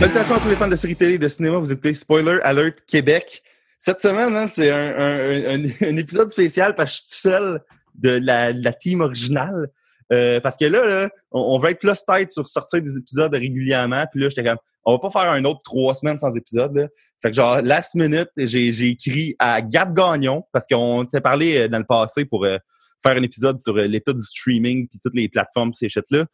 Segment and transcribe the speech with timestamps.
[0.00, 1.58] Salutations à tous les fans de séries télé et de cinéma.
[1.58, 3.42] Vous écoutez Spoiler Alert Québec.
[3.78, 7.60] Cette semaine, hein, c'est un, épisode spécial parce que je suis seul
[7.96, 9.68] de la, team originale.
[10.10, 14.06] Euh, parce que là, on, va être plus tête sur sortir des épisodes régulièrement.
[14.10, 16.74] Puis là, j'étais comme, on va pas faire un autre trois semaines sans épisode.
[16.74, 16.88] Là.
[17.22, 21.68] Fait que genre, last minute, j'ai écrit à Gab Gagnon parce qu'on s'est parlé euh,
[21.68, 22.56] dans le passé pour euh,
[23.04, 26.26] faire un épisode sur euh, l'état du streaming puis toutes les plateformes, ces shit-là.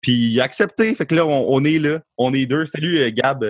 [0.00, 0.94] Puis il a accepté.
[0.94, 2.00] Fait que là, on, on est là.
[2.16, 2.66] On est deux.
[2.66, 3.44] Salut, euh, Gab.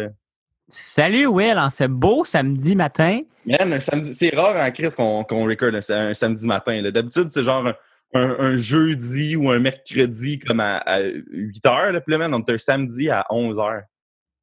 [0.69, 1.59] Salut, Will.
[1.59, 3.21] En ce beau samedi matin.
[3.47, 6.91] Man, samedi, c'est rare en crise qu'on qu record un samedi matin.
[6.91, 7.75] D'habitude, c'est genre un,
[8.15, 11.93] un, un, jeudi ou un mercredi comme à, à 8 heures.
[11.93, 13.83] Là, puis là, man, on est un samedi à 11 heures.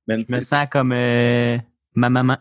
[0.09, 1.59] Man, je me sens comme euh,
[1.93, 2.37] ma maman.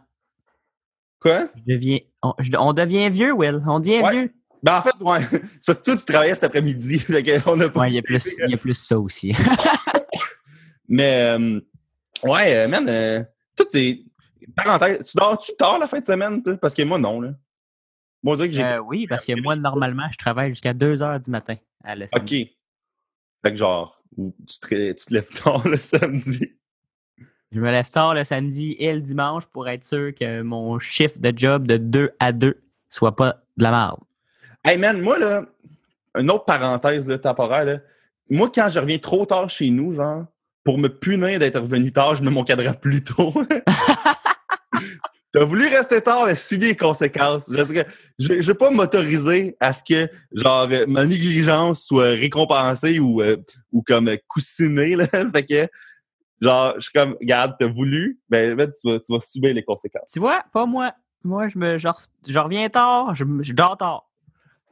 [1.21, 1.49] Quoi?
[1.55, 3.63] Je deviens, on, je, on, devient vieux, Will.
[3.67, 4.13] On devient ouais.
[4.13, 4.35] vieux.
[4.63, 5.21] Ben en fait, ouais.
[5.61, 7.05] C'est parce que toi, tu travaillais cet après-midi.
[7.11, 9.35] ouais, il y, a plus, il y a plus ça aussi.
[10.89, 11.61] Mais, euh,
[12.25, 13.23] ouais, man, euh,
[13.55, 14.03] tout est.
[14.57, 16.57] Parenthèse, tu dors-tu tard la fin de semaine, toi?
[16.57, 17.33] Parce que moi, non, là.
[18.23, 18.65] Moi, dirait que j'ai.
[18.65, 22.07] Euh, oui, parce que moi, normalement, je travaille jusqu'à 2 heures du matin à la
[22.15, 22.31] OK.
[22.31, 22.51] Fait
[23.51, 26.58] que genre, tu te, tu te lèves tard le samedi.
[27.51, 31.19] Je me lève tard le samedi et le dimanche pour être sûr que mon chiffre
[31.19, 34.01] de job de 2 à 2 soit pas de la merde.
[34.65, 35.47] Hey man, moi là,
[36.17, 37.79] une autre parenthèse là, temporaire, là.
[38.29, 40.27] moi quand je reviens trop tard chez nous, genre,
[40.63, 43.33] pour me punir d'être revenu tard, je mets mon cadran plus tôt.
[45.33, 47.51] T'as voulu rester tard, mais subir les conséquences.
[47.51, 53.37] Je ne vais pas m'autoriser à ce que genre ma négligence soit récompensée ou, euh,
[53.73, 54.97] ou comme coussinée.
[54.97, 55.07] Là.
[55.33, 55.69] fait que
[56.41, 59.63] genre, je suis comme, regarde, t'as voulu, ben, ben tu, vas, tu vas subir les
[59.63, 60.11] conséquences.
[60.13, 60.95] Tu vois, pas moi.
[61.25, 61.89] Moi, je me je,
[62.29, 64.09] je reviens tard, je, je dors tard.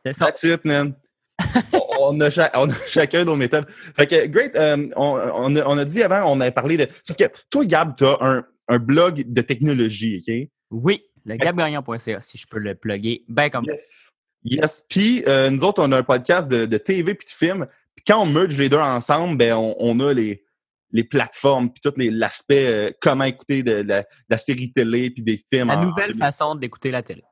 [0.05, 0.27] C'est ça.
[0.27, 0.94] That's it, man.
[2.00, 3.66] on, a cha on, a chacun nos méthodes.
[3.97, 6.87] Fait que, great, um, on, on, a, on, a, dit avant, on avait parlé de.
[7.06, 10.49] Parce que toi, Gab, tu as un, un, blog de technologie, OK?
[10.71, 13.25] Oui, le gabgagnon.ca, si je peux le plugger.
[13.28, 14.12] Ben comme Yes.
[14.44, 14.84] Yes.
[14.88, 17.66] Puis, euh, nous autres, on a un podcast de, de TV puis de film.
[17.97, 20.46] Puis, quand on merge les deux ensemble, ben, on, on a les,
[20.91, 25.11] les plateformes, puis tout l'aspect euh, comment écouter de, de, la, de, la, série télé,
[25.11, 25.69] puis des films.
[25.69, 26.19] La nouvelle en...
[26.19, 27.23] façon d'écouter la télé.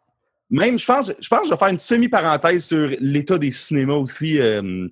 [0.50, 3.94] Même, je pense, je pense que je vais faire une semi-parenthèse sur l'état des cinémas
[3.94, 4.38] aussi.
[4.38, 4.88] Euh,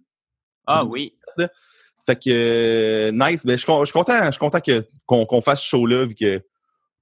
[0.67, 1.15] ah oui.
[2.07, 3.47] Fait que, euh, nice.
[3.47, 4.59] Ben, je, je, suis content, je suis content
[5.07, 6.43] qu'on qu fasse ce show-là, vu que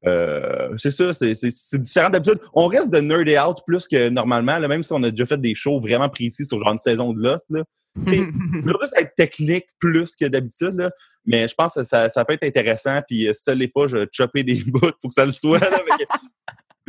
[0.06, 2.40] euh, c'est ça, c'est différent d'habitude.
[2.54, 5.40] On reste de nerd out plus que normalement, là, même si on a déjà fait
[5.40, 7.46] des shows vraiment précis sur genre une saison de Lost.
[7.50, 7.64] Là.
[8.06, 10.90] juste être technique plus que d'habitude,
[11.24, 13.00] mais je pense que ça, ça, peut être intéressant.
[13.06, 15.58] Puis si ça l'est pas, je vais chopper des bouts pour que ça le soit.
[15.58, 16.10] Là, fait que,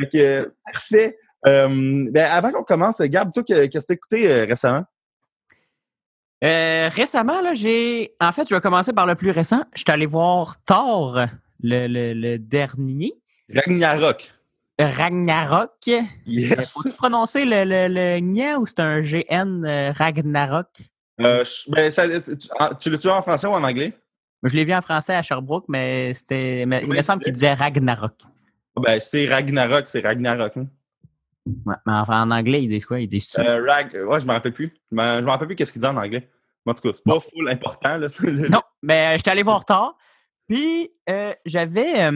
[0.00, 1.18] fait que, parfait.
[1.44, 4.84] Euh, ben avant qu'on commence, Gab, toi, qu'est-ce que tu as écouté euh, récemment?
[6.44, 8.14] Euh, récemment, là, j'ai.
[8.20, 9.64] En fait, je vais commencer par le plus récent.
[9.74, 11.18] Je suis allé voir Thor,
[11.62, 13.14] le, le, le dernier.
[13.54, 14.32] Ragnarok.
[14.78, 15.86] Ragnarok.
[16.26, 16.72] Yes.
[16.72, 20.68] Faut-tu prononcer le, le, ou c'est un GN euh, Ragnarok?
[21.20, 22.48] Euh, ben, ça, tu,
[22.80, 23.92] tu l'as-tu en français ou en anglais?
[24.42, 26.62] Je l'ai vu en français à Sherbrooke, mais c'était.
[26.62, 28.14] Il me semble qu'il disait Ragnarok.
[28.76, 30.56] Ben, c'est Ragnarok, c'est Ragnarok.
[30.56, 30.66] Hein?
[31.66, 33.00] Ouais, mais enfin, en anglais, ils disent quoi?
[33.00, 33.94] Ils disent euh, Rag.
[33.94, 34.72] Ouais, je me rappelle plus.
[34.90, 36.28] Je me rappelle plus qu'est-ce qu'ils disent en anglais.
[36.64, 37.98] En tout cas, c'est pas full important.
[37.98, 38.08] Là.
[38.48, 39.96] non, mais euh, j'étais allé voir tard.
[40.48, 42.10] Puis, euh, j'avais.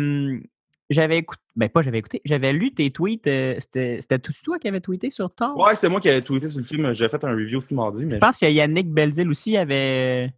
[0.91, 1.43] Euh, j'avais écouté.
[1.55, 2.21] Ben, pas j'avais écouté.
[2.25, 3.27] J'avais lu tes tweets.
[3.27, 5.57] Euh, C'était tout toi qui avais tweeté sur Thor?
[5.59, 6.93] Ouais, c'est moi qui avais tweeté sur le film.
[6.93, 8.05] J'ai fait un review aussi mardi.
[8.05, 8.15] Mais...
[8.15, 10.33] Je pense que Yannick Belzil aussi avait.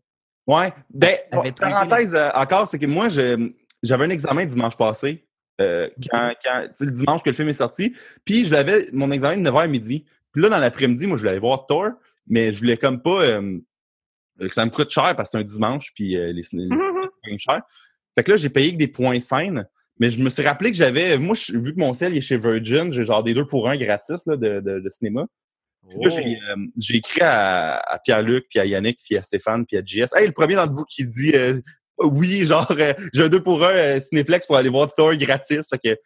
[0.46, 0.72] Ouais.
[0.90, 5.28] Ben, avait parenthèse euh, encore, c'est que moi, j'avais un examen dimanche passé.
[5.60, 7.94] Euh, quand, quand le dimanche que le film est sorti.
[8.24, 10.04] Puis je l'avais, mon examen de 9h à midi.
[10.32, 11.90] Puis là, dans l'après-midi, moi, je voulais aller voir Thor,
[12.28, 13.58] mais je voulais comme pas euh,
[14.38, 16.76] que ça me coûte cher parce que c'est un dimanche, puis euh, les cinémas,
[17.24, 17.62] c'est cher.
[18.14, 19.66] Fait que là, j'ai payé que des points scènes,
[19.98, 22.36] mais je me suis rappelé que j'avais, moi, je, vu que mon ciel est chez
[22.36, 25.26] Virgin, j'ai genre des deux pour un gratis là, de, de, de cinéma.
[25.88, 29.78] Puis là, j'ai euh, écrit à, à Pierre-Luc, puis à Yannick, puis à Stéphane, puis
[29.78, 30.14] à JS.
[30.14, 31.32] Hey, le premier d'entre vous qui dit
[31.98, 35.68] oui, genre, euh, j'ai un deux pour un euh, Cinéplex pour aller voir Thor gratis.
[35.68, 36.00] Fait que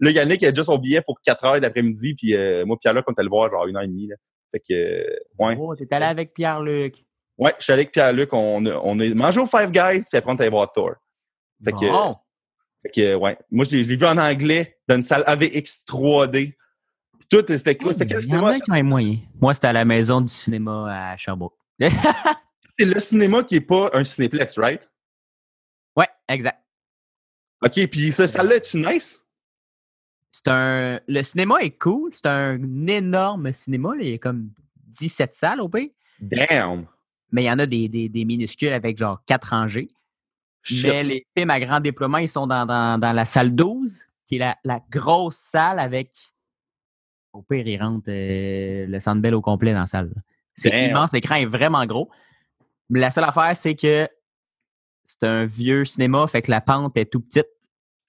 [0.00, 3.12] là, Yannick a déjà son billet pour 4 heures l'après-midi, puis euh, moi, Pierre-Luc, on
[3.12, 4.08] est allé le voir genre une heure et demie.
[4.08, 4.16] Là.
[4.52, 5.56] Fait que, euh, ouais.
[5.58, 6.96] Oh, t'es allé avec Pierre-Luc.
[7.38, 8.32] Ouais, je suis allé avec Pierre-Luc.
[8.32, 10.94] On, on a mangé au Five Guys, puis après, on est allé voir Thor.
[11.64, 12.16] Fait que, bon.
[12.82, 13.38] Fait que ouais.
[13.50, 16.54] Moi, je l'ai vu en anglais dans une salle AVX 3D.
[17.18, 17.92] Puis tout, c'était quoi?
[17.92, 18.56] C'était quel cinéma?
[18.82, 19.18] moyen.
[19.40, 21.56] Moi, c'était à la maison du cinéma à Sherbrooke.
[21.80, 24.88] c'est le cinéma qui est pas un cinéplex, right?
[25.96, 26.62] Ouais, exact.
[27.64, 29.20] OK, puis ça, salle-là, est-tu nice?
[30.30, 31.00] c'est un.
[31.08, 32.10] Le cinéma est cool.
[32.14, 33.92] C'est un énorme cinéma.
[34.00, 35.92] Il y a comme 17 salles au pays.
[36.20, 36.86] Damn!
[37.30, 39.90] Mais il y en a des, des, minuscules avec genre 4 rangées.
[40.82, 44.38] Mais les films à grand déploiement, ils sont dans, dans, la salle 12, qui est
[44.38, 46.10] la, la, grosse salle avec.
[47.32, 50.10] Au pire, ils rentrent euh, le belle au complet dans la salle.
[50.54, 52.10] C'est immense, l'écran est vraiment gros.
[52.90, 54.08] Mais la seule affaire, c'est que
[55.06, 57.46] c'est un vieux cinéma, fait que la pente est tout petite.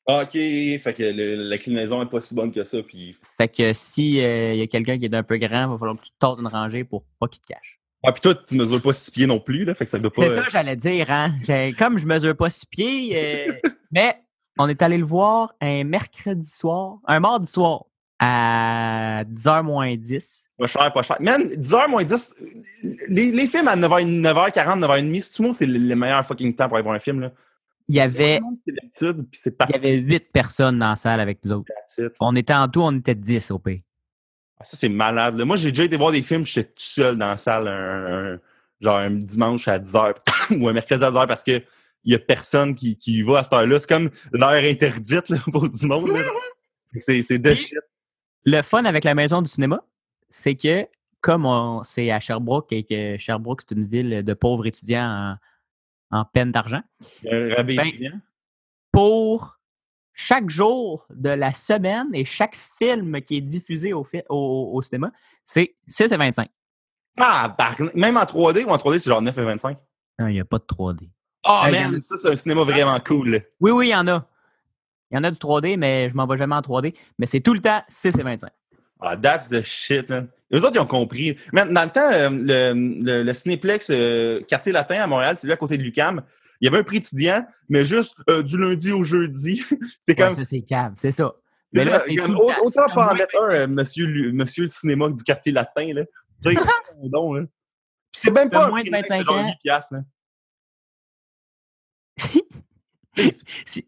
[0.08, 1.04] OK, fait que
[1.50, 2.82] l'inclinaison n'est pas si bonne que ça.
[2.82, 3.16] Puis...
[3.38, 5.98] Fait que si euh, y a quelqu'un qui est un peu grand, il va falloir
[5.98, 7.79] que tu tordes une rangée pour pas qu'il te cache.
[8.06, 10.12] Ah, puis toi, tu mesures pas six pieds non plus, là, fait que ça doit
[10.12, 10.30] pas...
[10.30, 11.34] C'est ça, j'allais dire, hein.
[11.78, 13.54] Comme je mesure pas six pieds, euh,
[13.92, 14.16] mais
[14.58, 17.86] on est allé le voir un mercredi soir, un mardi soir,
[18.20, 20.50] à 10h moins 10.
[20.58, 21.18] Pas cher, pas cher.
[21.20, 22.36] Man, 10h moins 10,
[23.10, 26.56] les, les films à 9h, 9h40, 9h30, c'est tout le monde, c'est le meilleur fucking
[26.56, 27.32] temps pour aller voir un film, là.
[27.90, 28.40] Il y avait.
[28.68, 28.76] Il
[29.72, 31.72] y avait huit personnes dans la salle avec nous autres.
[32.20, 33.82] On était en tout, on était 10 au pays.
[34.60, 35.42] Ah, ça, c'est malade.
[35.42, 38.40] Moi, j'ai déjà été voir des films, j'étais tout seul dans la salle, un,
[38.82, 40.16] genre un dimanche à 10h
[40.60, 41.64] ou un mercredi à 10h parce qu'il
[42.06, 43.80] n'y a personne qui, qui va à cette heure-là.
[43.80, 46.12] C'est comme l'heure interdite pour du monde.
[46.98, 47.78] c'est de shit.
[48.46, 49.84] Le fun avec la maison du cinéma,
[50.30, 50.88] c'est que
[51.22, 55.38] comme c'est à Sherbrooke et que Sherbrooke, c'est une ville de pauvres étudiants
[56.12, 56.82] en, en peine d'argent.
[57.24, 57.82] Ben,
[58.92, 59.59] pour
[60.20, 65.12] chaque jour de la semaine et chaque film qui est diffusé au, au, cinéma,
[65.46, 66.50] c'est 6 et 25.
[67.22, 67.56] Ah,
[67.96, 69.78] même en 3D ou en 3D, c'est genre 9 et 25?
[70.20, 71.10] Non, il n'y a pas de 3D.
[71.48, 73.42] Oh, man, ça, c'est un cinéma vraiment cool.
[73.62, 74.28] Oui, oui, il y en a.
[75.10, 76.94] Il y en a du 3D, mais je m'en vais jamais en 3D.
[77.18, 78.50] Mais c'est tout le temps 6 et 25.
[79.00, 80.28] Ah, that's the shit, man.
[80.52, 81.38] Les autres, ils ont compris.
[81.54, 85.54] Mais dans le temps, euh, le, le, Cinéplex euh, Quartier Latin à Montréal, c'est là
[85.54, 86.24] à côté de l'UCAM.
[86.62, 89.64] Il y avait un prix étudiant, mais juste euh, du lundi au jeudi.
[90.08, 90.34] c'est comme...
[90.34, 91.34] ça, c'est cave, c'est ça.
[91.72, 95.94] Mais là, c'est autant pas en mettre un, monsieur, monsieur le cinéma du Quartier Latin,
[95.94, 96.04] là.
[96.44, 96.56] Tu sais,
[97.04, 97.44] donc, là.
[98.12, 99.54] c'est même pas moins de 25 ans.
[99.62, 100.02] Piastres, là.
[103.66, 103.88] si,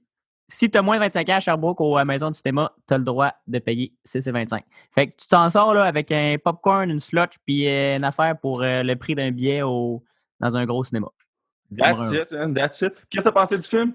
[0.52, 2.74] si tu as moins de 25 ans à Sherbrooke ou à la maison du cinéma,
[2.88, 4.62] tu as le droit de payer 6,25.
[4.94, 8.38] Fait que tu t'en sors là, avec un popcorn, une slotch, puis euh, une affaire
[8.38, 10.04] pour euh, le prix d'un billet au,
[10.40, 11.08] dans un gros cinéma.
[11.76, 12.94] That's it, that's it.
[13.10, 13.94] Qu'est-ce que tu as pensé du film?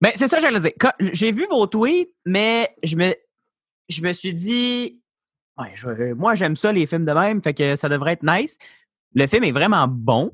[0.00, 0.72] Ben, c'est ça que j'allais dire.
[1.12, 3.14] J'ai vu vos tweets, mais je me,
[3.88, 5.00] je me suis dit,
[5.58, 8.58] ouais, moi, j'aime ça, les films de même, fait que ça devrait être nice.
[9.14, 10.32] Le film est vraiment bon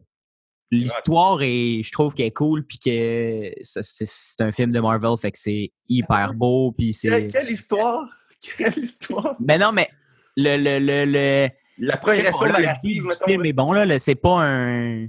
[0.70, 5.32] l'histoire est, je trouve qu'elle est cool, puis que c'est un film de Marvel, fait
[5.32, 7.26] que c'est hyper beau, puis c'est.
[7.28, 8.08] Quelle, histoire!
[8.40, 9.36] Quelle histoire!
[9.40, 9.88] Mais non, mais
[10.36, 10.56] le.
[10.56, 11.48] le, le, le
[11.80, 13.98] la progression narrative, le film est bon, là.
[14.00, 15.06] c'est pas un.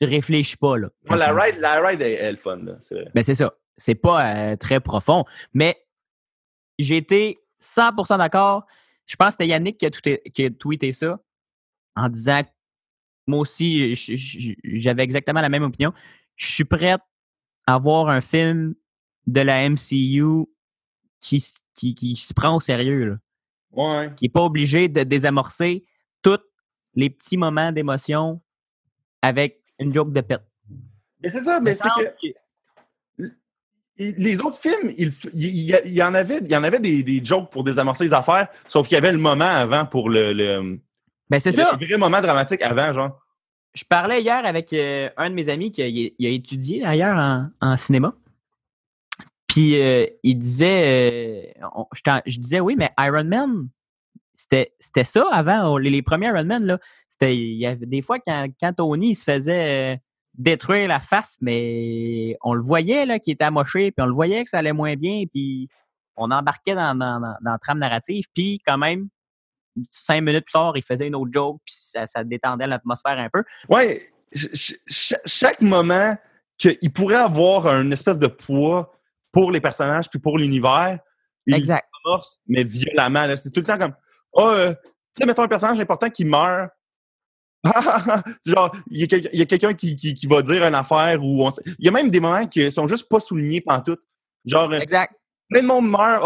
[0.00, 0.88] Tu réfléchis pas, là.
[1.08, 2.74] la ride, la ride est, le fun, là.
[3.14, 3.54] Ben, c'est ça.
[3.76, 5.76] C'est pas euh, très profond, mais
[6.78, 8.66] j'ai été 100% d'accord.
[9.06, 11.18] Je pense que c'était Yannick qui a, qui a tweeté ça
[11.96, 12.42] en disant
[13.26, 13.94] moi aussi,
[14.64, 15.92] j'avais exactement la même opinion.
[16.36, 17.00] Je suis prête
[17.66, 18.74] à voir un film
[19.26, 20.46] de la MCU
[21.20, 21.42] qui,
[21.74, 23.18] qui, se prend au sérieux.
[24.16, 25.84] Qui n'est pas obligé de désamorcer
[26.22, 26.40] tous
[26.94, 28.40] les petits moments d'émotion
[29.22, 30.42] avec une joke de pète.
[31.22, 33.24] Mais c'est ça, mais c'est que.
[33.96, 35.12] Les autres films, il,
[35.86, 38.88] y en avait, il y en avait des, des jokes pour désamorcer les affaires, sauf
[38.88, 40.80] qu'il y avait le moment avant pour le
[41.30, 41.72] ben, c'est ça.
[41.72, 43.20] Un vrai moment dramatique avant, genre.
[43.74, 48.14] Je parlais hier avec euh, un de mes amis qui a, étudié d'ailleurs en, cinéma.
[49.48, 53.68] Puis euh, il disait, euh, je, disais oui, mais Iron Man,
[54.34, 56.78] c'était ça avant, les, premiers Iron Man, là.
[57.20, 60.00] Il y avait des fois quand, Tony il se faisait
[60.34, 64.42] détruire la face, mais on le voyait là, qu'il était amoché, puis on le voyait
[64.42, 65.68] que ça allait moins bien, puis
[66.16, 69.08] on embarquait dans, dans, dans, dans la trame narrative, puis quand même,
[69.90, 73.28] cinq minutes plus tard, il faisait une autre joke, puis ça, ça détendait l'atmosphère un
[73.32, 73.44] peu.
[73.68, 74.08] Ouais,
[74.88, 76.16] chaque moment
[76.58, 78.92] qu'il pourrait avoir un espèce de poids
[79.32, 80.98] pour les personnages puis pour l'univers,
[81.46, 81.64] il
[82.02, 83.34] force, mais violemment.
[83.36, 83.94] C'est tout le temps comme,
[84.34, 86.70] oh, euh, tu sais, mettons un personnage important qui meurt.
[88.44, 91.48] genre, il y a, quelqu'un qui, qui, va dire une affaire ou
[91.78, 93.96] il y a même des moments qui sont juste pas soulignés pendant tout.
[94.44, 95.14] Genre, euh, exact.
[95.48, 96.22] plein de monde meurt,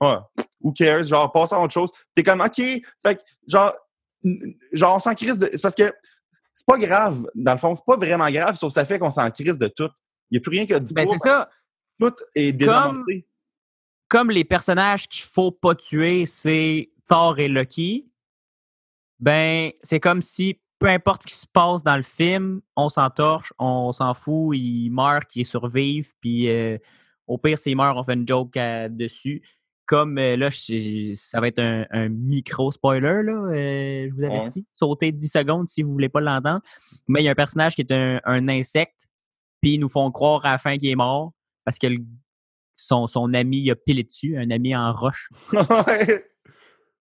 [0.00, 0.16] oh,
[0.62, 1.90] who cares, genre, passe à autre chose.
[2.14, 3.74] T'es comme, OK, fait que, genre,
[4.72, 5.50] genre, on s'en crise de.
[5.52, 5.92] C'est parce que
[6.54, 9.10] c'est pas grave, dans le fond, c'est pas vraiment grave, sauf que ça fait qu'on
[9.10, 9.90] s'en crise de tout.
[10.30, 11.48] Il n'y a plus rien que du ben, c'est ça.
[12.00, 13.26] Tout est désamorcé.
[14.08, 18.08] Comme, les personnages qu'il faut pas tuer, c'est Thor et Loki,
[19.18, 23.52] ben, c'est comme si peu importe ce qui se passe dans le film, on s'entorche,
[23.58, 26.78] on s'en fout, ils meurent, qu'ils survivent, puis euh,
[27.26, 28.56] au pire, s'ils meurent, on fait une joke
[28.90, 29.42] dessus
[29.88, 30.50] comme euh, là,
[31.14, 34.66] ça va être un, micro-spoiler, là, euh, je vous avertis.
[34.74, 36.60] Sautez 10 secondes si vous voulez pas l'entendre.
[37.08, 39.08] Mais il y a un personnage qui est un, insecte,
[39.62, 41.32] puis ils nous font croire à la fin qu'il est mort
[41.64, 41.86] parce que
[42.76, 45.30] son, son ami a pilé dessus, un ami en roche.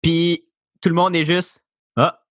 [0.04, 0.46] puis
[0.82, 1.64] tout le monde est juste
[1.96, 2.22] Ah,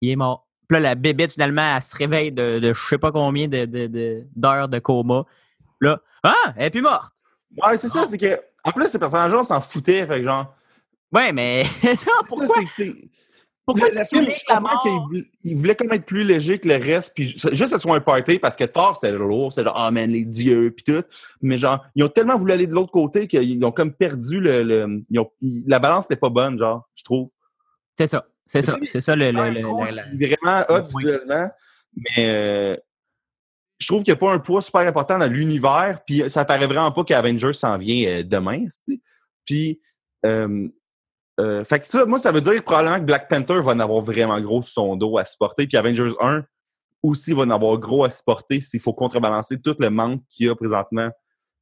[0.00, 0.48] il est mort.
[0.68, 3.68] Puis là, la bébête, finalement, elle se réveille de, de je sais pas combien d'heures
[3.68, 5.24] de, de, coma.
[5.80, 7.14] Là, ah, elle est plus morte.
[7.56, 10.04] Ouais, c'est ça, c'est que en plus, ces personnages-là, s'en foutaient.
[10.06, 10.52] Fait genre.
[11.12, 12.48] Ouais, mais ça, pourquoi?
[12.68, 12.92] C'est
[13.66, 17.30] pourquoi le, film, je comprends qu'il voulait comme être plus léger que le reste, puis
[17.30, 20.08] juste que ce soit un party, parce que Thor, c'était lourd, c'était genre, oh man,
[20.08, 21.02] les dieux, puis tout.
[21.42, 24.62] Mais genre, ils ont tellement voulu aller de l'autre côté qu'ils ont comme perdu le...
[24.62, 25.02] le
[25.66, 27.28] la balance n'était pas bonne, genre, je trouve.
[27.98, 29.32] C'est ça, c'est ça, c'est ça le...
[29.32, 31.50] le, le vraiment hot visuellement,
[31.96, 32.76] mais euh,
[33.78, 36.66] je trouve qu'il n'y a pas un poids super important dans l'univers, puis ça paraît
[36.66, 38.64] vraiment pas qu'Avengers s'en vient euh, demain,
[39.44, 39.80] Puis,
[40.24, 40.68] euh,
[41.38, 44.00] euh, fait que ça, moi, ça veut dire probablement que Black Panther va en avoir
[44.00, 46.44] vraiment gros sur son dos à supporter, puis Avengers 1
[47.02, 50.48] aussi va en avoir gros à supporter s'il faut contrebalancer tout le manque qu'il y
[50.48, 51.10] a présentement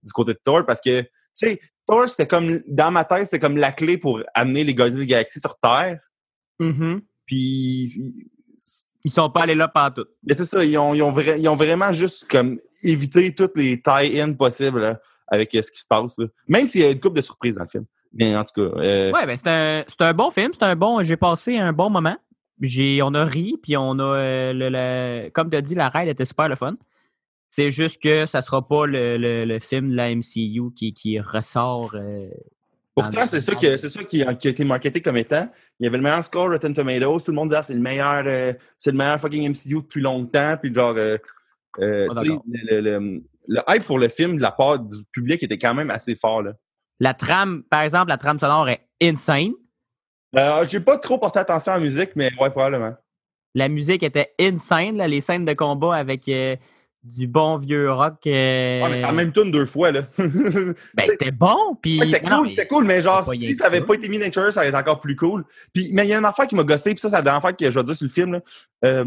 [0.02, 3.38] du côté de Thor, parce que, tu sais, Thor, c'était comme, dans ma tête, c'est
[3.38, 6.00] comme la clé pour amener les Gardiens de la sur Terre.
[6.60, 7.00] Mm-hmm.
[7.26, 8.14] Puis
[9.04, 10.06] ils sont pas allés là partout.
[10.22, 13.80] Mais c'est ça, ils ont, ils, ont ils ont, vraiment juste comme évité toutes les
[13.80, 16.16] tie-ins possibles avec euh, ce qui se passe.
[16.48, 17.84] Même s'il y a une couple de surprises dans le film.
[18.14, 18.78] Mais en tout cas.
[18.78, 19.12] Euh...
[19.12, 20.52] Ouais, ben c'est un, un, bon film.
[20.52, 21.02] C'est un bon.
[21.02, 22.16] J'ai passé un bon moment.
[22.60, 26.08] J'ai, on a ri, puis on a euh, le, comme tu as dit, la ride
[26.08, 26.76] était super le fun.
[27.50, 31.94] C'est juste que ça sera pas le, le, film de la MCU qui, qui ressort
[31.94, 32.28] euh,
[32.94, 35.48] Pourtant, c'est ça, que, c'est ça qui a, été marketé comme étant.
[35.80, 37.20] Il y avait le meilleur score Rotten Tomatoes.
[37.24, 40.56] Tout le monde disait ah, c'est le meilleur, c'est le meilleur fucking MCU depuis longtemps.
[40.60, 41.20] Puis genre, le,
[41.78, 46.14] le, le, hype pour le film de la part du public était quand même assez
[46.14, 46.42] fort.
[46.42, 46.52] Là.
[47.04, 49.52] La trame, par exemple, la trame sonore est insane.
[50.36, 52.94] Euh, j'ai pas trop porté attention à la musique, mais ouais, probablement.
[53.54, 54.96] La musique était insane.
[54.96, 56.30] Là, les scènes de combat avec
[57.02, 58.26] du bon vieux rock.
[58.26, 58.88] Euh...
[58.88, 60.06] mais c'est la même tune deux fois, là.
[60.16, 62.00] ben, c'était bon, puis...
[62.06, 64.68] c'était cool, c'était cool, mais genre, si ça avait pas été mis dans ça aurait
[64.70, 65.44] été encore plus cool.
[65.74, 67.42] Puis, mais il y a une affaire qui m'a gossé, puis ça, c'est la dernière
[67.42, 69.04] fois que je vais dire sur le film, là.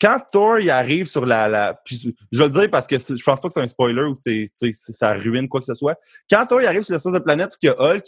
[0.00, 1.48] Quand Thor, il arrive sur la...
[1.48, 4.02] la puis je vais le dire parce que je pense pas que c'est un spoiler
[4.02, 5.98] ou que ça ruine quoi que ce soit.
[6.30, 8.04] Quand Thor, il arrive sur l'espace de planète, ce qu'il y a Hulk,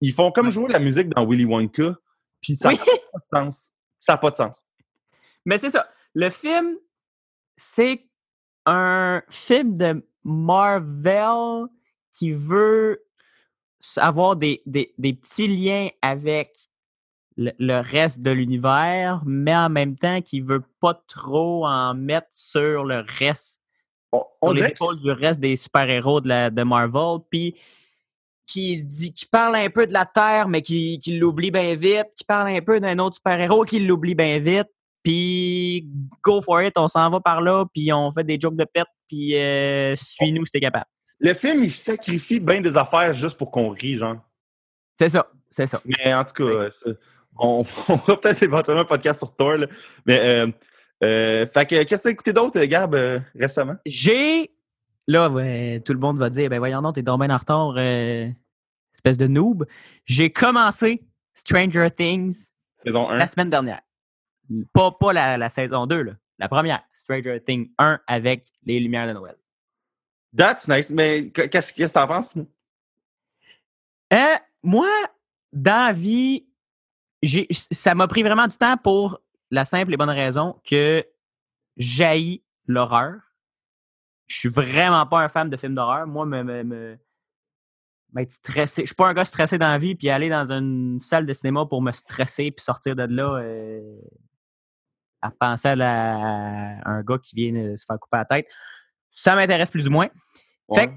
[0.00, 1.96] ils font comme jouer la musique dans Willy Wonka,
[2.40, 3.70] puis ça n'a pas de sens.
[3.98, 4.66] Ça n'a pas de sens.
[5.44, 5.88] Mais c'est ça.
[6.14, 6.76] Le film,
[7.56, 8.06] c'est
[8.66, 11.66] un film de Marvel
[12.12, 13.04] qui veut
[13.96, 16.56] avoir des, des, des petits liens avec
[17.36, 22.84] le, reste de l'univers, mais en même temps qui veut pas trop en mettre sur
[22.84, 23.60] le reste,
[24.40, 27.56] on, les épaules du reste des super-héros de, de Marvel, puis
[28.46, 32.08] qui, dit, qui parle un peu de la Terre, mais qui, qui l'oublie bien vite,
[32.16, 34.68] qui parle un peu d'un autre super-héros qui l'oublie bien vite,
[35.02, 35.88] puis
[36.22, 38.86] go for it, on s'en va par là, puis on fait des jokes de pète,
[39.08, 40.86] puis euh, suis-nous si t'es capable.
[41.20, 44.16] Le film, il sacrifie bien des affaires juste pour qu'on rie, genre.
[44.98, 45.80] C'est ça, c'est ça.
[45.84, 46.68] Mais en tout cas,
[47.38, 49.66] on, on fera peut-être éventuellement un podcast sur Thor, là.
[50.06, 50.46] Mais, euh,
[51.02, 52.96] euh, fait que, qu'est-ce que t'as écouté d'autre, Gab,
[53.34, 53.76] récemment?
[53.84, 54.50] J'ai,
[55.06, 55.28] là,
[55.80, 59.66] tout le monde va dire, ben voyons donc, t'es dans en retard, espèce de noob.
[60.06, 61.02] J'ai commencé
[61.34, 62.48] Stranger Things
[62.78, 63.18] Saison 1.
[63.18, 63.80] la semaine dernière.
[64.72, 66.12] Pas, pas la, saison 2, là.
[66.38, 69.36] la première, Stranger Things 1 avec les Lumières de Noël.
[70.36, 70.90] That's nice.
[70.90, 72.36] Mais qu'est-ce que tu en penses?
[74.12, 74.88] Euh, moi,
[75.52, 76.46] dans la vie,
[77.50, 81.04] ça m'a pris vraiment du temps pour la simple et bonne raison que
[81.76, 83.14] j'haïs l'horreur.
[84.26, 86.06] Je suis vraiment pas un fan de films d'horreur.
[86.06, 86.98] Moi, me, me, me
[88.14, 88.82] m'être stressé.
[88.82, 91.32] Je suis pas un gars stressé dans la vie, puis aller dans une salle de
[91.34, 93.80] cinéma pour me stresser puis sortir de là, euh,
[95.20, 98.46] à penser à, un gars qui vient se faire couper la tête.
[99.10, 100.08] Ça m'intéresse plus ou moins.
[100.74, 100.92] Fait que,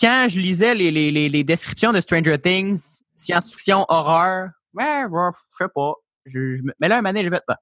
[0.00, 5.68] quand je lisais les, les, les, descriptions de Stranger Things, science-fiction, horreur, ouais, je sais
[5.74, 5.94] pas.
[6.78, 7.58] mais là, un donné, j'ai fait, bah,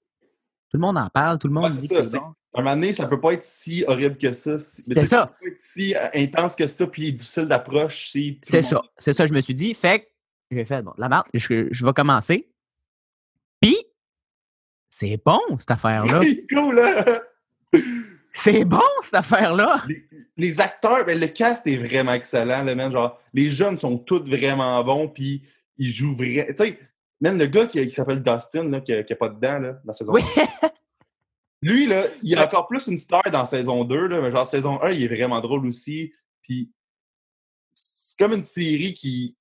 [0.70, 2.34] tout le monde en parle, tout le monde dit que c'est bon.
[2.54, 4.58] Un moment donné, ça peut pas être si horrible que ça.
[4.58, 5.06] C'est ça.
[5.06, 8.10] Ça peut pas être si euh, intense que ça, puis difficile d'approche.
[8.42, 8.82] c'est ça.
[8.96, 9.74] C'est ça, je me suis dit.
[9.74, 10.06] Fait que
[10.50, 12.50] j'ai fait, bon, la merde, je, je vais commencer.
[13.60, 13.76] Puis,
[14.90, 16.20] c'est bon, cette affaire-là.
[16.52, 17.82] cool, hein?
[18.32, 19.84] C'est bon, cette affaire-là!
[20.36, 22.64] Les, acteurs, ben, le cast est vraiment excellent.
[22.64, 25.42] même, genre, les jeunes sont tous vraiment bons, puis
[25.76, 26.46] ils jouent vraiment.
[26.48, 26.78] Tu sais,
[27.20, 30.12] même le gars qui, s'appelle Dustin, là, qui n'est pas dedans, là, dans la saison
[30.12, 30.22] oui.
[31.60, 34.80] Lui, là, il est encore plus une star dans saison 2, là, mais genre, saison
[34.80, 36.12] 1, il est vraiment drôle aussi.
[36.42, 36.70] Puis,
[37.74, 39.36] c'est comme une série qui,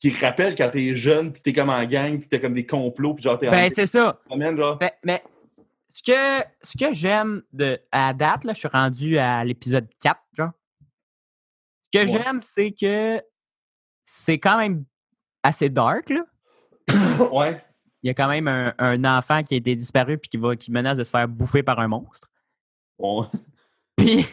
[0.00, 3.14] qui rappelle quand t'es jeune, puis t'es comme en gang, puis t'as comme des complots,
[3.14, 4.18] puis genre t'es Ben, c'est ça.
[4.30, 4.78] genre.
[4.80, 5.22] Mais, mais
[5.92, 10.18] ce que, ce que j'aime de à date, là, je suis rendu à l'épisode 4,
[10.32, 10.52] genre.
[11.92, 12.12] Ce que Ouais.
[12.12, 13.22] j'aime, c'est que
[14.06, 14.86] c'est quand même
[15.42, 16.24] assez dark, là.
[17.32, 17.62] ouais.
[18.02, 20.56] Il y a quand même un, un enfant qui a été disparu puis qui, va,
[20.56, 22.28] qui menace de se faire bouffer par un monstre.
[23.96, 24.26] Puis,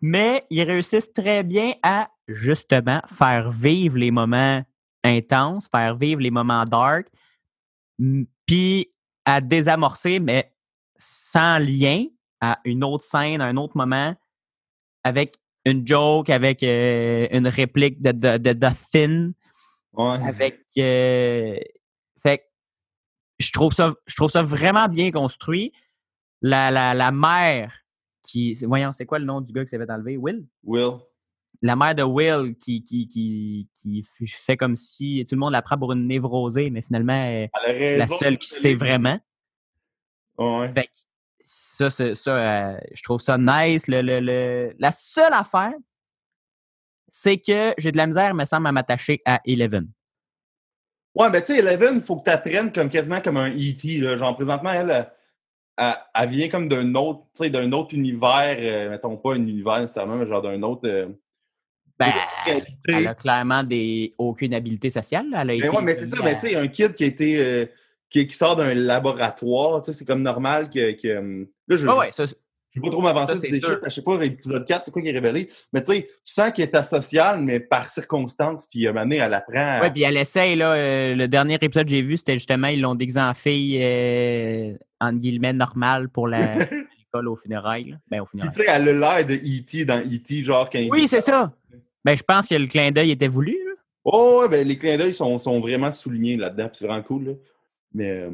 [0.00, 4.62] mais ils réussissent très bien à justement faire vivre les moments
[5.04, 7.06] intenses, faire vivre les moments dark,
[8.46, 8.90] puis
[9.24, 10.52] à désamorcer, mais
[10.98, 12.06] sans lien
[12.40, 14.14] à une autre scène, à un autre moment,
[15.04, 19.32] avec une joke, avec euh, une réplique de, de, de The Thin,
[19.92, 20.18] Ouais.
[20.26, 20.60] avec.
[20.78, 21.58] euh,
[22.22, 22.46] fait
[23.38, 25.72] je trouve ça, je trouve ça vraiment bien construit.
[26.42, 27.72] La, la, la mère
[28.22, 28.54] qui.
[28.64, 30.16] Voyons, c'est quoi le nom du gars qui s'est fait enlever?
[30.16, 30.46] Will?
[30.64, 30.98] Will.
[31.62, 35.60] La mère de Will qui, qui, qui, qui fait comme si tout le monde la
[35.62, 39.18] prend pour une névrosée, mais finalement, elle est la seule qui sait vraiment.
[40.38, 40.72] Ouais.
[40.72, 40.92] Fait que
[41.42, 43.88] ça, ça euh, je trouve ça nice.
[43.88, 45.74] Le, le, le- La seule affaire,
[47.10, 49.88] c'est que j'ai de la misère, me semble, à m'attacher à Eleven.
[51.14, 54.00] Ouais, ben tu sais, Eleven, il faut que tu apprennes comme quasiment comme un E.T.
[54.18, 55.08] Genre, présentement, elle,
[55.76, 59.46] elle, elle- vient comme d'un autre, tu sais, d'un autre univers, euh, mettons pas un
[59.46, 60.86] univers nécessairement, mais genre d'un autre.
[60.88, 61.08] euh,
[61.98, 62.12] Ben.
[62.88, 65.28] Elle a clairement des, aucune habileté sociale.
[65.30, 65.42] là.
[65.42, 67.04] Elle a Ben été ouais, mais c'est ça, école ben tu sais, un kid qui
[67.04, 67.44] a été.
[67.44, 67.66] euh,
[68.08, 70.92] qui, qui sort d'un laboratoire, tu sais, c'est comme normal que.
[71.00, 72.24] que euh, là, je Ah ouais, ça,
[72.72, 74.90] je vais pas trop m'avancer sur c'est des shit, je sais pas, l'épisode 4, c'est
[74.90, 75.48] quoi qui est révélé.
[75.72, 79.04] Mais tu sais, tu sens qu'elle est asociale, mais par circonstance, puis à un moment
[79.06, 79.54] donné, elle apprend.
[79.56, 80.72] à- Ouais, puis elle essaye, là.
[80.74, 84.72] euh, le dernier épisode que j'ai vu, c'était justement, ils l'ont déguisé en fille, euh,
[85.00, 86.58] entre guillemets, normale pour la-
[86.98, 87.96] l'école au funérailles.
[88.10, 88.52] Ben, au funérailles.
[88.54, 89.84] tu sais, elle a l'air de E.T.
[89.84, 91.52] dans E.T., genre quand Oui, c'est ça.
[92.04, 93.52] Ben, je pense que le clin d'œil était voulu.
[93.52, 93.72] là.
[94.04, 97.24] Oh, ben les clins d'œil sont, sont vraiment soulignés là-dedans, puis c'est vraiment cool.
[97.26, 97.32] Là.
[97.92, 98.30] Mais euh,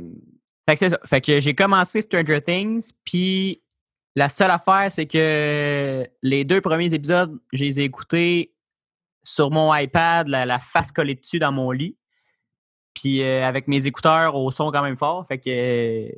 [0.68, 0.98] Fait que c'est ça.
[1.04, 3.60] Fait que j'ai commencé Stranger Things, puis
[4.16, 8.52] la seule affaire, c'est que les deux premiers épisodes, je les ai écoutés
[9.22, 11.96] sur mon iPad, la, la face collée dessus dans mon lit,
[12.94, 15.26] puis euh, avec mes écouteurs au son quand même fort.
[15.28, 16.08] Fait que euh,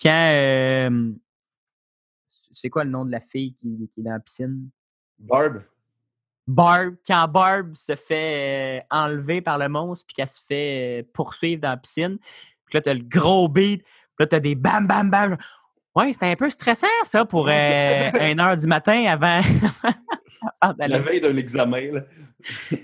[0.00, 0.30] quand...
[0.32, 1.12] euh,
[2.52, 4.70] c'est quoi le nom de la fille qui, qui est dans la piscine?
[5.18, 5.62] Barb,
[6.46, 11.70] Barb, quand Barb se fait enlever par le monstre puis qu'elle se fait poursuivre dans
[11.70, 12.18] la piscine,
[12.66, 15.36] puis là, t'as le gros beat, puis là, t'as des bam, bam, bam.
[15.96, 19.40] Ouais, c'était un peu stressant, ça, pour euh, une heure du matin avant,
[20.78, 21.92] la veille d'un examen.
[21.92, 22.00] Là.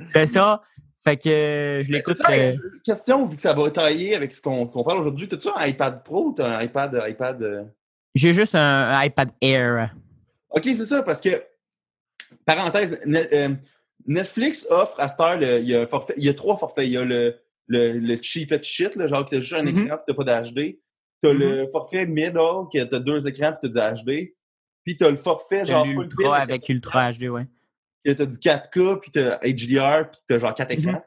[0.06, 0.62] C'est ça.
[1.04, 2.16] Fait que euh, je l'écoute.
[2.30, 5.66] Euh, euh, Question, vu que ça va tailler avec ce qu'on parle aujourd'hui, t'as-tu un
[5.66, 7.04] iPad Pro ou t'as un iPad.
[7.08, 7.64] iPad euh?
[8.14, 9.94] J'ai juste un, un iPad Air.
[10.50, 11.42] Ok, c'est ça, parce que,
[12.46, 13.48] parenthèse, Ne- euh,
[14.06, 16.56] Netflix offre à cette heure, le- il, y a un forfait, il y a trois
[16.56, 16.86] forfaits.
[16.86, 17.36] Il y a le,
[17.66, 20.78] le, le cheap shit, là, genre que t'as juste un écran et t'as pas d'HD.
[21.28, 24.34] T'as le forfait middle, que t'as deux écrans et t'as du HD.
[24.84, 27.46] Puis t'as le forfait genre full avec Ultra HD, ouais.
[28.04, 30.78] que t'as du 4K, puis t'as HDR, puis t'as genre quatre Mhm.
[30.78, 31.04] écrans.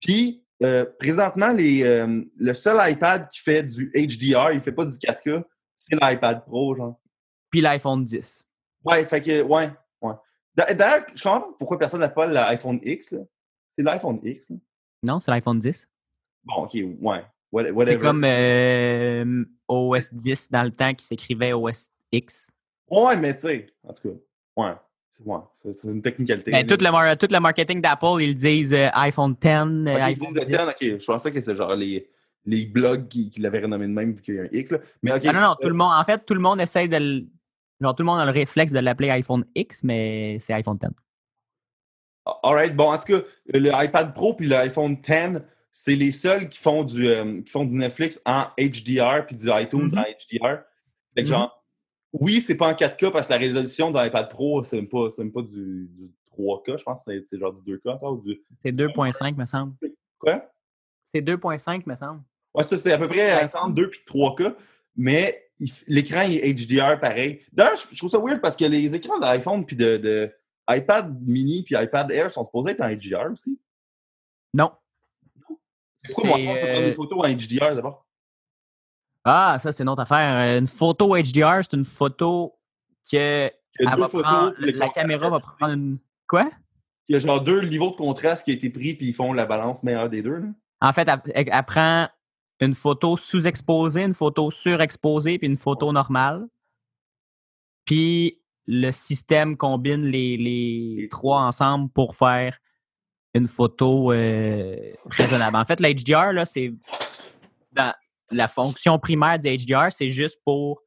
[0.00, 4.84] Puis, euh, présentement, les, euh, le seul iPad qui fait du HDR, il fait pas
[4.84, 5.42] du 4K,
[5.76, 7.00] c'est l'iPad Pro, genre.
[7.50, 8.44] Puis l'iPhone 10.
[8.84, 9.70] Ouais, fait que, ouais,
[10.02, 10.14] ouais.
[10.54, 13.16] D'a- D'ailleurs, je comprends pas pourquoi personne n'appelle l'iPhone X.
[13.76, 14.56] C'est l'iPhone X, là.
[15.02, 15.88] Non, c'est l'iPhone 10.
[16.44, 17.24] Bon, ok, ouais.
[17.52, 22.50] What- C'est comme euh, OS 10 dans le temps qui s'écrivait OS X.
[22.90, 24.14] Ouais, mais tu sais, en tout cas,
[24.56, 24.72] ouais.
[25.24, 25.38] Ouais,
[25.74, 26.50] c'est- une technicalité.
[26.50, 29.98] Ben, tout, le, mar- tout le marketing d'Apple, ils disent euh, iPhone 10, euh, Ok,
[29.98, 30.50] ils iPhone disent le 10.
[30.56, 30.58] 10,
[30.96, 31.00] ok.
[31.00, 32.08] Je pensais que c'est genre les,
[32.44, 34.78] les blogs qui, qui l'avaient renommé de même vu qu'il y a un X, là.
[35.02, 35.12] Mais.
[35.12, 37.26] Ah non, non, tout euh, le monde, en fait, tout le monde essaie de le.
[37.80, 40.88] Genre, tout le monde a le réflexe de l'appeler iPhone X, mais c'est iPhone 10.
[42.44, 43.20] Alright, bon, en tout cas,
[43.52, 45.40] le iPad Pro puis l'iPhone 10,
[45.72, 49.48] c'est les seuls qui font du, euh, qui font du Netflix en HDR puis du
[49.50, 49.98] iTunes Mhm.
[49.98, 50.62] en HDR.
[51.14, 51.26] Fait que Mhm.
[51.26, 51.64] genre,
[52.12, 55.08] oui, c'est pas en 4K parce que la résolution de l'iPad Pro, c'est même pas,
[55.18, 58.12] même pas du, du 3K, je pense que c'est- genre du 2K encore.
[58.14, 58.40] ou Du...
[58.62, 59.74] C'est 2.5, me semble.
[60.18, 60.46] Quoi?
[61.14, 62.22] C'est 2.5, me semble.
[62.54, 64.54] Ouais, ça, c'est à peu près ensemble 2 puis 3K,
[64.94, 65.48] mais
[65.86, 67.40] l'écran est HDR pareil.
[67.52, 70.30] D'ailleurs, je je trouve ça weird parce que les écrans d'iPhone puis de, de
[70.68, 73.58] iPad mini puis iPad Air sont supposés être en HDR aussi.
[74.54, 74.70] Non.
[76.06, 78.06] Pourquoi mon peut prendre euh, des photos en HDR d'abord?
[79.24, 80.56] Ah, ça, c'est une autre affaire.
[80.56, 82.58] Euh, Une photo HDR, c'est une photo
[83.10, 83.46] que
[83.86, 85.98] a va photos, prendre- la caméra va prendre une.
[86.28, 86.50] Quoi?
[87.08, 89.32] Il y a genre deux niveaux de contraste qui ont été pris puis ils font
[89.32, 90.38] la balance meilleure des deux.
[90.38, 90.46] Là.
[90.80, 92.08] En fait, elle, elle- elle prend
[92.60, 96.46] une photo sous-exposée, une photo surexposée, puis une photo normale.
[97.84, 102.58] Puis le système combine les, les trois ensemble pour faire
[103.34, 105.56] une photo euh, raisonnable.
[105.56, 106.72] En fait, l'HDR, là, c'est
[108.30, 110.82] la fonction primaire de HDR, c'est juste pour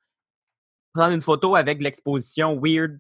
[0.94, 3.00] prendre une photo avec l'exposition weird,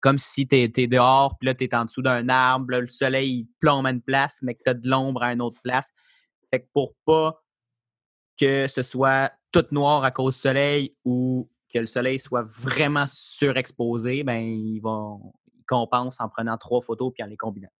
[0.00, 3.46] comme si tu étais dehors, puis là, tu es en dessous d'un arbre, le soleil
[3.60, 5.92] plombe à une place, mais que tu as de l'ombre à une autre place.
[6.50, 7.42] Fait que pour pas
[8.38, 13.06] que ce soit tout noir à cause du soleil ou que le soleil soit vraiment
[13.06, 17.70] surexposé, ben, ils vont ils compensent en prenant trois photos puis en les combinant.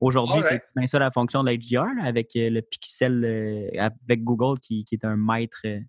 [0.00, 4.60] Aujourd'hui, c'est bien ça la fonction de l'HDR avec euh, le pixel, euh, avec Google
[4.60, 5.80] qui, est un maître euh,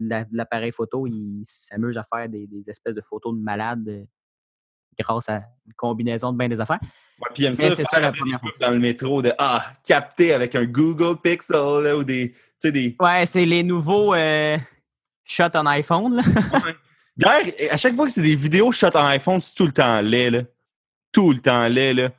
[0.00, 1.06] de l'appareil photo.
[1.06, 4.06] Il s'amuse à faire des, espèces de photos de malades
[4.98, 6.80] grâce à une combinaison de bien des affaires.
[6.82, 10.54] Ouais, puis il aime ça, ça la première dans le métro de Ah, capter avec
[10.54, 12.34] un Google Pixel ou des.
[12.62, 12.96] des...
[13.00, 14.14] Ouais, c'est les nouveaux
[15.24, 16.22] shots en iPhone.
[17.16, 20.02] D'ailleurs, à chaque fois que c'est des vidéos shots en iPhone, c'est tout le temps
[20.02, 20.30] laid.
[20.30, 20.42] Là.
[21.10, 21.94] Tout le temps laid.
[21.94, 22.10] Là.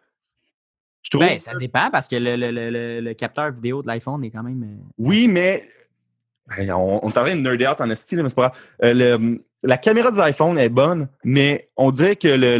[1.13, 4.63] Ben, ça dépend parce que le, capteur vidéo de l'iPhone est quand même.
[4.63, 5.67] Euh, oui, mais.
[6.69, 8.59] On, on de nerder out en style, mais c'est pas grave.
[8.83, 12.57] Euh, la caméra de l'iPhone est bonne, mais on dirait que le,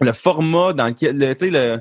[0.00, 1.18] le, format dans lequel.
[1.36, 1.80] Tu sais, le.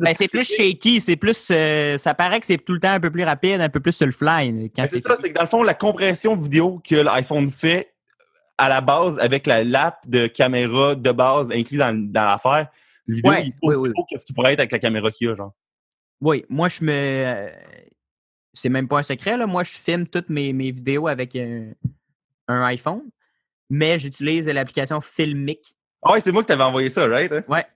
[0.00, 1.48] Ben, c'est plus shaky, c'est plus.
[1.50, 3.92] Euh, ça paraît que c'est tout le temps un peu plus rapide, un peu plus
[3.92, 4.70] sur le fly.
[4.76, 7.92] Ben, c'est ça, c'est que dans le fond, la compression vidéo que l'iPhone fait
[8.58, 12.68] à la base avec la lap de caméra de base inclus dans, dans l'affaire,
[13.14, 15.52] vidéo, il oui, qu'est-ce qui pourrait être avec la caméra qu'il y a, genre.
[16.20, 17.50] Oui, moi, je me.
[18.52, 19.46] C'est même pas un secret, là.
[19.46, 21.72] Moi, je filme toutes mes, mes vidéos avec un,
[22.48, 23.02] iPhone,
[23.68, 25.76] mais j'utilise l'application Filmic.
[26.02, 27.30] Ah ouais, c'est moi qui t'avais envoyé ça, right?
[27.30, 27.44] Hein?
[27.48, 27.66] Ouais.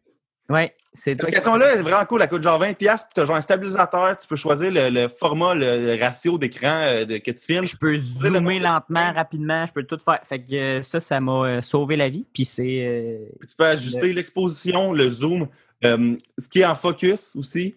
[0.48, 2.22] Ouais, Cette application-là est vraiment cool.
[2.22, 4.16] Elle coûte genre 20$, puis tu as genre un stabilisateur.
[4.16, 7.64] Tu peux choisir le, format, le, ratio d'écran euh, que tu filmes.
[7.64, 9.66] Je peux zoomer lentement, rapidement.
[9.66, 10.20] Je peux tout faire.
[10.24, 12.24] Fait que euh, ça, ça m'a euh, sauvé la vie.
[12.32, 13.20] Puis c'est.
[13.40, 15.48] tu peux ajuster l'exposition, le zoom,
[15.82, 17.74] ce qui est en focus aussi.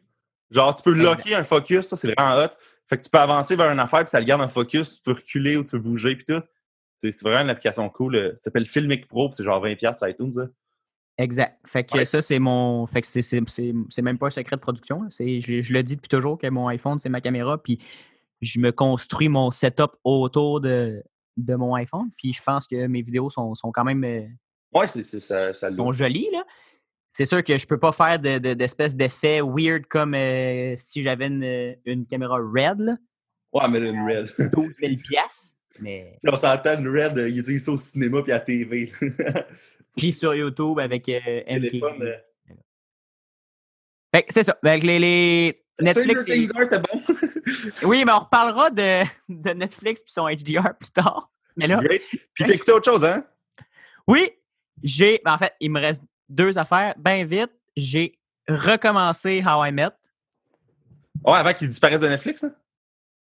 [0.51, 1.88] Genre, tu peux locker un focus.
[1.88, 2.49] Ça, c'est vraiment hot.
[2.88, 4.97] Fait que tu peux avancer vers une affaire, puis ça le garde en focus.
[4.97, 6.41] Tu peux reculer ou tu peux bouger, puis tout.
[6.97, 8.36] C'est vraiment une application cool.
[8.38, 10.34] Ça s'appelle Filmic Pro, c'est genre 20$ sur iTunes.
[10.36, 10.45] Là.
[11.17, 11.58] Exact.
[11.65, 12.86] Fait que ça, c'est mon.
[12.86, 15.01] Fait que c'est même pas un secret de production.
[15.10, 17.58] Je, je le dis depuis toujours que mon iPhone, c'est ma caméra.
[17.58, 17.80] Puis
[18.41, 21.03] je me construis mon setup autour de,
[21.38, 22.10] de mon iPhone.
[22.17, 24.03] Puis je pense que mes vidéos sont, sont quand même.
[24.03, 24.27] Euh,
[24.73, 26.43] ouais, c'est ça, ça sont jolies, là.
[27.13, 31.25] C'est sûr que je peux pas faire d'espèces de, d'effets weird comme euh, si j'avais
[31.25, 32.80] une, une, caméra RED.
[32.80, 32.97] Là.
[33.53, 34.51] Ouais, mais une RED.
[34.53, 34.93] 12 000
[35.80, 36.19] Mais...
[36.27, 38.93] On s'entend, une RED, ils utilisent ça au cinéma puis à la TV.
[39.98, 42.18] Puis sur YouTube avec euh, euh.
[44.30, 44.58] c'est ça.
[44.64, 46.26] Avec les, les Netflix.
[46.26, 47.02] c'était bon.
[47.84, 51.32] oui, mais on reparlera de, de Netflix puis son HDR plus tard.
[51.56, 51.82] Mais là.
[52.34, 53.26] Puis t'as écouté autre chose, hein?
[54.08, 54.32] Oui.
[54.84, 55.20] J'ai.
[55.26, 56.94] Ben, en fait, il me reste deux affaires.
[56.98, 59.90] Bien vite, j'ai recommencé How I Met.
[61.26, 62.54] Ouais, avant qu'il disparaisse de Netflix, hein?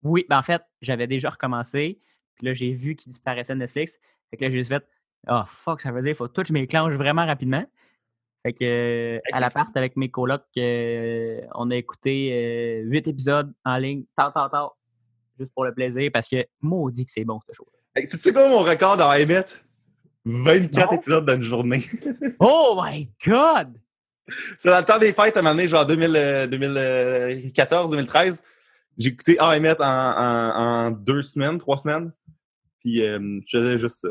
[0.02, 2.00] Oui, ben en fait, j'avais déjà recommencé.
[2.34, 3.98] Puis là, j'ai vu qu'il disparaissait de Netflix.
[4.30, 4.84] Fait que là, j'ai juste fait
[5.26, 7.64] ah, oh, fuck, ça veut dire qu'il faut tout je m'éclenche vraiment rapidement.
[8.44, 13.76] Fait que, à l'appart avec mes colocs, euh, on a écouté euh, huit épisodes en
[13.78, 14.72] ligne, tant, tant, tant,
[15.38, 17.66] juste pour le plaisir, parce que maudit que c'est bon, cette chose.
[17.96, 19.64] tu sais quoi mon record dans Emmett?
[20.24, 21.82] 24 épisodes dans une journée.
[22.38, 23.76] oh my God!
[24.56, 28.42] C'est dans le temps des fêtes, à un moment donné, genre 2014, 2013.
[28.98, 32.12] J'ai écouté Emmett en, en, deux semaines, trois semaines.
[32.80, 34.08] Puis euh, je faisais juste ça.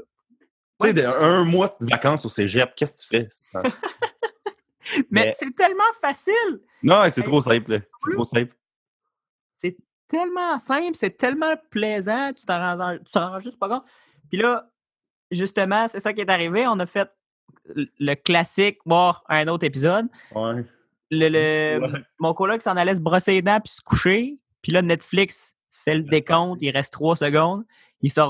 [0.80, 3.28] Tu sais, un mois de vacances au cégep, qu'est-ce que tu fais?
[5.12, 6.62] Mais, c'est tellement facile!
[6.84, 7.82] Non, c'est trop simple.
[8.04, 8.56] C'est trop simple.
[9.56, 9.76] C'est
[10.08, 13.84] tellement simple, c'est tellement plaisant, tu t'en rends, juste pas compte.
[14.30, 14.70] Puis là,
[15.32, 16.66] justement, c'est ça qui est arrivé.
[16.68, 17.10] On a fait
[17.76, 20.08] le classique, voir un autre épisode.
[20.34, 20.64] Ouais.
[21.10, 21.80] Le,
[22.20, 24.38] Mon coloc s'en allait se brosser les dents puis se coucher.
[24.62, 27.66] Puis là, Netflix fait le décompte, il reste trois secondes.
[28.02, 28.22] Il se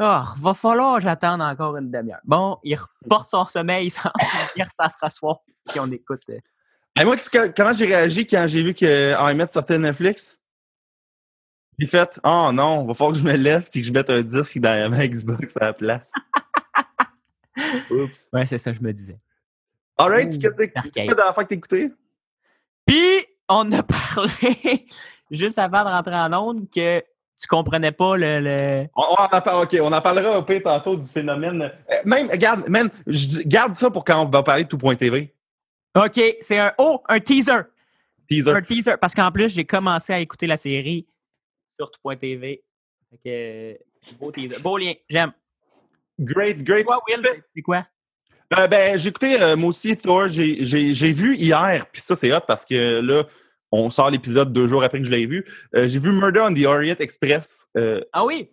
[0.00, 2.20] oh, va falloir j'attendre encore une demi-heure.
[2.24, 4.10] Bon, il reporte son sommeil, il s'en
[4.68, 6.22] ça se rasseoir, puis on écoute.
[6.30, 6.38] Euh.
[6.98, 7.16] Et moi,
[7.56, 10.38] comment j'ai réagi quand j'ai vu que Ahmed sortait Netflix?
[11.78, 14.22] J'ai fait Oh non, va falloir que je me lève et que je mette un
[14.22, 16.12] disque dans ma Xbox à la place.
[17.90, 18.28] Oups.
[18.32, 19.18] Ouais, c'est ça, je me disais.
[19.96, 21.92] Alright, qu'est-ce que tu la dernière fois que écouté?
[22.86, 23.82] Puis, on a
[24.16, 24.86] parlé
[25.30, 27.02] juste avant de rentrer en onde que
[27.40, 28.86] tu comprenais pas le.
[28.94, 31.62] On, en OK, on en parlera un peu tantôt du phénomène.
[31.62, 32.90] Euh, même, regarde, même,
[33.46, 35.34] garde ça pour quand on va parler de tout.tv.
[35.96, 37.62] OK, c'est un oh, un teaser.
[38.28, 38.50] Teaser.
[38.50, 38.94] Un teaser.
[39.00, 41.06] Parce qu'en plus, j'ai commencé à écouter la série
[41.78, 42.62] sur tout.tv.
[44.20, 44.58] Beau teaser.
[44.60, 45.32] Beau lien, j'aime.
[46.18, 46.80] Great, great.
[46.80, 47.42] C'est quoi, Will?
[47.54, 47.86] C'est quoi?
[48.58, 50.28] Euh, ben, j'ai écouté euh, moi aussi Thor.
[50.28, 53.24] J'ai vu hier, puis ça, c'est hot parce que là,
[53.72, 55.44] on sort l'épisode deux jours après que je l'ai vu.
[55.74, 57.68] Euh, j'ai vu Murder on the Orient Express.
[58.12, 58.48] ah oui?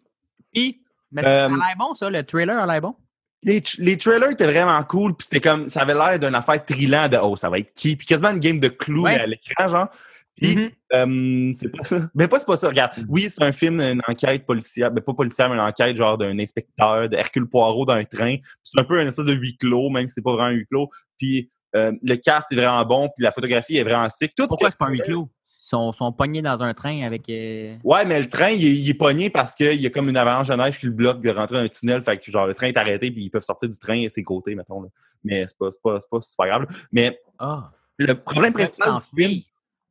[0.53, 2.95] Puis, mais ça a l'air bon, ça, le trailer a l'air bon.
[3.43, 7.07] Les, les, trailers étaient vraiment cool, puis c'était comme, ça avait l'air d'une affaire trillant
[7.07, 7.95] de, oh, ça va être qui?
[7.95, 9.89] Puis quasiment une game de clous à l'écran, genre.
[10.35, 11.53] Puis, mm-hmm.
[11.55, 12.09] c'est pas ça.
[12.13, 12.69] Mais pas, c'est pas ça.
[12.69, 16.17] Regarde, oui, c'est un film, une enquête policière, mais pas policière, mais une enquête genre
[16.17, 18.37] d'un inspecteur, de Hercule Poirot dans un train.
[18.63, 20.67] C'est un peu une espèce de huis clos, même si c'est pas vraiment un huis
[20.67, 20.89] clos.
[21.17, 24.33] Puis, euh, le cast est vraiment bon, puis la photographie est vraiment sick.
[24.35, 25.29] Tout Pourquoi c'est pas un huis clos?
[25.63, 27.29] Ils sont, sont, pognés dans un train avec.
[27.29, 30.47] Euh, ouais, mais le train, il est, pogné parce qu'il y a comme une avalanche
[30.47, 32.01] de neige qui le bloque de rentrer dans un tunnel.
[32.03, 34.23] Fait que, genre, le train est arrêté, puis ils peuvent sortir du train à ses
[34.23, 34.81] côtés, mettons.
[34.81, 34.89] Là.
[35.23, 36.67] Mais c'est pas, pas, pas, pas, grave.
[36.91, 37.71] Mais ah.
[37.97, 39.41] le problème principal du film.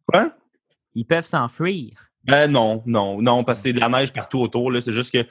[0.07, 0.33] Quoi?
[0.95, 2.11] Ils peuvent s'enfuir.
[2.25, 4.73] Ben non, non, non, parce que c'est de la neige partout autour.
[4.81, 5.29] C'est juste que.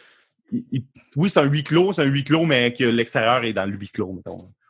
[1.15, 3.75] oui, c'est un huis clos, c'est un huis clos, mais que l'extérieur est dans le
[3.75, 4.37] huis clos, mettons.
[4.37, 4.64] Ils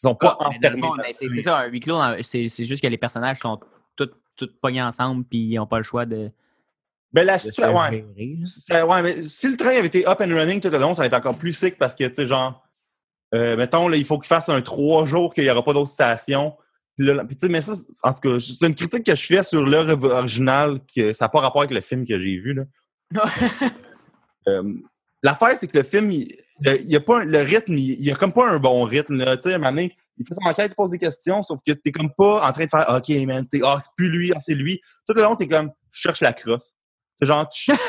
[0.00, 1.12] sont pas ah, enfermés.
[1.12, 3.60] C'est ça, un huis clos, c'est juste que les personnages sont
[3.96, 6.30] tous, tous pognés ensemble puis ils n'ont pas le choix de.
[7.12, 7.76] Ben la situation.
[7.76, 8.82] Ouais.
[8.82, 9.02] ouais.
[9.02, 11.14] mais si le train avait été up and running tout le long, ça va être
[11.14, 12.62] encore plus sick parce que, tu sais, genre,
[13.34, 15.90] euh, mettons, là, il faut qu'il fasse un trois jours qu'il n'y aura pas d'autres
[15.90, 16.54] stations
[16.98, 21.12] mais ça, en tout cas, c'est une critique que je fais sur l'œuvre originale, que
[21.12, 22.54] ça n'a pas rapport avec le film que j'ai vu.
[22.54, 22.64] Là.
[24.48, 24.62] Euh,
[25.24, 26.32] l'affaire, c'est que le film, il,
[26.64, 29.16] il, a pas le rythme, il, il a comme pas un bon rythme.
[29.16, 29.36] Là.
[29.36, 31.60] Tu sais, à un moment donné, il fait son enquête, il pose des questions, sauf
[31.66, 34.32] que t'es comme pas en train de faire OK, man, c'est ah, c'est plus lui,
[34.34, 34.80] ah, c'est lui.
[35.06, 36.74] Tout le long, t'es comme je cherche la crosse.
[37.20, 37.72] C'est genre tu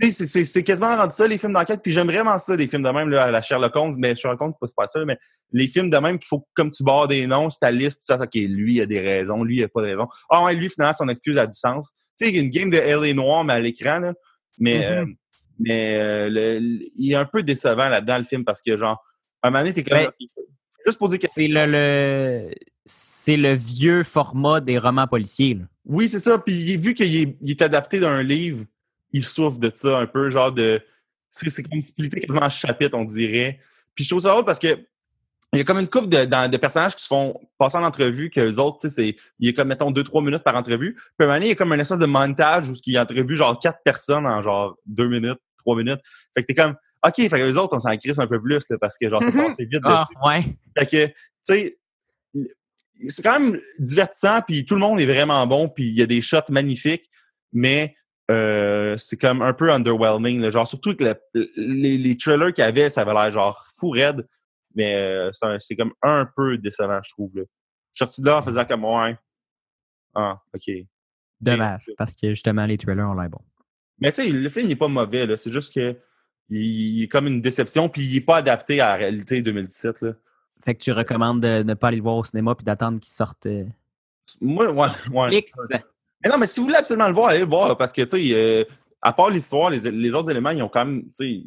[0.00, 1.80] Tu sais, c'est quasiment rendu ça, les films d'enquête.
[1.80, 3.94] Puis j'aime vraiment ça, les films de même, là, à la Sherlock Holmes.
[3.96, 5.16] Mais Sherlock Holmes, c'est pas, ça, mais
[5.52, 8.06] les films de même qu'il faut, comme tu barres des noms, c'est ta liste, tout
[8.06, 10.08] ça, OK, lui, il a des raisons, lui, il a pas de raisons.
[10.28, 11.92] Ah ouais, lui, finalement, son excuse a du sens.
[12.18, 13.14] Tu sais, il y a une game de L.A.
[13.14, 14.14] Noir, mais à l'écran, là.
[14.58, 15.02] Mais, mm-hmm.
[15.02, 15.06] euh,
[15.58, 16.60] mais euh,
[16.96, 19.02] il est un peu décevant là-dedans, le film, parce que, genre,
[19.42, 19.98] à un moment donné, t'es comme...
[19.98, 20.10] Ben,
[20.86, 21.42] juste poser question.
[21.42, 22.54] C'est le, le...
[22.84, 25.64] c'est le vieux format des romans policiers, là.
[25.86, 26.38] Oui, c'est ça.
[26.38, 28.64] Puis vu qu'il est, est adapté d'un livre
[29.14, 30.82] il souffre de ça un peu, genre de.
[31.30, 33.60] C'est comme splitté quasiment en chapitre, on dirait.
[33.94, 34.86] Puis je trouve ça drôle parce que
[35.54, 38.30] il y a comme une couple de, de, personnages qui se font passer en entrevue
[38.30, 40.96] que les autres, tu sais, il y a comme, mettons, deux, trois minutes par entrevue.
[41.18, 43.36] Puis à un il y a comme un espèce de montage où il a entrevu
[43.36, 46.00] genre quatre personnes en genre deux minutes, trois minutes.
[46.34, 46.74] Fait que t'es comme,
[47.06, 49.20] OK, fait que les autres, on s'en crisse un peu plus, là, parce que genre,
[49.20, 49.46] t'as mm-hmm.
[49.46, 50.26] passé vite ah, dessus.
[50.26, 50.56] Ouais.
[50.78, 51.78] Fait que, tu sais,
[53.08, 56.06] c'est quand même divertissant, puis tout le monde est vraiment bon, puis il y a
[56.06, 57.10] des shots magnifiques,
[57.52, 57.94] mais
[58.30, 60.50] euh, c'est comme un peu underwhelming.
[60.50, 61.14] Genre, surtout que
[61.56, 64.26] les, les, trailers qu'il y avait, ça avait l'air genre fou raide.
[64.74, 67.30] Mais euh, c'est comme un peu décevant, je trouve.
[67.36, 67.42] Là.
[67.42, 69.16] Je suis sorti de là en faisant comme ouais.
[70.14, 70.74] Ah, ok.
[71.40, 73.44] Dommage, parce que justement, les trailers ont l'air bons.
[73.98, 75.36] Mais tu sais, le film n'est pas mauvais.
[75.36, 75.96] C'est juste que
[76.50, 80.02] il, est comme une déception, puis il n'est pas adapté à la réalité 2017.
[80.02, 80.12] Là.
[80.64, 83.12] Fait que tu recommandes de ne pas aller le voir au cinéma puis d'attendre qu'il
[83.12, 83.46] sorte.
[83.46, 83.64] Euh,
[84.40, 84.88] Moi, ouais.
[85.10, 85.44] ouais.
[85.70, 88.10] Mais non, mais si vous voulez absolument le voir, allez le voir parce que, tu
[88.10, 88.64] sais, euh,
[89.02, 91.42] à part l'histoire, les, autres éléments, ils ont quand même, tu sais,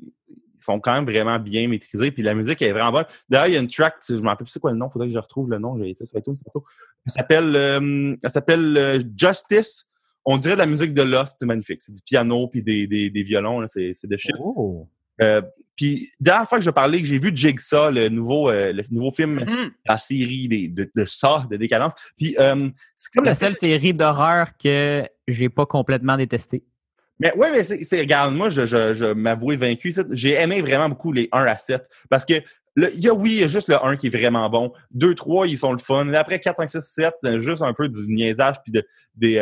[0.59, 2.11] sont quand même vraiment bien maîtrisés.
[2.11, 3.05] Puis la musique est vraiment bonne.
[3.29, 4.91] D'ailleurs, il y a une track, je me rappelle plus c'est quoi le nom, il
[4.91, 5.77] faudrait que je retrouve le nom.
[5.79, 9.87] J'ai été sur iTunes, Elle s'appelle, euh, elle s'appelle euh, Justice.
[10.25, 11.81] On dirait de la musique de Lost, c'est magnifique.
[11.81, 14.35] C'est du piano puis des, des, des violons, c'est de shit.
[14.39, 14.87] Oh.
[15.21, 15.41] Euh,
[15.75, 19.11] puis, dernière fois que je parlais, que j'ai vu Jigsaw, le nouveau, euh, le nouveau
[19.11, 19.71] film, mm-hmm.
[19.87, 21.93] la série de, de, ça, de décadence.
[22.17, 26.63] Puis, euh, c'est comme la, seule série d'horreur que j'ai pas complètement détestée.
[27.19, 29.91] Mais oui, mais c'est, regarde, moi, je, je, je m'avoue vaincu.
[30.11, 32.35] J'ai aimé vraiment beaucoup les 1 à 7 parce que
[32.79, 34.71] il y a, oui, il y a juste le 1 qui est vraiment bon.
[34.91, 36.13] 2, 3, ils sont le fun.
[36.13, 39.39] après, 4, 5, 6, 7, c'est juste un peu du niaisage puis de, des,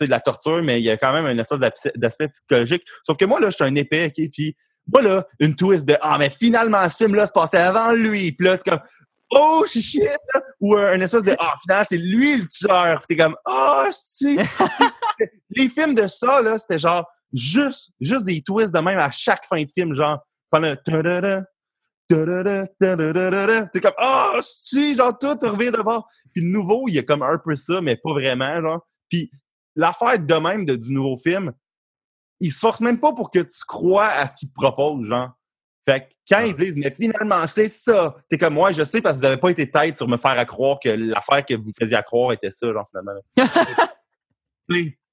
[0.00, 1.60] de la torture, mais il y a quand même un espèce
[1.94, 2.82] d'aspect psychologique.
[3.04, 4.56] Sauf que moi, là, je suis un épais, OK, puis
[4.92, 8.32] moi, là, une twist de Ah, mais finalement, ce film-là se passait avant lui.
[8.32, 8.80] Puis là, c'est comme
[9.30, 10.02] Oh shit!
[10.60, 13.04] Ou un espèce de Ah, finalement, c'est lui le tueur.
[13.08, 14.38] T'es comme Ah, oh, si!
[15.56, 19.46] Les films de ça, là, c'était genre juste, juste des twists de même à chaque
[19.46, 20.18] fin de film, genre
[20.50, 20.74] pendant
[22.06, 24.94] T'es comme Ah, oh, si!
[24.94, 26.06] Genre, tout revient de bord.
[26.32, 28.86] Puis le nouveau, il y a comme un peu ça, mais pas vraiment, genre.
[29.08, 29.30] Puis
[29.74, 31.52] l'affaire de même de, du nouveau film,
[32.40, 35.30] ils se forcent même pas pour que tu crois à ce qu'ils te proposent, genre.
[35.86, 39.16] Fait que quand ils disent, mais finalement, c'est ça, t'es comme moi, je sais parce
[39.16, 41.68] que vous n'avez pas été tête sur me faire à croire que l'affaire que vous
[41.68, 43.20] me faisiez à croire était ça, genre, finalement.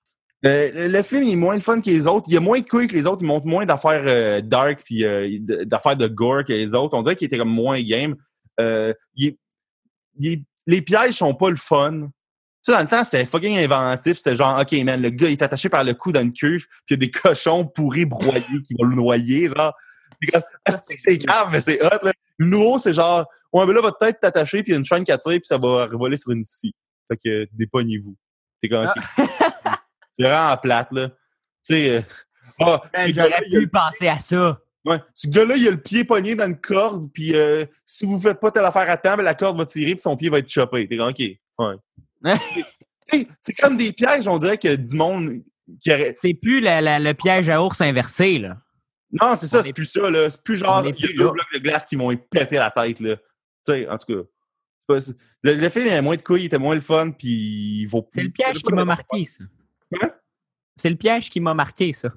[0.43, 2.27] le, le, film est moins le fun que les autres.
[2.29, 3.21] Il a moins de couilles que les autres.
[3.21, 6.97] Il montre moins d'affaires euh, dark puis euh, d'affaires de gore que les autres.
[6.97, 8.15] On dirait qu'il était comme moins game.
[8.59, 12.09] Euh, les pièges sont pas le fun
[12.61, 14.17] sais, dans le temps, c'était fucking inventif.
[14.17, 16.65] C'était genre, OK, man, le gars, il est attaché par le cou dans une cuve,
[16.85, 19.73] puis il y a des cochons pourris broyés qui vont le noyer, genre.
[20.67, 22.13] c'est grave, mais c'est hot, là.
[22.37, 24.79] Le nouveau, c'est genre, Ouais, ben là, votre tête est attachée, puis il y a
[24.79, 26.73] une chaîne qui attire, puis ça va revoler sur une scie.
[27.09, 28.15] Fait que dépognez-vous.
[28.61, 29.03] T'es comme, OK.
[29.17, 29.25] Ah.
[30.21, 31.09] C'est vraiment plate, là.
[31.09, 31.15] Tu
[31.63, 32.01] sais, euh,
[32.59, 34.59] ah, Ben, J'aurais pu penser à ça.
[34.83, 34.97] Ouais.
[35.13, 38.39] Ce gars-là, il a le pied pogné dans une corde, puis euh, si vous faites
[38.39, 40.49] pas telle affaire à temps, ben, la corde va tirer, puis son pied va être
[40.49, 40.87] chopé.
[40.87, 41.19] T'es OK.
[41.59, 41.75] Ouais.
[43.39, 45.41] C'est comme des pièges, on dirait que du monde
[45.81, 46.13] qui aurait.
[46.15, 48.57] C'est plus la- la- le piège à ours inversé, là.
[49.11, 50.29] Non, c'est ça, c'est est- plus ça, là.
[50.29, 51.31] C'est plus genre, il y a plus deux là.
[51.31, 53.17] blocs de glace qui vont péter la tête, là.
[53.17, 53.21] Tu
[53.65, 54.13] sais, en tout
[54.87, 54.95] cas.
[55.43, 57.85] Le, le film, il avait moins de couilles, il était moins le fun, puis il
[57.87, 59.43] vaut C'est le piège qui m'a marqué, ça.
[59.99, 60.15] Quoi?
[60.77, 62.13] C'est le piège qui m'a marqué, ça.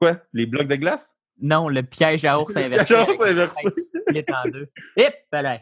[0.00, 0.18] Quoi?
[0.32, 1.14] Les blocs de glace?
[1.40, 2.84] Non, le piège à ours Le inversé.
[2.86, 3.68] piège à ours inversé.
[3.68, 4.68] Split en deux.
[4.96, 5.60] Hip, là.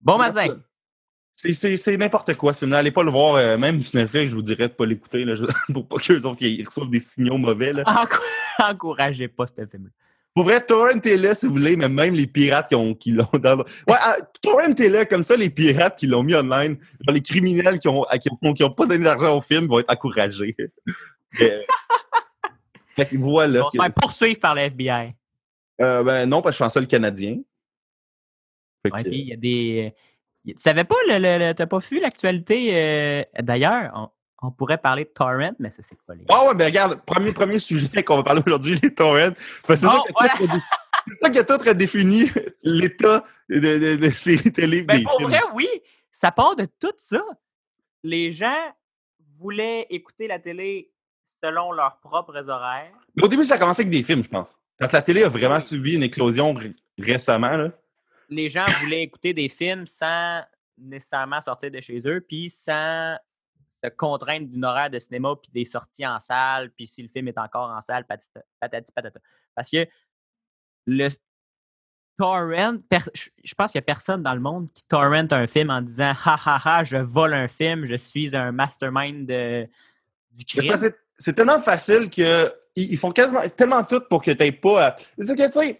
[0.00, 0.60] Bon matin.
[1.36, 2.78] C'est- n'importe quoi, ce film-là.
[2.78, 5.24] Allez pas le voir, euh, même sur Netflix, je vous dirais de pas l'écouter,
[5.72, 7.72] pour pas qu'eux autres ils reçoivent des signaux mauvais.
[7.72, 7.82] Là.
[7.86, 8.22] Encour-
[8.58, 9.90] Encouragez pas ce film
[10.34, 13.12] Pour vrai, Torrent est là, si vous voulez, mais même les pirates qui ont- qui
[13.12, 13.58] l'ont dans...
[13.58, 13.64] Ouais,
[14.00, 17.78] ah, Torrent est là, comme ça, les pirates qui l'ont mis online, genre les criminels
[17.78, 20.56] qui ont, qui ont, qui ont pas donné d'argent au film vont être encouragés.
[21.40, 21.66] Mais-
[22.96, 23.60] fait que voilà.
[23.60, 25.14] On ce se faire poursuivre par le FBI.
[25.80, 27.38] Euh, ben non, parce que je suis en seul canadien.
[28.84, 29.94] Fait que- Ouais, puis il y a des.
[30.46, 32.70] Tu savais pas, le, le- le- t'as pas vu l'actualité?
[32.76, 34.08] euh, D'ailleurs, on,
[34.46, 37.32] on pourrait parler de Torrent, mais ça, c'est quoi, les Ah ouais, mais regarde, premier,
[37.32, 39.30] premier sujet qu'on va parler aujourd'hui, les torrents.
[39.30, 39.36] Que
[39.68, 40.62] C'est ça, Bon, qui a tout redé-
[41.08, 42.30] c'est ça qui a tout redéfini
[42.62, 44.82] l'état de, de, de séries télé.
[44.82, 45.30] Ben, des pour films.
[45.30, 45.68] vrai, oui,
[46.12, 47.22] ça part de tout ça.
[48.02, 48.56] Les gens
[49.38, 50.90] voulaient écouter la télé
[51.42, 52.92] selon leurs propres horaires.
[53.16, 54.56] Mais Au début, ça a commencé avec des films, je pense.
[54.78, 57.56] Parce que la télé a vraiment subi une éclosion r- récemment.
[57.56, 57.70] Là.
[58.30, 60.40] Les gens voulaient écouter des films sans
[60.78, 63.16] nécessairement sortir de chez eux, puis sans
[63.84, 67.28] se contraindre d'une horaire de cinéma, puis des sorties en salle, puis si le film
[67.28, 68.28] est encore en salle, patati
[68.60, 69.20] patati patata.
[69.54, 69.86] Parce que
[70.86, 71.10] le
[72.18, 72.76] torrent,
[73.42, 76.12] je pense qu'il n'y a personne dans le monde qui torrent un film en disant
[76.24, 79.68] ha ha ha, je vole un film, je suis un mastermind de,
[80.30, 80.72] du crime.
[81.18, 84.96] C'est tellement facile que ils font quasiment tellement tout pour que tu pas à.
[85.18, 85.78] C'est que tu sais.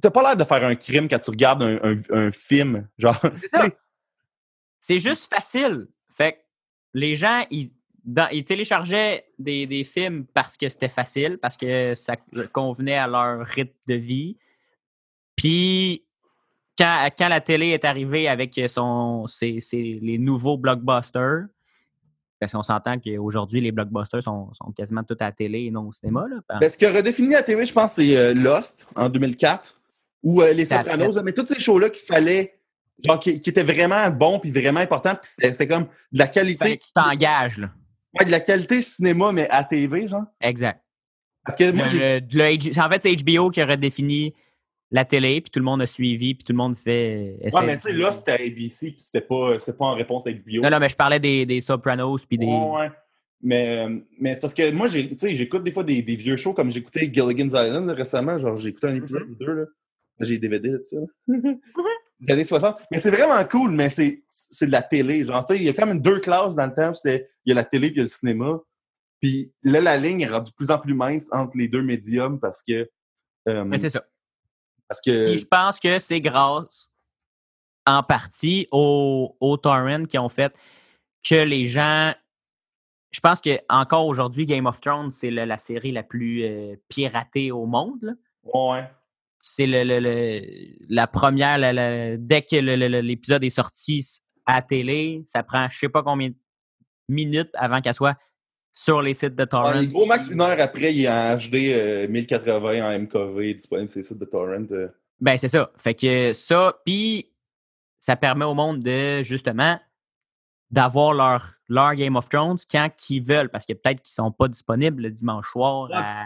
[0.00, 2.88] T'as pas l'air de faire un crime quand tu regardes un, un- un film.
[2.96, 3.66] Genre, ça.
[4.80, 5.88] C'est juste facile.
[6.94, 7.70] Les gens, ils,
[8.04, 12.14] dans- ils téléchargeaient des, des films parce que c'était facile, parce que ça
[12.52, 14.36] convenait à leur rythme de vie.
[15.36, 16.04] Puis,
[16.78, 21.46] quand, quand la télé est arrivée avec son, ses- ses- les nouveaux blockbusters,
[22.40, 25.88] parce qu'on s'entend qu'aujourd'hui, les blockbusters sont, sont quasiment tous à la télé et non
[25.88, 26.26] au cinéma.
[26.28, 29.80] Là, Ben, ce qui a redéfini la TV, je pense, c'est euh, Lost en 2004
[30.22, 31.22] ou euh, Les Sopranos.
[31.22, 32.58] mais tous ces shows-là qu'il fallait,
[33.04, 36.26] genre, qui, qui étaient vraiment bons puis vraiment importants, puis c'était c'était comme de la
[36.28, 37.58] qualité, que tu t'engages.
[37.58, 37.70] là.
[38.18, 40.24] ouais, de la qualité cinéma, mais à TV, genre.
[40.40, 40.80] Exact.
[41.44, 44.32] Parce que moi, Le- j'ai- le- le H- en fait, c'est HBO qui a redéfini
[44.90, 47.36] la télé, puis tout le monde a suivi, puis tout le monde fait.
[47.42, 50.26] essaie ouais, mais tu sais, Lost, c'était à ABC, puis c'était pas, pas en réponse
[50.26, 50.62] à HBO.
[50.62, 52.46] Non, non, mais je parlais des, des Sopranos, puis des.
[52.46, 52.90] Ouais, ouais.
[53.42, 56.16] Mais, euh, mais c'est parce que moi, j'ai- tu sais, j'écoute des fois des, des
[56.16, 58.38] vieux shows comme j'écoutais Gilligan's Island là, récemment.
[58.38, 59.52] Genre, j'ai écouté un épisode ou deux.
[59.52, 59.64] Là.
[60.20, 60.96] J'ai des DVD de ça.
[60.96, 61.54] là.
[62.26, 62.76] Des années 60.
[62.90, 64.22] Mais c'est vraiment cool, mais c'est
[64.66, 65.24] de la télé.
[65.24, 66.92] Genre, il y a quand même deux classes dans le temps.
[67.04, 68.58] Il y a la télé puis il y a le cinéma.
[69.20, 72.38] Puis là, la ligne est rendue de plus en plus mince entre les deux médiums
[72.40, 72.90] parce que.
[73.48, 74.04] euh, Mais c'est ça.
[74.88, 75.30] parce que.
[75.30, 76.90] Puis je pense que c'est grâce,
[77.86, 80.54] en partie, aux, aux torrents qui ont fait
[81.26, 82.12] que les gens.
[83.12, 87.52] Je pense que encore aujourd'hui, Game of Thrones, c'est la série la plus euh, piratée
[87.52, 87.98] au monde.
[88.02, 88.12] là.
[88.52, 88.90] Ouais.
[89.46, 90.42] C'est le, le- le-
[90.88, 95.78] la première, la- la- dès que l'épisode est sorti à la télé, ça prend je
[95.80, 96.34] sais pas combien de
[97.10, 98.16] minutes avant qu'elle soit
[98.72, 99.72] sur les sites de Ouais, torrent.
[99.74, 103.54] il est gros max une heure après, il est en HD euh, 1080 en MKV
[103.54, 104.64] disponible sur les sites de Torrent.
[104.72, 104.88] euh.
[105.20, 105.70] Ben, c'est ça.
[105.76, 107.30] Fait que ça, puis
[108.00, 109.78] ça permet au monde de, justement,
[110.70, 114.48] d'avoir leur, leur Game of Thrones quand ils veulent, parce que peut-être qu'ils sont pas
[114.48, 115.90] disponibles le dimanche soir.
[115.90, 115.96] Ouais.
[115.96, 116.24] à-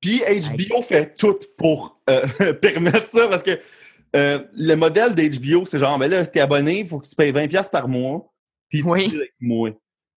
[0.00, 2.26] Puis HBO fait tout pour euh,
[2.60, 3.58] permettre ça parce que
[4.16, 7.32] euh, le modèle d'HBO, c'est genre, ben là, t'es abonné, il faut que tu payes
[7.32, 8.32] 20$ par mois,
[8.68, 9.12] puis tu Oui.
[9.14, 9.70] avec moi.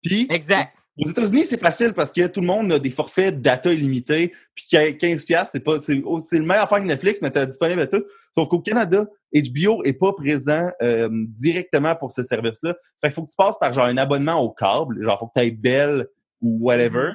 [0.04, 0.76] Puis Exact.
[0.98, 4.34] aux États-Unis, c'est facile parce que tout le monde a des forfaits de data illimités,
[4.56, 7.46] puis qu'il y a 15$, c'est pas c'est le meilleur affaire que Netflix, mais t'as
[7.46, 8.04] disponible à tout.
[8.36, 9.06] Sauf qu'au Canada,
[9.36, 12.74] HBO est pas présent euh, directement pour ce service-là.
[13.00, 15.34] Fait qu'il faut que tu passes par genre un abonnement au câble, genre faut que
[15.40, 16.08] tu aies Bell
[16.42, 17.12] ou whatever,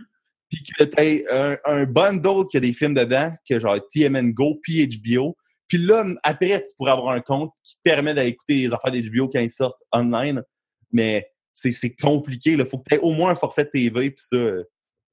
[0.49, 4.33] puis que tu aies un, un bundle qui a des films dedans, que genre TMN
[4.33, 5.37] Go puis HBO.
[5.69, 8.91] Puis là, après, tu pourras avoir un compte qui te permet d'aller écouter les affaires
[8.91, 10.43] d'HBO quand ils sortent online.
[10.91, 12.53] Mais c'est compliqué.
[12.53, 14.65] Il faut que tu aies au moins un forfait TV, puis ça, euh,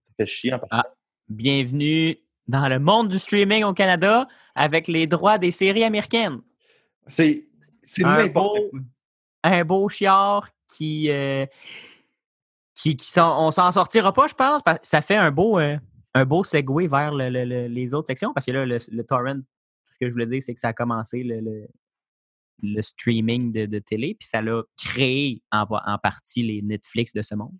[0.07, 0.75] ça fait chier en partie.
[0.77, 0.93] Ah.
[1.27, 2.17] Bienvenue
[2.47, 6.39] dans le monde du streaming au Canada avec les droits des séries américaines.
[7.07, 7.43] C'est
[7.97, 8.79] n'importe quoi.
[9.43, 11.45] Un beau chiard qui, euh,
[12.75, 15.77] qui, qui on s'en sortira pas, je pense, parce que ça fait un beau, euh,
[16.13, 19.39] un beau segue vers les autres sections, parce que là, le, torrent,
[19.93, 21.67] ce que je voulais dire, c'est que ça a commencé le,
[22.61, 27.33] le streaming de, télé, puis ça l'a créé en, en, partie les Netflix de ce
[27.35, 27.53] monde.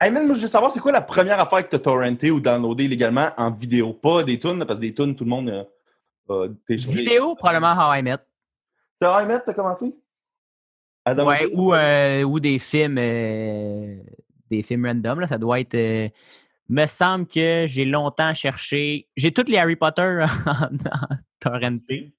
[0.00, 2.30] Hey man, moi, je veux savoir, c'est quoi la première affaire que tu as torrenté
[2.30, 3.92] ou downloadé illégalement en vidéo?
[3.92, 5.66] Pas des tunes, parce que des tunes, tout le monde a,
[6.32, 8.18] a Vidéo, probablement How I Met.
[9.02, 9.94] C'est How I Met, t'as commencé?
[11.06, 13.96] Ouais, ou, euh, ou des films euh,
[14.50, 15.74] des films random, là, ça doit être...
[15.74, 16.08] Euh,
[16.68, 19.08] me semble que j'ai longtemps cherché...
[19.16, 22.14] J'ai toutes les Harry Potter en, en torrenté.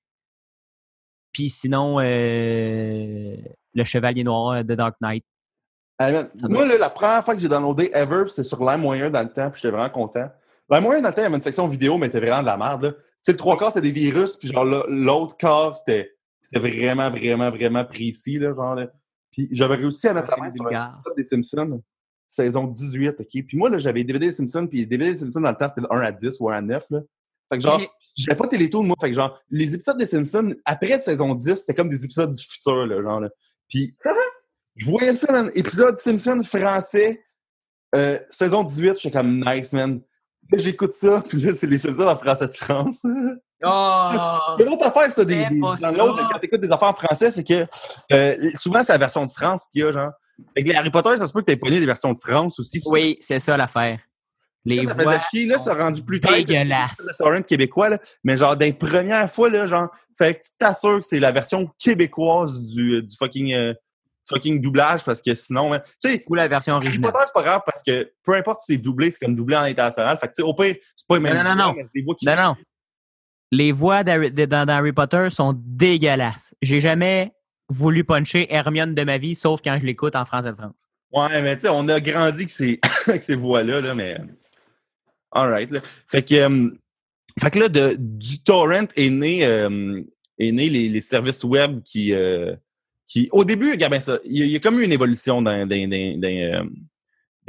[1.33, 3.35] Puis sinon, euh,
[3.73, 5.23] Le Chevalier Noir de Dark Knight.
[6.49, 9.61] moi, la première fois que j'ai downloadé Ever, c'était sur LimeWire dans le temps, puis
[9.61, 10.29] j'étais vraiment content.
[10.69, 12.57] LimeWire dans le temps, il y avait une section vidéo, mais c'était vraiment de la
[12.57, 12.97] merde.
[12.97, 16.11] Tu sais, le trois quarts, c'était des virus, puis genre l'autre quart, c'était
[16.53, 18.39] vraiment, vraiment, vraiment précis.
[18.39, 18.77] Là, genre,
[19.31, 21.81] Puis j'avais réussi à mettre ça main sur des Simpsons,
[22.31, 23.27] saison 18, OK?
[23.27, 25.85] Puis moi, là, j'avais DVD des Simpsons, puis DVD des Simpsons dans le temps, c'était
[25.87, 26.85] 1 à 10 ou 1 à 9.
[26.89, 26.99] Là.
[27.51, 27.81] Fait que genre,
[28.15, 28.95] j'avais pas Télétoon, moi.
[28.99, 32.43] Fait que genre, les épisodes des Simpsons, après saison 10, c'était comme des épisodes du
[32.43, 33.19] futur, là, genre.
[33.19, 33.29] Là.
[33.67, 33.93] Puis,
[34.77, 35.51] je voyais ça, man.
[35.53, 37.21] Épisode Simpson français,
[37.93, 40.01] euh, saison 18, j'étais comme nice, man.
[40.49, 43.05] Là, j'écoute ça, puis là, c'est les épisodes en français de France.
[43.63, 44.11] Oh!
[44.57, 47.67] C'est l'autre affaire, ça, des, dans l'autre, quand t'écoutes des affaires en français, c'est que
[48.11, 50.11] euh, souvent, c'est la version de France qu'il y a, genre.
[50.55, 52.81] Avec les Harry Potter, ça se peut que t'aies pogné des versions de France aussi.
[52.85, 53.99] Oui, c'est ça l'affaire.
[54.65, 56.33] Les ça, ça faisait chier, là, ça a rendu plus tard.
[56.33, 56.99] Dégueulasse.
[56.99, 57.99] Le torrent québécois, là.
[58.23, 61.69] Mais genre, des premières fois, là, genre, fait que tu t'assures que c'est la version
[61.79, 63.73] québécoise du, du fucking, euh,
[64.29, 66.23] fucking doublage parce que sinon, tu sais.
[66.27, 67.11] Ou la version originale.
[67.25, 70.17] c'est pas grave parce que peu importe si c'est doublé, c'est comme doublé en international.
[70.17, 71.37] Fait que, tu sais, au pire, c'est pas même.
[71.37, 71.75] Non, non, non.
[72.23, 72.55] non, non.
[73.51, 76.53] Les voix dans Harry Potter sont dégueulasses.
[76.61, 77.33] J'ai jamais
[77.71, 80.91] voulu puncher Hermione de ma vie, sauf quand je l'écoute en français de France.
[81.11, 82.43] Ouais, mais tu sais, on a grandi
[83.07, 84.17] avec ces, voix-là, là, mais.
[85.31, 85.69] Alright.
[86.07, 86.69] Fait que, euh,
[87.41, 90.01] fait que là, de, du torrent est né, euh,
[90.37, 92.55] est né les, services web qui, euh,
[93.07, 95.67] qui au début, regarde ça, il y, a, comme eu une évolution dans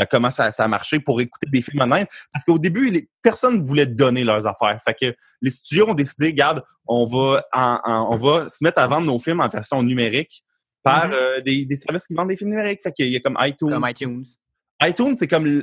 [0.07, 2.07] comment ça, ça, a marché pour écouter des films online.
[2.33, 4.79] Parce qu'au début, les, personne ne voulait donner leurs affaires.
[4.85, 7.45] Fait que les studios ont décidé, regarde, on va,
[7.85, 10.45] on va se mettre à vendre nos films en version numérique
[10.83, 11.43] par mm-hmm.
[11.45, 12.83] des, des, services qui vendent des films numériques.
[12.83, 13.71] Fait qu'il y a comme iTunes.
[13.71, 14.25] Comme iTunes.
[14.83, 15.63] iTunes, c'est comme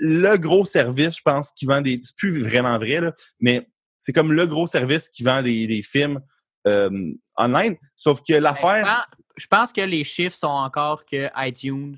[0.00, 2.00] le gros service, je pense, qui vend des.
[2.02, 3.66] C'est plus vraiment vrai, là, mais
[3.98, 6.20] c'est comme le gros service qui vend des, des films
[6.66, 7.76] euh, online.
[7.96, 9.08] Sauf que l'affaire.
[9.36, 11.96] Je, pense que les chiffres sont encore que iTunes,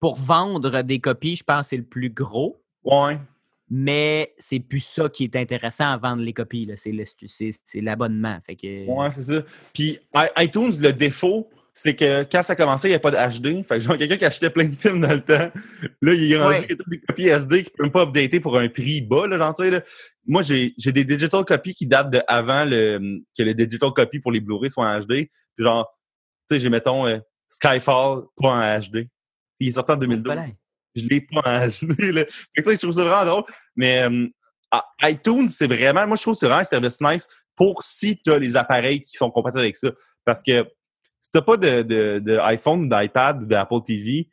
[0.00, 2.62] pour vendre des copies, je pense que c'est le plus gros.
[2.84, 3.18] Ouais.
[3.68, 6.68] Mais c'est plus ça qui est intéressant à vendre les copies.
[6.76, 8.40] C'est l'abonnement.
[8.48, 8.86] Que...
[8.86, 9.42] Ouais, c'est ça.
[9.72, 9.98] Puis
[10.38, 13.64] iTunes, le défaut, c'est que quand ça a commencé, il n'y avait pas de HD.
[13.64, 15.50] Fait que genre, quelqu'un qui achetait plein de films dans le temps,
[16.02, 16.72] là, il est rendu ouais.
[16.72, 19.54] a des copies SD qui ne peuvent pas updater pour un prix bas, là, genre,
[19.58, 19.80] là.
[20.26, 24.32] Moi, j'ai des digital copies qui datent de avant le, que les digital copies pour
[24.32, 25.28] les Blu-ray soient en HD.
[25.56, 25.86] Puis genre,
[26.48, 27.18] tu sais, j'ai, mettons, euh,
[27.48, 29.08] Skyfall, pas en HD.
[29.60, 30.36] Il est sorti en 2012.
[30.96, 31.60] Je l'ai pas en
[32.12, 32.24] là.
[32.26, 33.44] Fait que, je trouve ça vraiment drôle.
[33.76, 34.26] Mais euh,
[35.02, 38.32] iTunes, c'est vraiment, moi, je trouve que c'est vraiment un service nice pour si tu
[38.32, 39.90] as les appareils qui sont compatibles avec ça.
[40.24, 40.66] Parce que
[41.20, 44.28] si t'as pas de, de, de iPhone, d'iPad ou d'Apple TV,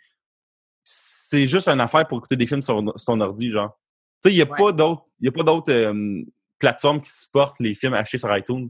[0.84, 3.78] c'est juste une affaire pour écouter des films sur son ordi, genre.
[4.24, 6.24] Tu sais, il n'y a, pas d'autres, y a pas d'autres euh,
[6.58, 8.68] plateformes qui supportent les films achetés sur iTunes.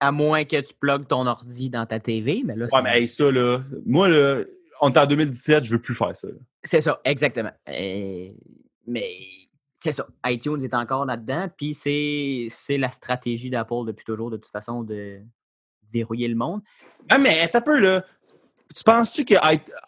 [0.00, 2.66] À moins que tu plugues ton ordi dans ta TV, mais là...
[2.72, 4.42] Ouais, mais ça, là, moi, là,
[4.82, 6.28] on est en 2017, je veux plus faire ça.
[6.62, 7.52] C'est ça, exactement.
[7.66, 8.34] mais
[9.78, 14.50] c'est ça, iTunes est encore là-dedans, puis c'est la stratégie d'Apple depuis toujours, de toute
[14.50, 15.20] façon, de
[15.92, 16.60] verrouiller le monde.
[17.08, 18.04] Ah, mais un peu, là.
[18.74, 19.34] Tu penses-tu que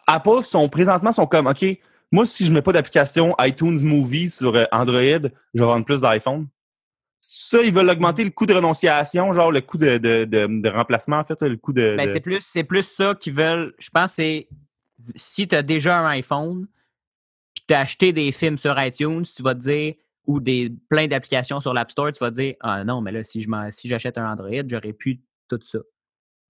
[0.07, 1.65] Apple sont présentement sont comme OK,
[2.11, 6.01] moi, si je mets pas d'application iTunes Movie sur euh, Android, je vais vendre plus
[6.01, 6.47] d'iPhone?
[7.19, 11.17] Ça, ils veulent augmenter le coût de renonciation, genre le coût de, de, de, remplacement,
[11.17, 11.95] en fait, le coût de.
[11.97, 13.73] Ben, c'est plus, c'est plus ça qu'ils veulent.
[13.79, 14.47] Je pense que c'est
[15.15, 16.67] si tu as déjà un iPhone,
[17.53, 19.95] puis tu as acheté des films sur iTunes, tu vas te dire,
[20.27, 23.23] ou des plein d'applications sur l'App Store, tu vas te dire Ah non, mais là,
[23.23, 25.79] si je si j'achète un Android, j'aurais pu tout ça.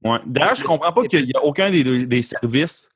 [0.04, 0.20] Ouais.
[0.26, 2.92] D'ailleurs, je comprends pas qu'il n'y a aucun des deux des services,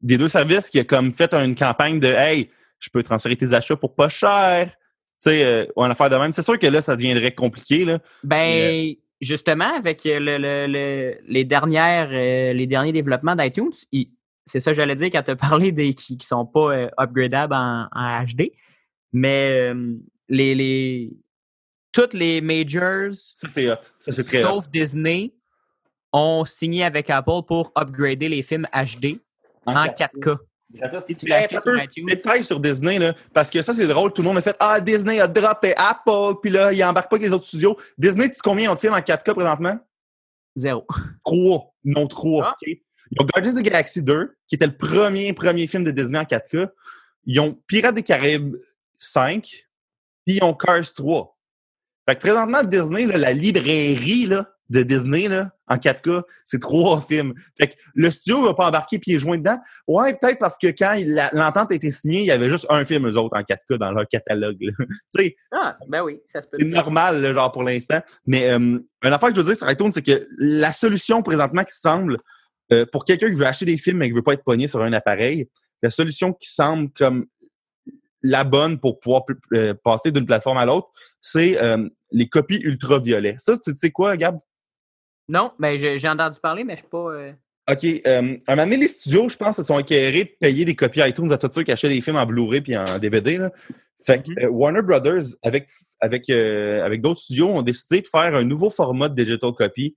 [0.00, 3.52] des deux services qui a comme fait une campagne de Hey, je peux transférer tes
[3.52, 4.68] achats pour pas cher.
[4.68, 6.32] Tu sais, euh, ou une affaire de même.
[6.32, 7.86] C'est sûr que là, ça deviendrait compliqué.
[7.86, 8.00] Là.
[8.22, 13.72] Ben, justement, avec le, les, dernières, euh, les derniers développements d'iTunes,
[14.46, 16.88] c'est ça que j'allais dire quand tu as parlé des qui ne sont pas euh,
[16.98, 18.52] upgradables en, HD.
[19.12, 19.72] Mais
[20.28, 21.12] les, les,
[21.92, 23.14] toutes les majors.
[23.34, 23.76] Ça, c'est hot.
[23.98, 25.32] Ça, c'est très Sauf Disney
[26.12, 29.18] ont signé avec Apple pour upgrader les films HD
[29.66, 30.36] en, 4K.
[31.06, 34.12] Si tu l'as acheté sur Détail sur Disney, là, parce que ça, c'est drôle.
[34.12, 37.16] Tout le monde a fait Ah, Disney a droppé Apple, puis là, il embarque pas
[37.16, 37.76] avec les autres studios.
[37.96, 39.78] Disney, tu sais combien on tient en 4K présentement?
[40.56, 40.86] Zéro.
[41.24, 41.72] Trois.
[41.84, 42.48] Non, trois.
[42.48, 42.56] Ah.
[43.10, 46.18] Ils ont Guardians of the Galaxy 2, qui était le premier, premier film de Disney
[46.18, 46.68] en 4K.
[47.26, 48.56] Ils ont Pirates des Caraïbes
[48.98, 49.42] 5,
[50.24, 51.36] puis ils ont Cars 3.
[52.08, 57.00] Fait que présentement, Disney, là, la librairie, là, de Disney là, en 4K, c'est trois
[57.00, 57.34] films.
[57.58, 59.58] Fait que le studio va pas embarquer pieds joints dedans.
[59.86, 60.94] Ouais, peut-être parce que quand
[61.32, 63.92] l'entente a été signée, il y avait juste un film, eux autres, en 4K dans
[63.92, 64.58] leur catalogue.
[64.58, 64.74] tu
[65.08, 65.36] sais.
[65.52, 66.58] Ah, ben oui, ça se peut.
[66.60, 68.00] C'est normal, genre, pour l'instant.
[68.26, 71.64] Mais euh, une affaire que je veux dire sur iTunes, c'est que la solution présentement
[71.64, 72.16] qui semble,
[72.72, 74.82] euh, pour quelqu'un qui veut acheter des films mais qui veut pas être pogné sur
[74.82, 75.48] un appareil,
[75.82, 77.26] la solution qui semble comme
[78.22, 80.88] la bonne pour pouvoir euh, passer d'une plateforme à l'autre,
[81.20, 83.36] c'est euh, les copies ultraviolets.
[83.38, 84.38] Ça, tu sais quoi, Gab?
[85.28, 87.34] Non, mais j'ai entendu parler, mais je suis pas.
[87.68, 87.84] OK.
[87.84, 91.32] Euh, un moment les studios, je pense, se sont acquérés de payer des copies iTunes
[91.32, 93.38] à tous ceux qui achètent des films en Blu-ray puis en DVD.
[93.38, 93.50] Là.
[94.04, 94.44] Fait que mm-hmm.
[94.44, 95.68] euh, Warner Brothers, avec,
[96.00, 99.96] avec, euh, avec d'autres studios, ont décidé de faire un nouveau format de digital copy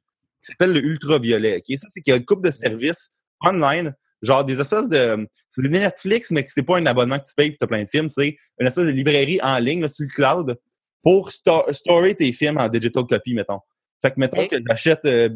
[0.50, 1.58] qui s'appelle le ultraviolet.
[1.58, 1.78] OK?
[1.78, 3.12] Ça, c'est qu'il y a une coupe de services
[3.46, 5.28] online, genre des espèces de.
[5.50, 7.84] C'est des Netflix, mais c'est pas un abonnement que tu payes et tu as plein
[7.84, 8.10] de films.
[8.10, 10.58] C'est une espèce de librairie en ligne là, sur le cloud
[11.02, 13.60] pour storer tes films en digital copy, mettons.
[14.02, 15.30] Fait que, mettons que j'achète euh,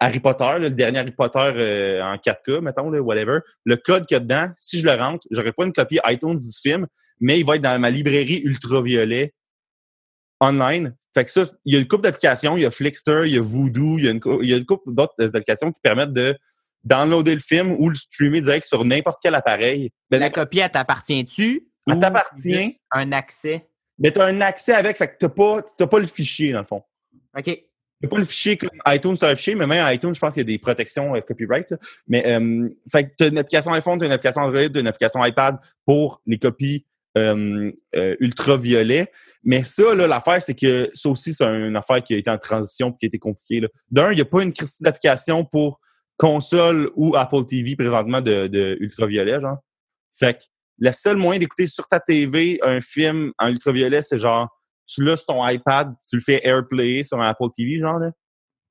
[0.00, 3.38] Harry Potter, le dernier Harry Potter euh, en 4K, mettons, là, whatever.
[3.64, 6.34] Le code qu'il y a dedans, si je le rentre, j'aurai pas une copie iTunes
[6.34, 6.86] du film,
[7.20, 9.32] mais il va être dans ma librairie ultraviolet
[10.40, 10.94] online.
[11.16, 13.38] Fait que ça, il y a une couple d'applications, il y a Flixster, il y
[13.38, 16.12] a Voodoo, il y a une, il y a une couple d'autres applications qui permettent
[16.12, 16.36] de
[16.84, 19.90] downloader le film ou le streamer direct sur n'importe quel appareil.
[20.10, 21.68] Ben, la copie, elle t'appartient-tu?
[21.90, 22.78] Elle t'appartient.
[22.92, 23.66] Un accès?
[23.98, 26.66] Mais tu as un accès avec, fait que tu n'as pas, le fichier, dans le
[26.66, 26.82] fond.
[27.34, 27.44] OK.
[28.02, 30.42] Tu pas le fichier comme iTunes, c'est un fichier, mais même iTunes, je pense qu'il
[30.42, 31.72] y a des protections euh, copyright.
[32.06, 34.76] Mais euh, fait que tu as une application iPhone, tu as une application Android, tu
[34.76, 35.56] as une application iPad
[35.86, 36.84] pour les copies
[37.16, 39.10] euh, euh ultraviolet.
[39.42, 42.38] Mais ça, là, l'affaire, c'est que ça aussi, c'est une affaire qui a été en
[42.38, 43.66] transition et qui a été compliquée.
[43.90, 45.80] D'un, il n'y a pas une crise d'application pour
[46.16, 49.58] console ou Apple TV présentement de, de ultraviolet, genre.
[50.18, 50.44] Fait que
[50.78, 54.48] le seul moyen d'écouter sur ta TV un film en ultraviolet, c'est genre
[54.86, 58.10] tu l'as sur ton iPad, tu le fais AirPlay sur un Apple TV, genre là.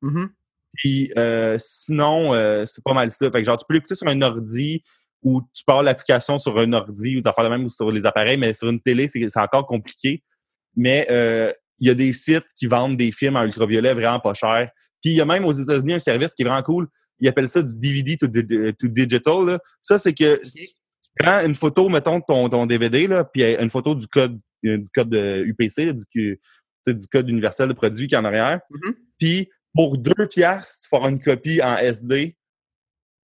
[0.02, 0.28] Mm-hmm.
[0.74, 3.30] Puis euh, sinon, euh, c'est pas mal ça.
[3.32, 4.84] Fait que genre, tu peux l'écouter sur un ordi
[5.26, 8.38] ou tu parles l'application sur un ordi ou tu faire de même sur les appareils,
[8.38, 10.24] mais sur une télé, c'est encore compliqué.
[10.78, 14.36] Mais euh, il y a des sites qui vendent des films en ultraviolet vraiment pas
[14.36, 14.70] cher.
[15.02, 16.88] Puis il y a même aux États-Unis un service qui est vraiment cool.
[17.20, 18.28] Ils appellent ça du DVD to,
[18.88, 19.46] digital.
[19.46, 19.60] Là.
[19.82, 20.76] Ça, c'est que si tu
[21.18, 24.90] prends une photo, mettons, de ton, ton DVD, là, puis une photo du code du
[24.94, 26.40] code de UPC, du,
[26.88, 28.60] du code universel de produit qui est en arrière.
[28.70, 28.94] Mm-hmm.
[29.20, 32.36] Puis pour deux piastres, tu feras une copie en SD.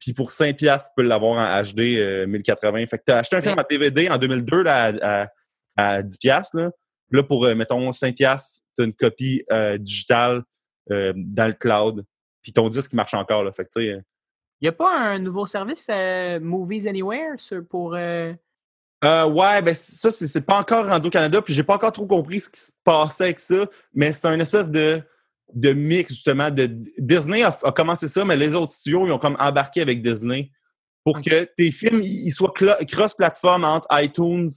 [0.00, 2.78] Puis pour 5 piastres, tu peux l'avoir en HD 1080.
[2.80, 5.28] Euh, fait que tu as acheté un film en DVD en 2002 là, à,
[5.76, 6.56] à, 10 piastres.
[6.56, 6.70] Là.
[7.10, 10.42] là, pour, euh, mettons, 5 piastres, tu as une copie euh, digitale
[10.88, 12.04] dans le cloud.
[12.42, 13.44] Puis ton disque marche encore.
[13.44, 13.52] Là.
[13.52, 14.02] Fait que, il
[14.62, 15.88] n'y a pas un nouveau service
[16.40, 17.36] Movies Anywhere
[17.68, 17.94] pour
[19.02, 22.06] euh, ouais, ben ça, c'est pas encore rendu au Canada, puis j'ai pas encore trop
[22.06, 25.02] compris ce qui se passait avec ça, mais c'est un espèce de,
[25.54, 26.50] de mix, justement.
[26.50, 30.50] de Disney a, commencé ça, mais les autres studios, ils ont comme embarqué avec Disney
[31.04, 34.48] pour que tes films ils soient cross-platform entre iTunes,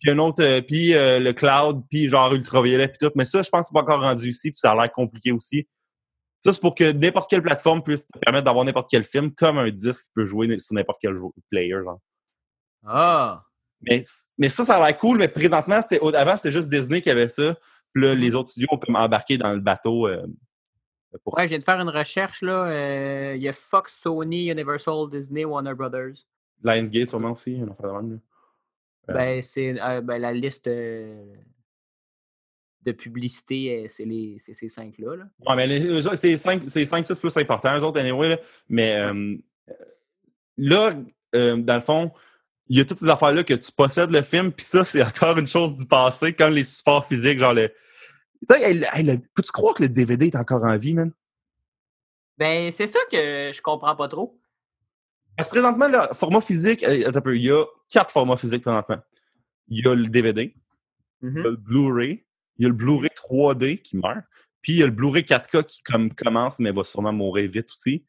[0.00, 3.12] puis un autre, euh, puis euh, le cloud, puis genre ultraviolet, puis tout.
[3.14, 5.32] Mais ça, je pense que c'est pas encore rendu ici, puis ça a l'air compliqué
[5.32, 5.68] aussi.
[6.40, 9.58] Ça, c'est pour que n'importe quelle plateforme puisse te permettre d'avoir n'importe quel film, comme
[9.58, 11.16] un disque qui peut jouer sur n'importe quel
[11.50, 12.00] player, genre.
[12.84, 13.44] Ah!
[13.82, 14.02] Mais,
[14.38, 17.28] mais ça, ça a l'air cool, mais présentement, c'était avant, c'était juste Disney qui avait
[17.28, 17.56] ça.
[17.92, 20.06] Puis là, les autres studios ont comme embarqué dans le bateau.
[20.08, 20.26] Euh,
[21.24, 22.42] pour ouais, je viens de faire une recherche.
[22.42, 22.64] là.
[22.66, 26.14] Euh, il y a Fox, Sony, Universal, Disney, Warner Brothers.
[26.62, 27.60] Lionsgate, sûrement aussi.
[27.60, 28.18] On fait de
[29.08, 31.34] Ben, c'est ben, la liste euh,
[32.82, 34.06] de publicité, c'est
[34.54, 35.16] ces cinq-là.
[35.16, 35.24] Là.
[35.46, 38.30] Ouais, mais c'est cinq, cinq, six plus importants, eux autres, anyway.
[38.30, 38.38] Là.
[38.68, 38.96] Mais
[40.56, 40.94] là,
[41.34, 42.12] dans le fond,
[42.72, 45.36] il y a toutes ces affaires-là que tu possèdes le film, puis ça, c'est encore
[45.36, 47.68] une chose du passé, comme les supports physiques, genre le.
[48.48, 51.12] Tu sais, peux-tu croire que le DVD est encore en vie, man?
[52.38, 54.40] Ben, c'est ça que je comprends pas trop.
[55.36, 59.02] Parce que présentement, le format physique, il y a quatre formats physiques présentement.
[59.68, 60.54] Il y a le DVD,
[61.20, 61.42] il y a mm-hmm.
[61.42, 62.24] le Blu-ray,
[62.56, 64.24] il y a le Blu-ray 3D qui meurt,
[64.62, 67.70] puis il y a le Blu-ray 4K qui comme, commence, mais va sûrement mourir vite
[67.70, 68.02] aussi.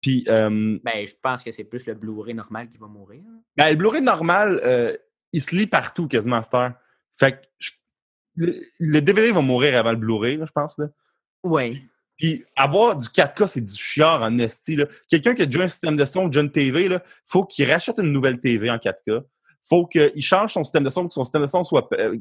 [0.00, 3.22] Puis, euh, ben, je pense que c'est plus le Blu-ray normal qui va mourir.
[3.56, 4.96] Ben, le Blu-ray normal, euh,
[5.32, 6.72] il se lit partout quasiment à cette heure.
[7.18, 8.46] Fait que
[8.78, 10.78] le, DVD va mourir avant le Blu-ray, je pense.
[10.78, 10.86] Là.
[11.42, 11.82] Oui.
[12.16, 14.78] Puis avoir du 4K, c'est du chiard en esti.
[15.08, 17.98] Quelqu'un qui a déjà un système de son, déjà une TV, il faut qu'il rachète
[17.98, 19.22] une nouvelle TV en 4K.
[19.64, 22.16] faut qu'il change son système de son, que son système de son soit euh,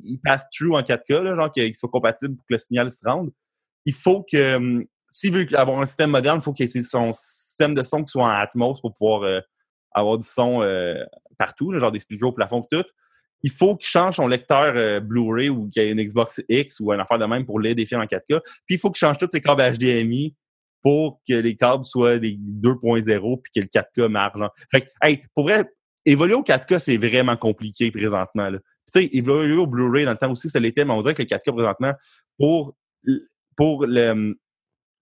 [0.53, 3.31] through en 4K, là, genre qu'il soit compatible pour que le signal se rende.
[3.85, 7.73] Il faut que, s'il veut avoir un système moderne, il faut qu'il ait son système
[7.73, 9.39] de son qui soit en Atmos pour pouvoir euh,
[9.91, 11.03] avoir du son euh,
[11.37, 12.85] partout, genre des speakers au plafond tout
[13.43, 16.79] il faut qu'il change son lecteur euh, Blu-ray ou qu'il y ait une Xbox X
[16.79, 18.41] ou un affaire de même pour lire des films en 4K.
[18.65, 20.35] Puis il faut qu'il change tous ses câbles HDMI
[20.81, 24.37] pour que les câbles soient des 2.0 puis que le 4K marche.
[24.71, 25.65] Fait que, hey, pour vrai,
[26.05, 28.51] évoluer au 4K, c'est vraiment compliqué présentement.
[28.51, 31.21] Tu sais, évoluer au Blu-ray dans le temps aussi, ça l'était, mais on dirait que
[31.21, 31.93] le 4K présentement,
[32.37, 32.75] pour,
[33.55, 34.37] pour le,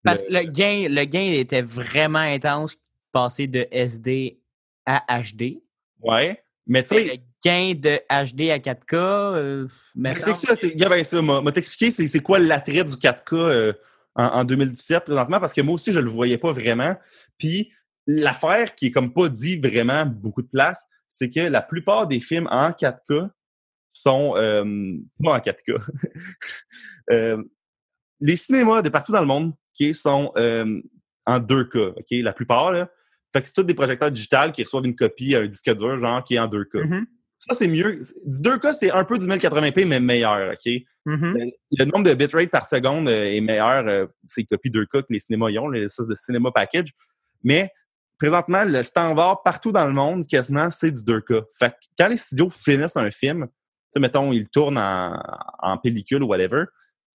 [0.07, 2.77] Parce que le gain, le gain était vraiment intense,
[3.11, 4.39] passer de SD
[4.85, 5.61] à HD.
[6.01, 6.41] Ouais.
[6.65, 7.03] Mais tu sais.
[7.05, 8.95] Le gain de HD à 4K.
[8.95, 10.75] Euh, mais c'est ça, c'est.
[10.75, 13.73] Ben ça, m'a t'expliquer c'est quoi l'attrait du 4K euh,
[14.15, 16.95] en, 2017 présentement, parce que moi aussi, je le voyais pas vraiment.
[17.37, 17.71] Puis
[18.05, 22.19] l'affaire qui est comme pas dit vraiment beaucoup de place, c'est que la plupart des
[22.19, 23.29] films en 4K
[23.93, 24.63] sont euh,
[25.23, 25.81] pas en 4K.
[27.11, 27.43] euh,
[28.19, 30.31] les cinémas de partout dans le monde qui sont
[31.27, 32.05] en 2K, OK?
[32.23, 32.89] La plupart, là.
[33.33, 36.23] Fait que c'est tous des projecteurs digitales qui reçoivent une copie, un disque dur, genre,
[36.23, 36.75] qui est en 2K.
[36.75, 37.05] Mm-hmm.
[37.37, 37.99] Ça, c'est mieux.
[38.25, 40.71] Du 2K, c'est un peu du 1080p, mais meilleur, OK?
[41.05, 41.51] Mm-hmm.
[41.71, 45.19] le, nombre de bitrate par seconde euh, est meilleur, euh, c'est copie 2K que les
[45.19, 46.89] cinémas ont, les espèces de cinéma package.
[47.43, 47.69] Mais
[48.17, 51.43] présentement, le standard partout dans le monde, quasiment, c'est du 2K.
[51.57, 53.47] Fait que quand les studios finissent un film,
[53.97, 55.21] mettons, ils tournent en,
[55.59, 56.65] en pellicule ou whatever,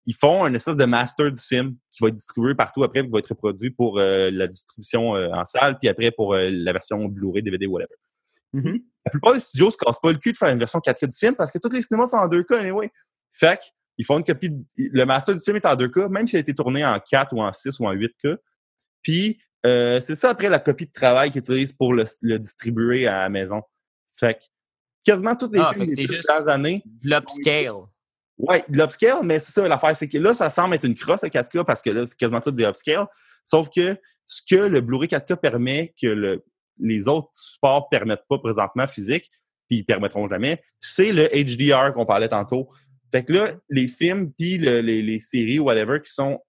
[0.05, 3.09] ils font un espèce de master du film qui va être distribué partout après, qui
[3.09, 6.73] va être reproduit pour euh, la distribution euh, en salle, puis après pour euh, la
[6.73, 7.95] version Blu-ray, DVD, whatever.
[8.53, 8.83] Mm-hmm.
[9.05, 11.15] La plupart des studios se cassent pas le cul de faire une version 4K du
[11.15, 12.91] film parce que tous les cinémas sont en 2K anyway.
[13.31, 13.59] Fait
[13.97, 14.51] ils font une copie.
[14.75, 17.41] le master du film est en 2K, même s'il a été tourné en 4 ou
[17.41, 18.37] en 6 ou en 8K.
[19.01, 22.05] Puis c'est ça après la copie de travail qu'ils utilisent pour le,
[22.39, 23.61] distribuer à la maison.
[24.19, 24.39] Fait que
[25.05, 26.83] quasiment toutes les ah, films des dernières années.
[27.03, 27.83] L'upscale.
[28.37, 31.27] Oui, l'upscale, mais c'est ça l'affaire, c'est que là, ça semble être une crosse à
[31.27, 33.05] 4K parce que là, c'est quasiment tout des upscale.
[33.45, 36.43] Sauf que ce que le Blu-ray 4K permet que le,
[36.79, 39.29] les autres supports permettent pas présentement physique,
[39.69, 42.69] puis ils permettront jamais, c'est le HDR qu'on parlait tantôt.
[43.11, 46.39] Fait que là, les films puis les, séries whatever qui sont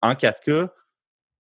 [0.00, 0.68] en 4K,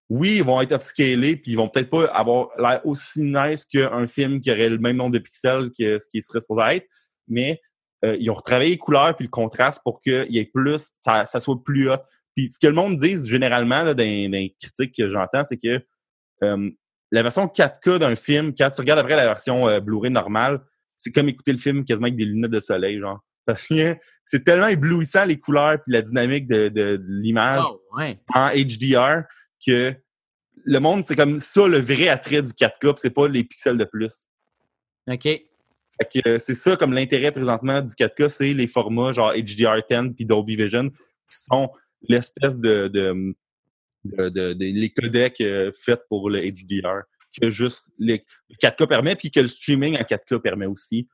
[0.10, 4.08] oui, ils vont être upscalés puis ils vont peut-être pas avoir l'air aussi nice qu'un
[4.08, 6.88] film qui aurait le même nombre de pixels que ce qui serait supposé être,
[7.28, 7.62] mais
[8.04, 11.26] euh, ils ont retravaillé les couleurs puis le contraste pour qu'il y ait plus, ça,
[11.26, 11.98] ça, soit plus hot.
[12.36, 15.84] Puis ce que le monde dit généralement là, dans, les critiques que j'entends, c'est que
[16.44, 16.70] euh,
[17.12, 20.62] la version 4K d'un film, quand tu regardes après la version euh, Blu-ray normale,
[20.98, 23.20] c'est comme écouter le film quasiment avec des lunettes de soleil, genre.
[23.46, 27.82] Parce que c'est tellement éblouissant les couleurs puis la dynamique de, de, l'image oh,
[28.36, 29.24] en HDR
[29.66, 29.96] que
[30.64, 33.84] le monde, c'est comme ça le vrai attrait du 4K, c'est pas les pixels de
[33.84, 34.28] plus.
[35.08, 35.28] OK.
[35.98, 40.14] Fait que euh, c'est ça comme l'intérêt présentement du 4K, c'est les formats genre HDR10
[40.14, 41.70] puis Dolby Vision qui sont
[42.08, 43.36] l'espèce de, de,
[44.06, 47.04] de, les codecs euh, faits pour le HDR
[47.40, 48.18] que juste le
[48.62, 51.08] 4K permet puis que le streaming en 4K permet aussi.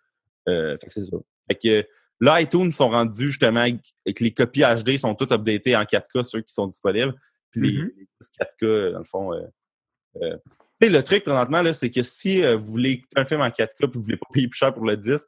[0.47, 1.17] Euh, fait que c'est ça.
[1.47, 1.87] Fait que
[2.19, 6.41] là, iTunes sont rendus justement avec, les copies HD sont toutes updatées en 4K, ceux
[6.41, 7.13] qui sont disponibles.
[7.51, 8.91] Puis les, 4K, mm-hmm.
[8.93, 9.33] dans le fond,
[10.21, 10.37] euh,
[10.81, 13.87] le truc présentement, c'est que si euh, vous voulez écouter un film en 4K et
[13.93, 15.27] vous voulez pas payer plus cher pour le disque,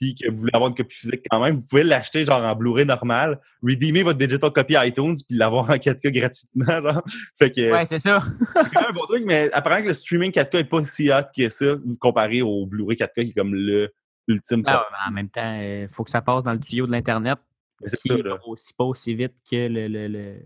[0.00, 2.54] puis que vous voulez avoir une copie physique quand même, vous pouvez l'acheter genre en
[2.54, 6.82] Blu-ray normal, redeemer votre digital copy iTunes puis l'avoir en 4K gratuitement.
[6.82, 7.02] Genre.
[7.38, 8.22] Fait que, ouais, c'est ça.
[8.54, 11.10] c'est quand même un bon truc, mais apparemment que le streaming 4K est pas si
[11.10, 13.92] hot que ça comparé au Blu-ray 4K qui est comme le
[14.28, 14.62] ultime.
[14.66, 17.38] Ah en même temps, il faut que ça passe dans le tuyau de l'Internet.
[17.84, 18.16] C'est ça.
[18.16, 18.38] Là.
[18.46, 20.36] Aussi pas aussi vite que le, le, le,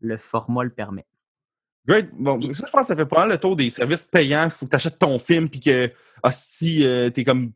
[0.00, 1.06] le format le permet.
[1.86, 2.08] Great.
[2.12, 4.44] Bon, ça, je pense que ça fait pas mal le tour des services payants.
[4.44, 5.90] Il faut que tu achètes ton film puis que,
[6.22, 7.52] hostie, euh, t'es comme,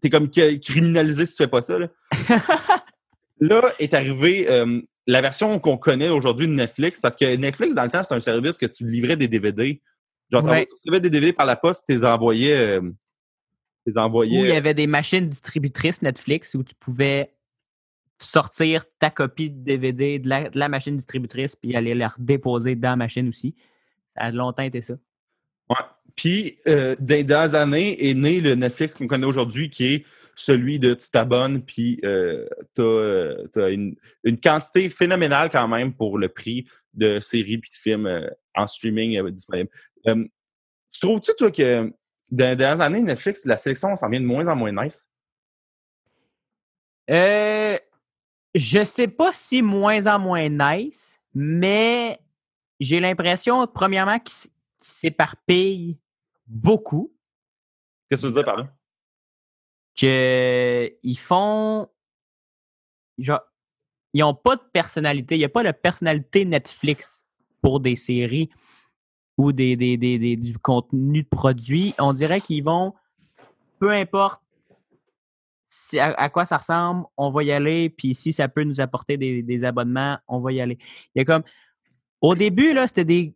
[0.00, 1.78] t'es comme criminalisé si tu fais pas ça.
[1.78, 1.88] Là,
[3.40, 7.84] là est arrivé euh, la version qu'on connaît aujourd'hui de Netflix parce que Netflix, dans
[7.84, 9.80] le temps, c'est un service que tu livrais des DVD.
[10.32, 12.56] Genre, tu recevais des DVD par la poste et tu les envoyais.
[12.56, 12.80] Euh,
[13.86, 14.40] les envoyais...
[14.40, 17.35] Où il y avait des machines distributrices Netflix où tu pouvais
[18.18, 22.96] sortir ta copie de DVD de la, machine distributrice puis aller la redéposer dans la
[22.96, 23.54] machine aussi.
[24.16, 24.94] Ça a longtemps été ça.
[25.68, 25.76] Ouais.
[26.14, 30.04] Puis, euh, dans les années, est né le Netflix qu'on connaît aujourd'hui qui est
[30.36, 33.46] celui de tu t'abonnes puis euh, tu as, euh,
[34.22, 38.66] une, quantité phénoménale quand même pour le prix de séries puis de films euh, en
[38.66, 39.70] streaming disponibles.
[40.04, 41.92] tu trouves-tu, toi, que
[42.30, 45.10] dans les dernières années, Netflix, la sélection s'en vient de moins en moins nice?
[47.08, 47.78] Euh,
[48.56, 52.18] Je sais pas si moins en moins nice, mais
[52.80, 55.98] j'ai l'impression, premièrement, qu'ils s'éparpillent
[56.46, 57.12] beaucoup.
[58.08, 58.72] Qu'est-ce que tu veux dire par là?
[59.94, 61.90] Qu'ils font.
[63.18, 63.42] Genre,
[64.14, 65.34] ils n'ont pas de personnalité.
[65.34, 67.26] Il n'y a pas de personnalité Netflix
[67.60, 68.48] pour des séries
[69.36, 71.94] ou des, du contenu de produit.
[71.98, 72.94] On dirait qu'ils vont,
[73.78, 74.42] peu importe
[75.98, 77.90] à, quoi ça ressemble, on va y aller.
[77.90, 80.78] Puis si ça peut nous apporter des, abonnements, on va y aller.
[81.14, 81.42] Il y a comme.
[82.20, 83.34] Au début, là, c'était des.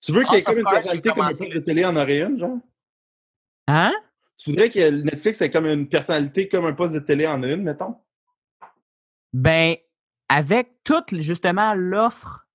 [0.00, 2.20] Tu veux qu'il y ait comme une personnalité comme un poste de télé en aurait
[2.20, 2.58] une, genre?
[3.66, 3.94] Hein?
[4.36, 7.62] Tu voudrais que Netflix ait comme une personnalité comme un poste de télé en une,
[7.62, 7.96] mettons?
[9.32, 9.76] Ben,
[10.28, 12.46] avec toute justement l'offre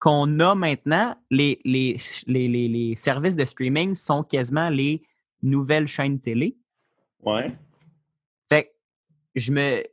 [0.00, 5.02] qu'on a maintenant, les, les, les, les, services de streaming sont quasiment les
[5.42, 6.56] nouvelles chaînes télé.
[7.22, 7.48] Ouais.
[9.38, 9.84] Je me.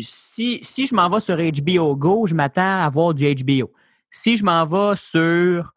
[0.00, 3.72] Si, si je m'en vais sur HBO Go, je m'attends à voir du HBO.
[4.10, 5.74] Si je m'en vais sur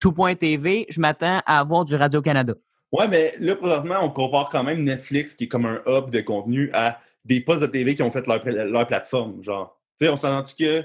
[0.00, 2.54] tout.tv, je m'attends à avoir du Radio-Canada.
[2.92, 6.20] Ouais, mais là, présentement, on compare quand même Netflix, qui est comme un hub de
[6.20, 9.42] contenu, à des postes de TV qui ont fait leur, leur plateforme.
[9.42, 10.84] Genre, tu sais, on s'en que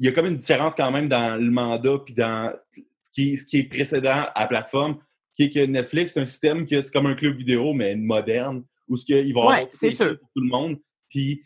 [0.00, 3.36] il y a comme une différence quand même dans le mandat puis dans ce qui,
[3.36, 4.98] ce qui est précédent à la plateforme,
[5.34, 8.64] qui est que Netflix, c'est un système que c'est comme un club vidéo, mais moderne,
[8.90, 10.76] où ce qu'il va avoir c'est pour tout le monde.
[11.08, 11.42] Puis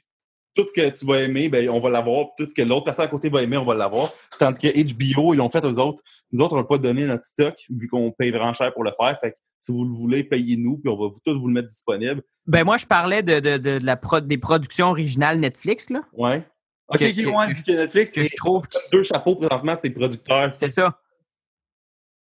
[0.54, 2.28] tout ce que tu vas aimer, ben, on va l'avoir.
[2.36, 4.10] Tout ce que l'autre personne à côté va aimer, on va l'avoir.
[4.38, 6.02] Tandis que HBO, ils ont fait aux autres.
[6.32, 8.92] Nous autres, on n'a pas donné notre stock, vu qu'on paye vraiment cher pour le
[8.98, 9.18] faire.
[9.20, 11.68] Fait que si vous le voulez, payez-nous, puis on va vous, tous vous le mettre
[11.68, 12.22] disponible.
[12.46, 16.02] Ben moi, je parlais de, de, de, la des productions originales Netflix, là.
[16.12, 16.46] Ouais.
[16.88, 20.54] OK, que, que, Netflix, que je trouve deux chapeaux présentement, c'est producteurs.
[20.54, 21.00] C'est ça.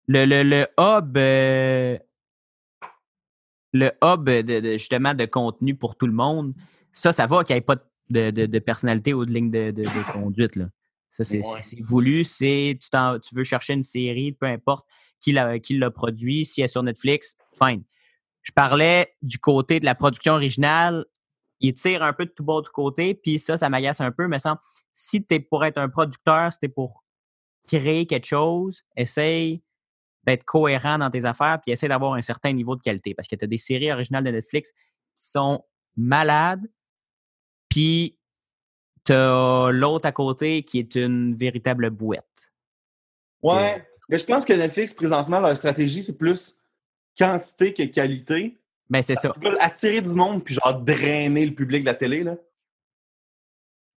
[0.08, 2.00] Le, le, le hub, euh,
[3.74, 6.54] le hub de, justement de contenu pour tout le monde,
[6.94, 7.76] ça, ça va qu'il n'y ait pas
[8.10, 10.56] de, de, personnalité ou de ligne de, conduite.
[10.56, 10.66] Là.
[11.12, 11.42] Ça, c'est
[11.82, 12.24] voulu.
[12.24, 14.86] C'est tu, tu veux chercher une série, peu importe
[15.20, 16.46] qui l'a, produit.
[16.46, 17.84] Si elle est sur Netflix, fine.
[18.42, 21.06] Je parlais du côté de la production originale
[21.60, 24.28] il tire un peu de tout bas de côté, puis ça, ça m'agace un peu.
[24.28, 24.58] Mais sans,
[24.94, 27.04] si tu es pour être un producteur, si tu es pour
[27.68, 29.62] créer quelque chose, essaye
[30.26, 33.14] d'être cohérent dans tes affaires, puis essaye d'avoir un certain niveau de qualité.
[33.14, 34.72] Parce que tu as des séries originales de Netflix
[35.18, 35.64] qui sont
[35.96, 36.68] malades,
[37.70, 38.18] puis
[39.06, 42.52] tu as l'autre à côté qui est une véritable bouette.
[43.42, 46.60] Ouais, mais je pense que Netflix, présentement, leur stratégie, c'est plus
[47.18, 48.58] quantité que qualité.
[48.90, 49.32] Ben, c'est ça.
[49.36, 52.36] Ils veulent attirer du monde puis genre drainer le public de la télé, là.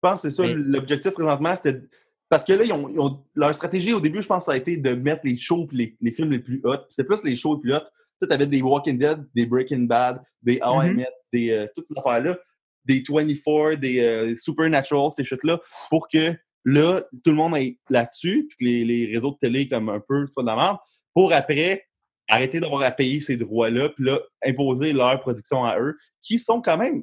[0.02, 1.86] Je pense que c'est ça l'objectif présentement, c'était.
[2.30, 4.94] Parce que là, ils ont, leur stratégie au début, je pense, ça a été de
[4.94, 6.76] mettre les shows et les, films les plus hot.
[6.88, 7.80] C'était plus les shows les plus hot.
[7.80, 10.94] Tu sais, avais des Walking Dead, des Breaking Bad, des How I mm-hmm.
[10.94, 12.38] Met, des, euh, toutes ces affaires-là,
[12.84, 18.46] des 24, des euh, Supernatural, ces chutes-là, pour que là, tout le monde est là-dessus,
[18.48, 20.78] puis que les, les, réseaux de télé, comme un peu, soient de la merde,
[21.12, 21.84] pour après
[22.28, 26.62] arrêter d'avoir à payer ces droits-là, puis là, imposer leur production à eux, qui sont
[26.62, 27.02] quand même.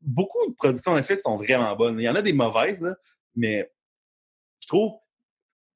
[0.00, 2.00] Beaucoup de productions Netflix sont vraiment bonnes.
[2.00, 2.96] Il y en a des mauvaises, là,
[3.36, 3.70] mais
[4.64, 4.92] je trouve.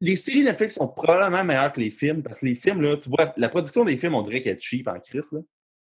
[0.00, 3.08] Les séries Netflix sont probablement meilleures que les films, parce que les films, là, tu
[3.08, 5.40] vois, la production des films, on dirait qu'elle est cheap en crise, là.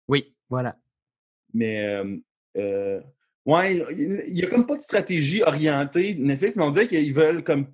[0.07, 0.75] Oui, voilà.
[1.53, 2.17] Mais, euh,
[2.57, 3.01] euh,
[3.45, 7.43] ouais, il n'y a comme pas de stratégie orientée Netflix, mais on dirait qu'ils veulent
[7.43, 7.67] comme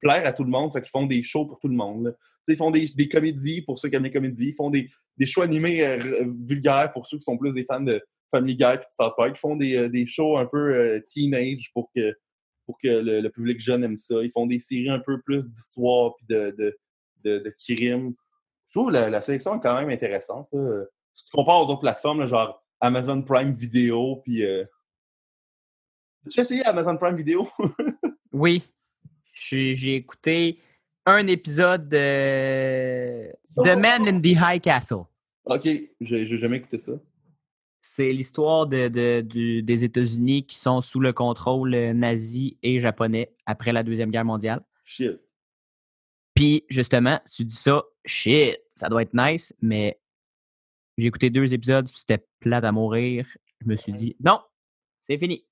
[0.00, 2.06] plaire à tout le monde, fait qu'ils font des shows pour tout le monde.
[2.06, 2.12] Là
[2.48, 4.48] ils font des, comédies pour ceux qui aiment les comédies.
[4.48, 7.80] Ils font des, des shows animés euh, vulgaires pour ceux qui sont plus des fans
[7.80, 9.32] de Family Guy et de South Park.
[9.36, 12.14] Ils font des, euh, des shows un peu euh, teenage pour que,
[12.66, 14.22] pour que le, public jeune aime ça.
[14.22, 16.78] Ils font des séries un peu plus d'histoire et de, de,
[17.24, 18.14] de, de crime.
[18.70, 20.48] Je trouve la, la sélection est quand même intéressante.
[21.14, 24.42] Si tu compares aux autres plateformes, genre Amazon Prime Video, puis.
[26.30, 27.48] Tu as essayé Amazon Prime Video?
[28.32, 28.64] oui.
[29.32, 30.60] J'ai écouté
[31.06, 35.04] un épisode de The Man in the High Castle.
[35.44, 35.68] OK,
[36.00, 36.92] j'ai jamais écouté ça.
[37.86, 38.88] C'est l'histoire de,
[39.60, 44.64] des États-Unis qui sont sous le contrôle nazi et japonais après la Deuxième Guerre mondiale.
[44.86, 45.20] Shit.
[46.34, 50.00] Puis, justement, tu dis ça, shit, ça doit être nice, mais
[50.96, 53.26] j'ai écouté deux épisodes, c'était plat à mourir.
[53.60, 54.40] Je me suis dit, non,
[55.06, 55.44] c'est fini.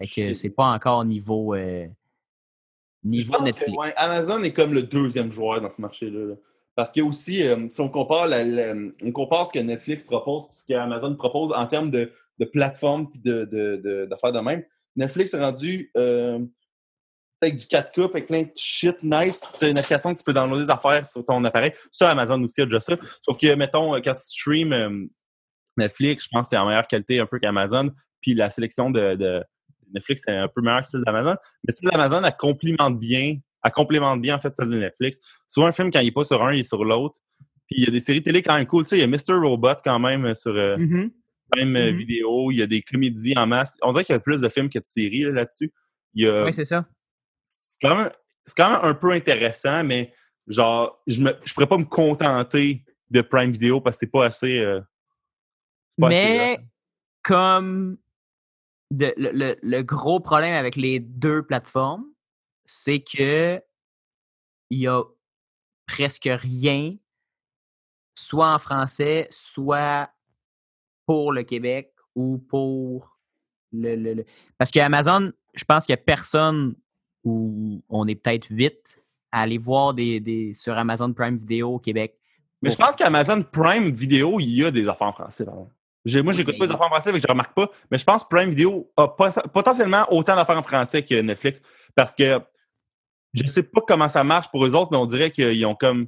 [0.00, 1.54] Fait que c'est pas encore niveau.
[1.54, 1.86] Euh,
[3.02, 3.92] Niveau Netflix.
[3.96, 6.34] Amazon est comme le deuxième joueur dans ce marché-là.
[6.76, 11.52] Parce que aussi, euh, si on compare, ce que Netflix propose et ce qu'Amazon propose
[11.52, 12.12] en termes de,
[12.52, 14.64] plateforme et d'affaires de, même,
[14.96, 16.40] Netflix est rendu euh,
[17.40, 19.40] avec du 4K, avec plein de shit nice.
[19.58, 21.72] Tu une application que tu peux downloader des affaires sur ton appareil.
[21.90, 22.96] Sur Amazon aussi, y a déjà ça.
[23.22, 25.06] Sauf que, mettons, quand tu stream euh,
[25.76, 27.92] Netflix, je pense que c'est en meilleure qualité un peu qu'Amazon.
[28.20, 29.44] Puis la sélection de,
[29.92, 31.36] Netflix est un peu meilleur que celle d'Amazon.
[31.64, 35.20] Mais celle d'Amazon, elle complimente bien, elle complémente bien, en fait, celle de Netflix.
[35.48, 37.18] Souvent, un film, quand il n'est pas sur un, il est sur l'autre.
[37.66, 38.82] Puis il y a des séries télé quand même cool.
[38.84, 39.40] Tu sais, il y a Mr.
[39.40, 41.10] Robot quand même euh, sur euh, mm-hmm.
[41.56, 41.96] même euh, mm-hmm.
[41.96, 42.50] vidéo.
[42.50, 43.78] Il y a des comédies en masse.
[43.82, 45.72] On dirait qu'il y a plus de films que de séries là-dessus.
[46.14, 46.86] oui, c'est ça.
[47.48, 48.10] C'est quand, même,
[48.56, 50.12] quand même un peu intéressant, mais
[50.46, 54.26] genre, je ne je pourrais pas me contenter de Prime Video parce que c'est pas
[54.26, 54.62] assez.
[55.98, 56.58] mais
[57.22, 57.96] comme
[58.90, 62.04] le, gros problème avec les deux plateformes,
[62.64, 63.62] c'est que
[64.70, 65.02] il y a
[65.86, 66.96] presque rien,
[68.14, 70.10] soit en français, soit
[71.06, 73.18] pour le Québec ou pour
[73.72, 73.96] le.
[73.96, 74.24] le,
[74.58, 76.74] Parce qu'Amazon, je pense qu'il n'y a personne
[77.24, 79.02] où on est peut-être huit
[79.32, 82.18] à aller voir des, des, sur Amazon Prime Vidéo au Québec.
[82.62, 85.44] Mais je pense qu'Amazon Prime Vidéo, il y a des affaires en français.
[86.22, 87.70] Moi, j'écoute pas d'affaires en français, donc je remarque pas.
[87.90, 91.62] Mais je pense que Prime Video a potentiellement autant d'affaires en français que Netflix.
[91.94, 92.40] Parce que
[93.34, 96.06] je sais pas comment ça marche pour eux autres, mais on dirait qu'ils ont comme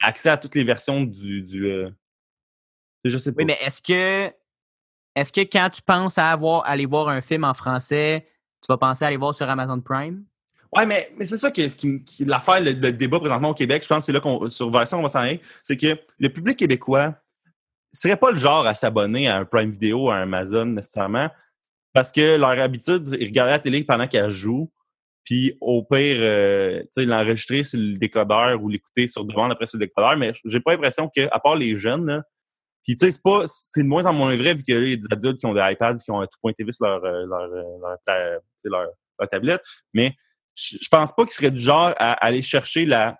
[0.00, 1.42] accès à toutes les versions du.
[1.42, 1.90] du euh,
[3.04, 3.38] Je sais pas.
[3.38, 4.32] Oui, mais est-ce que
[5.14, 8.28] est-ce que quand tu penses à avoir, aller voir un film en français,
[8.60, 10.24] tu vas penser à aller voir sur Amazon Prime?
[10.76, 14.00] Oui, mais, mais c'est ça qui, qui, l'affaire, le, débat présentement au Québec, je pense
[14.00, 17.14] que c'est là qu'on, sur Version, on va s'en aller, c'est que le public québécois
[17.94, 21.30] serait pas le genre à s'abonner à un Prime Video, à Amazon nécessairement,
[21.94, 24.70] parce que leur habitude, ils regardent la télé pendant qu'elle joue,
[25.26, 29.66] puis au pire, euh, tu sais, l'enregistrer sur le décodeur ou l'écouter sur demande après
[29.66, 32.22] sur le décodeur, mais j'ai pas l'impression qu'à part les jeunes, là,
[32.86, 34.96] puis tu sais, c'est pas, c'est de moins en moins vrai vu qu'il y a
[34.96, 37.52] des adultes qui ont des iPads qui ont un tout TV sur leur, euh, leur,
[37.52, 38.86] euh, leur,
[39.18, 39.62] leur, tablette,
[39.92, 40.14] mais
[40.54, 43.18] je pense pas qu'ils seraient du genre à aller chercher la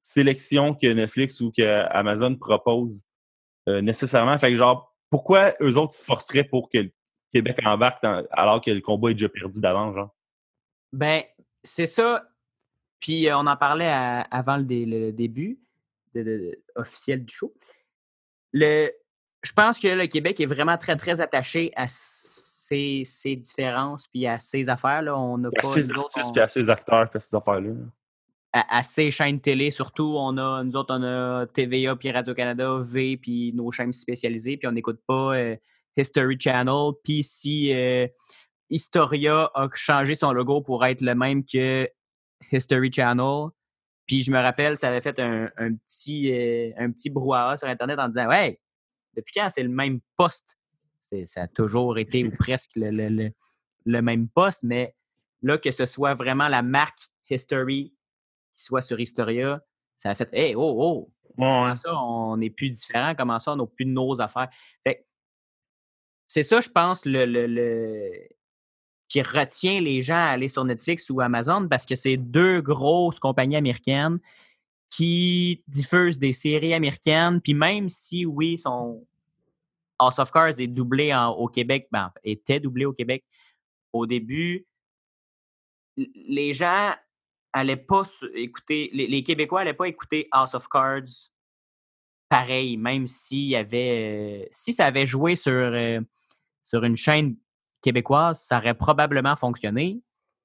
[0.00, 3.02] sélection que Netflix ou que Amazon propose
[3.68, 4.36] euh, nécessairement.
[4.38, 6.92] Fait que genre, pourquoi eux autres se forceraient pour que le
[7.34, 10.14] Québec embarque alors que le combat est déjà perdu d'avance, genre?
[10.92, 11.22] Ben,
[11.62, 12.24] c'est ça.
[13.00, 13.90] Puis on en parlait
[14.30, 15.58] avant le, début
[16.74, 17.52] officiel du show.
[18.52, 18.90] Le,
[19.42, 23.04] je pense que le Québec est vraiment très, très attaché à ses,
[23.36, 25.02] différences puis à ses affaires.
[25.02, 25.18] Là.
[25.18, 27.72] On a pas, à ses artistes puis à ses acteurs puis à ces affaires-là
[28.52, 33.16] à, ces chaînes télé, surtout, on a, nous autres, on a TVA, puis Radio-Canada, V,
[33.16, 35.56] puis nos chaînes spécialisées, puis on n'écoute pas euh,
[35.96, 36.92] History Channel.
[37.02, 38.06] Puis si euh,
[38.72, 41.88] Historia a changé son logo pour être le même que
[42.50, 43.50] History Channel,
[44.06, 45.48] puis je me rappelle, ça avait fait un,
[45.86, 48.58] petit, euh, un petit brouhaha sur Internet en disant Ouais,
[49.14, 50.56] depuis quand c'est le même poste?
[51.26, 53.30] Ça a toujours été ou presque le,
[53.84, 54.94] le même poste, mais
[55.42, 57.94] là, que ce soit vraiment la marque History
[58.56, 59.62] qui soit sur Historia,
[59.96, 61.12] ça a fait Hey, oh, oh!
[61.36, 63.14] Comment ça, on n'est plus différent?
[63.16, 64.48] Comment ça, on n'a plus de nos affaires?
[66.28, 68.26] c'est ça, je pense, le, le,
[69.12, 73.18] qui retient les gens à aller sur Netflix ou Amazon parce que c'est deux grosses
[73.18, 74.18] compagnies américaines
[74.88, 77.42] qui diffusent des séries américaines.
[77.42, 79.06] Puis même si, oui, son
[79.98, 83.22] House of Cards est doublé au Québec, ben, était doublé au Québec
[83.92, 84.66] au début,
[85.98, 86.94] les gens
[87.52, 91.28] allaient pas écouter, les, Québécois n'allaient pas écouter House of Cards
[92.30, 96.00] pareil, même s'il y avait, euh, si ça avait joué sur, euh,
[96.64, 97.36] sur une chaîne
[97.82, 100.00] québécoise, ça aurait probablement fonctionné.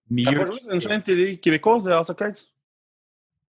[0.09, 2.35] Mieux ça a joué sur une chaîne télé québécoise, House of Cards?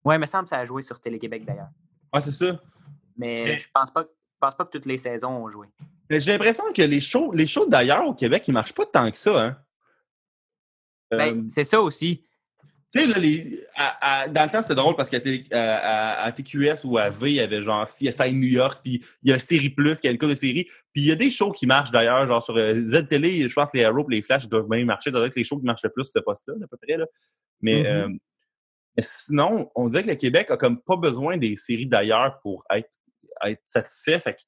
[0.05, 1.71] Oui, il me semble que ça a joué sur Télé-Québec d'ailleurs.
[2.13, 2.61] Ouais, c'est ça.
[3.17, 4.05] Mais, je pense pas
[4.41, 5.69] pense pas que toutes les saisons ont joué.
[6.09, 9.19] J'ai l'impression que les shows, les shows d'ailleurs au Québec, ils marchent pas tant que
[9.19, 9.45] ça.
[9.45, 9.57] Hein?
[11.11, 12.25] Ben, euh, c'est ça aussi.
[12.93, 13.65] Tu sais, là, les,
[14.33, 15.21] dans le temps, c'est drôle parce qu'à
[15.53, 19.33] à, TQS ou à V, il y avait genre CSI New York, puis il y
[19.33, 20.65] a Série Plus qui a le cas de série.
[20.93, 23.71] Puis il y a des shows qui marchent d'ailleurs, genre sur euh, Z-Télé, je pense
[23.71, 25.11] que les Arrow et les Flash doivent même marcher.
[25.11, 26.97] Ça doit être les shows qui marchent le plus, ce poste-là, à peu près.
[26.97, 27.07] Là.
[27.61, 27.87] Mais, mm-hmm.
[27.87, 28.09] euh,
[28.97, 32.65] mais, sinon, on dirait que le Québec a comme pas besoin des séries d'ailleurs pour
[32.71, 32.91] être,
[33.47, 34.19] être satisfait.
[34.19, 34.41] Fait que,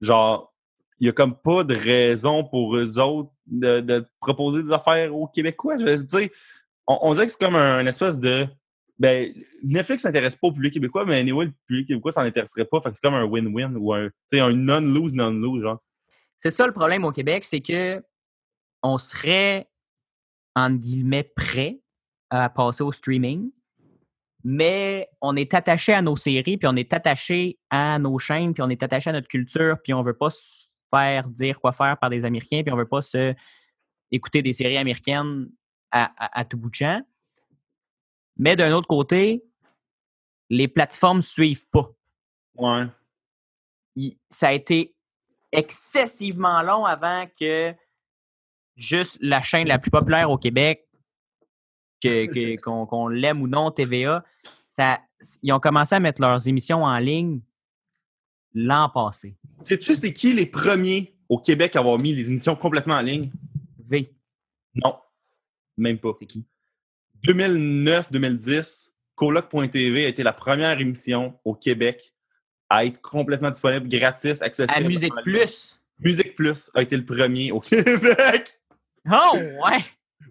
[0.00, 0.54] genre,
[0.98, 5.14] il y a comme pas de raison pour eux autres de, de proposer des affaires
[5.14, 5.76] aux Québécois.
[5.78, 6.30] Je veux dire,
[6.86, 8.46] on, dirait que c'est comme un, espèce de.
[8.98, 12.80] Ben, Netflix s'intéresse pas au public québécois, mais anyway, le public québécois s'en intéresserait pas.
[12.80, 15.82] Fait que c'est comme un win-win ou un, non-lose, non-lose, genre.
[16.40, 18.02] C'est ça le problème au Québec, c'est que
[18.82, 19.68] on serait,
[20.56, 21.80] entre guillemets, prêt
[22.30, 23.50] à passer au streaming,
[24.44, 28.62] mais on est attaché à nos séries, puis on est attaché à nos chaînes, puis
[28.62, 30.42] on est attaché à notre culture, puis on veut pas se
[30.92, 33.34] faire dire quoi faire par des Américains, puis on veut pas se
[34.10, 35.48] écouter des séries américaines
[35.92, 37.02] à, tout bout de champ.
[38.36, 39.44] Mais d'un autre côté,
[40.48, 41.90] les plateformes ne suivent pas.
[42.56, 42.86] Ouais.
[44.30, 44.94] ça a été
[45.52, 47.74] excessivement long avant que
[48.76, 50.88] juste la chaîne la plus populaire au Québec,
[52.62, 54.24] qu'on l'aime ou non, TVA,
[54.68, 55.00] ça,
[55.42, 57.40] ils ont commencé à mettre leurs émissions en ligne
[58.54, 59.36] l'an passé.
[59.62, 63.30] Sais-tu, c'est qui les premiers au Québec à avoir mis les émissions complètement en ligne?
[63.88, 64.12] V.
[64.74, 64.96] Non,
[65.76, 66.12] même pas.
[66.18, 66.44] C'est qui?
[67.26, 72.14] 2009-2010, Coloc.tv a été la première émission au Québec
[72.68, 74.86] à être complètement disponible, gratis, accessible.
[74.86, 75.80] À Musique Plus.
[75.98, 78.58] Musique Plus a été le premier au Québec.
[79.10, 79.84] Oh, ouais!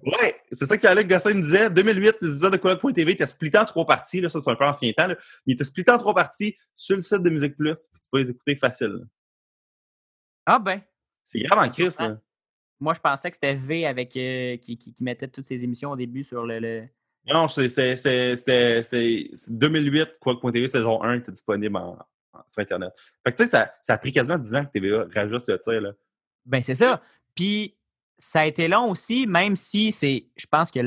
[0.03, 1.69] Ouais, c'est ça qu'Alec Gosselin disait.
[1.69, 4.19] 2008, les épisodes de Coloc.tv étaient splittés en trois parties.
[4.19, 5.07] Là, ça, c'est un peu ancien temps.
[5.07, 5.15] Là.
[5.45, 7.87] Mais ils étaient splittés en trois parties sur le site de Musique Plus.
[7.93, 9.05] tu peux les écouter facile.
[10.45, 10.81] Ah ben.
[11.27, 12.17] C'est grave en crise, là.
[12.81, 15.95] Moi, je pensais que c'était V avec euh, qui, qui, mettait toutes ses émissions au
[15.95, 16.83] début sur le.
[17.27, 17.67] Non, c'est
[19.47, 21.79] 2008, Coloc.tv saison 1 qui était disponible
[22.49, 22.91] sur Internet.
[23.23, 25.59] Fait que tu sais, ça, ça, a pris quasiment 10 ans que TVA rajoute le
[25.59, 25.79] tir.
[25.79, 25.91] Là.
[26.45, 26.99] Ben, c'est ça.
[27.35, 27.77] Puis
[28.17, 30.79] ça a été long aussi, même si c'est, je pense que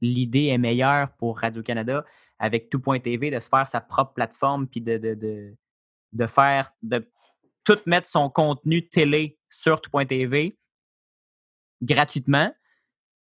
[0.00, 2.04] l'idée est meilleure pour Radio-Canada
[2.38, 4.98] avec tout.tv de se faire sa propre plateforme puis de,
[6.12, 7.08] de, faire, de
[7.62, 10.56] tout mettre son contenu télé sur tout.tv
[11.82, 12.52] gratuitement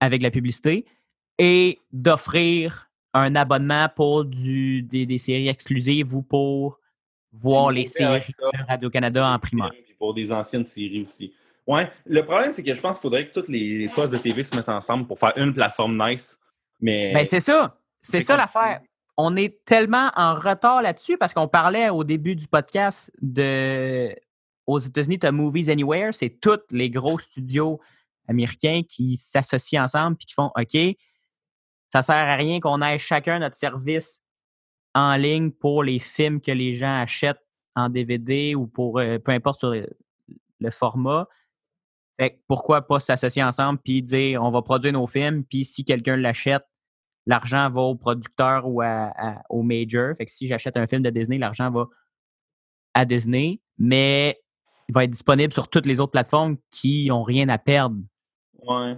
[0.01, 0.85] avec la publicité
[1.39, 6.79] et d'offrir un abonnement pour du, des, séries exclusives ou pour
[7.33, 9.71] voir les séries de Radio-Canada en primaire.
[9.99, 11.33] Pour des anciennes séries aussi.
[11.67, 11.91] Ouais.
[12.07, 14.57] Le problème, c'est que je pense qu'il faudrait que toutes les postes de TV se
[14.57, 16.39] mettent ensemble pour faire une plateforme nice.
[16.81, 17.13] Mais.
[17.13, 17.79] Ben, c'est ça.
[18.01, 18.81] C'est ça l'affaire.
[19.17, 24.15] On est tellement en retard là-dessus parce qu'on parlait au début du podcast de.
[24.67, 26.15] Aux États-Unis, tu as Movies Anywhere.
[26.15, 27.81] C'est tous les gros studios
[28.29, 30.97] américains qui s'associent ensemble et qui font OK,
[31.93, 34.23] ça sert à rien qu'on ait chacun notre service
[34.95, 37.45] en ligne pour les films que les gens achètent
[37.77, 41.27] en DVD ou pour euh, peu importe sur le format
[42.47, 46.65] pourquoi pas s'associer ensemble puis dire on va produire nos films, puis si quelqu'un l'achète,
[47.27, 48.83] l'argent va au producteur ou
[49.49, 50.17] au major.
[50.17, 51.87] Fait que si j'achète un film de Disney, l'argent va
[52.95, 54.41] à Disney, mais
[54.89, 57.97] il va être disponible sur toutes les autres plateformes qui n'ont rien à perdre.
[58.67, 58.97] Ouais.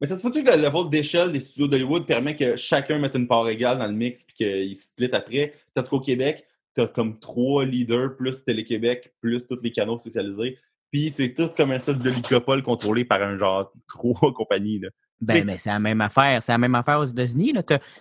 [0.00, 3.14] Mais ça se peut-tu que le level d'échelle des studios d'Hollywood permet que chacun mette
[3.14, 5.54] une part égale dans le mix puis qu'ils split après?
[5.74, 10.58] Tandis qu'au Québec, tu as comme trois leaders plus Télé-Québec plus tous les canaux spécialisés.
[10.90, 14.80] Puis c'est tout comme un espèce d'oligopole contrôlé par un genre trois compagnies.
[14.80, 14.88] Là.
[15.20, 16.42] Ben, mais c'est la même affaire.
[16.42, 17.54] C'est la même affaire aux États-Unis.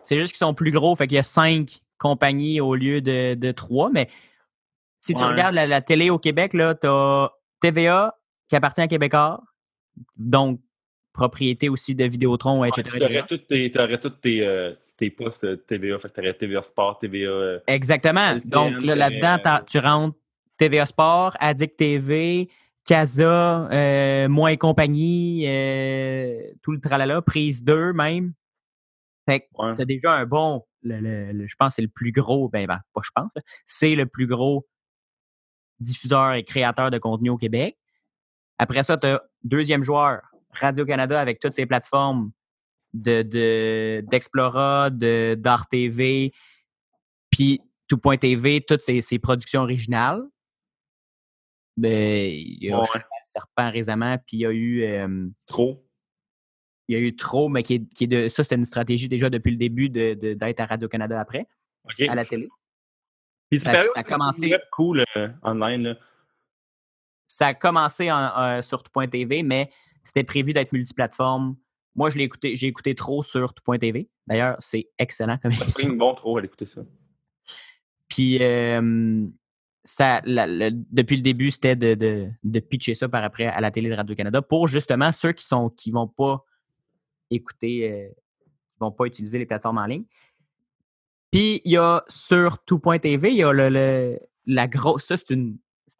[0.03, 0.95] C'est juste qu'ils sont plus gros.
[0.95, 3.91] Fait qu'il y a cinq compagnies au lieu de, de trois.
[3.91, 4.09] Mais
[5.01, 8.17] si tu regardes la, télé au Québec, tu as TVA
[8.49, 9.43] qui appartient à Québécois.
[10.15, 10.59] Donc,
[11.13, 12.89] propriété aussi de Vidéotron, etc.
[12.97, 13.03] tu
[13.79, 15.99] aurais tous tes, euh, tes, postes euh, TVA.
[15.99, 17.29] Fait tu aurais TVA Sport, TVA.
[17.29, 18.37] Euh, Exactement.
[18.51, 20.17] Donc, là-dedans, tu rentres
[20.57, 22.49] TVA Sport, Addict TV,
[22.85, 28.33] Casa, euh, Moins compagnie, euh, tout le tralala, prise 2 même.
[29.29, 32.81] Fait que t'as déjà un bon, je pense que c'est le plus gros, ben, ben
[32.93, 33.29] pas je pense,
[33.65, 34.67] c'est le plus gros
[35.79, 37.77] diffuseur et créateur de contenu au Québec.
[38.57, 40.21] Après ça, tu as deuxième joueur,
[40.53, 42.31] Radio-Canada avec toutes ses plateformes
[42.93, 46.33] de, d'Explora, de, d'Art TV,
[47.29, 50.23] puis Tout.tv, toutes ses productions originales.
[51.77, 52.85] Ben, il y a eu
[53.25, 55.29] Serpent récemment, puis il y a eu.
[55.47, 55.85] trop.
[56.87, 58.27] Il y a eu trop, mais qui est, de.
[58.27, 61.47] Ça, c'était une stratégie déjà depuis le début d'être de, à Radio-Canada après,
[62.09, 62.49] à la télé.
[63.49, 64.53] Puis ça, a commencé.
[64.71, 65.97] cool euh, online.
[67.27, 69.69] Ça a commencé en, euh, sur tout.tv, mais
[70.03, 71.55] c'était prévu d'être multiplateforme.
[71.95, 74.09] Moi, je l'ai écouté, j'ai écouté trop sur tout.tv.
[74.27, 76.81] D'ailleurs, c'est excellent comme C'est bon trop à l'écouter ça.
[78.07, 78.39] Puis,
[79.83, 83.95] ça, depuis le début, c'était de, de, pitcher ça par après à la télé de
[83.95, 86.45] Radio-Canada pour justement ceux qui sont qui vont pas
[87.31, 88.09] écouter, euh,
[88.73, 90.05] qui vont pas utiliser les plateformes en ligne.
[91.31, 95.05] Puis il y a sur tout.tv, il y a le, la grosse.
[95.05, 95.15] Ça,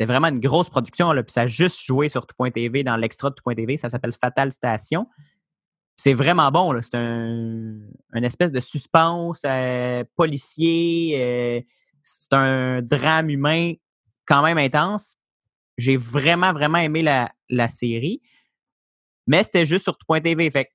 [0.01, 3.29] c'était vraiment une grosse production, là, puis ça a juste joué sur tout.tv dans l'extra
[3.29, 3.77] de tout.tv.
[3.77, 5.05] Ça s'appelle Fatal Station.
[5.95, 6.81] C'est vraiment bon.
[6.81, 11.21] C'est un, espèce de suspense euh, policier.
[11.21, 11.61] Euh,
[12.01, 13.73] c'est un drame humain
[14.25, 15.17] quand même intense.
[15.77, 18.23] J'ai vraiment, vraiment aimé la, la série.
[19.27, 20.49] Mais c'était juste sur .tv.
[20.49, 20.69] Fait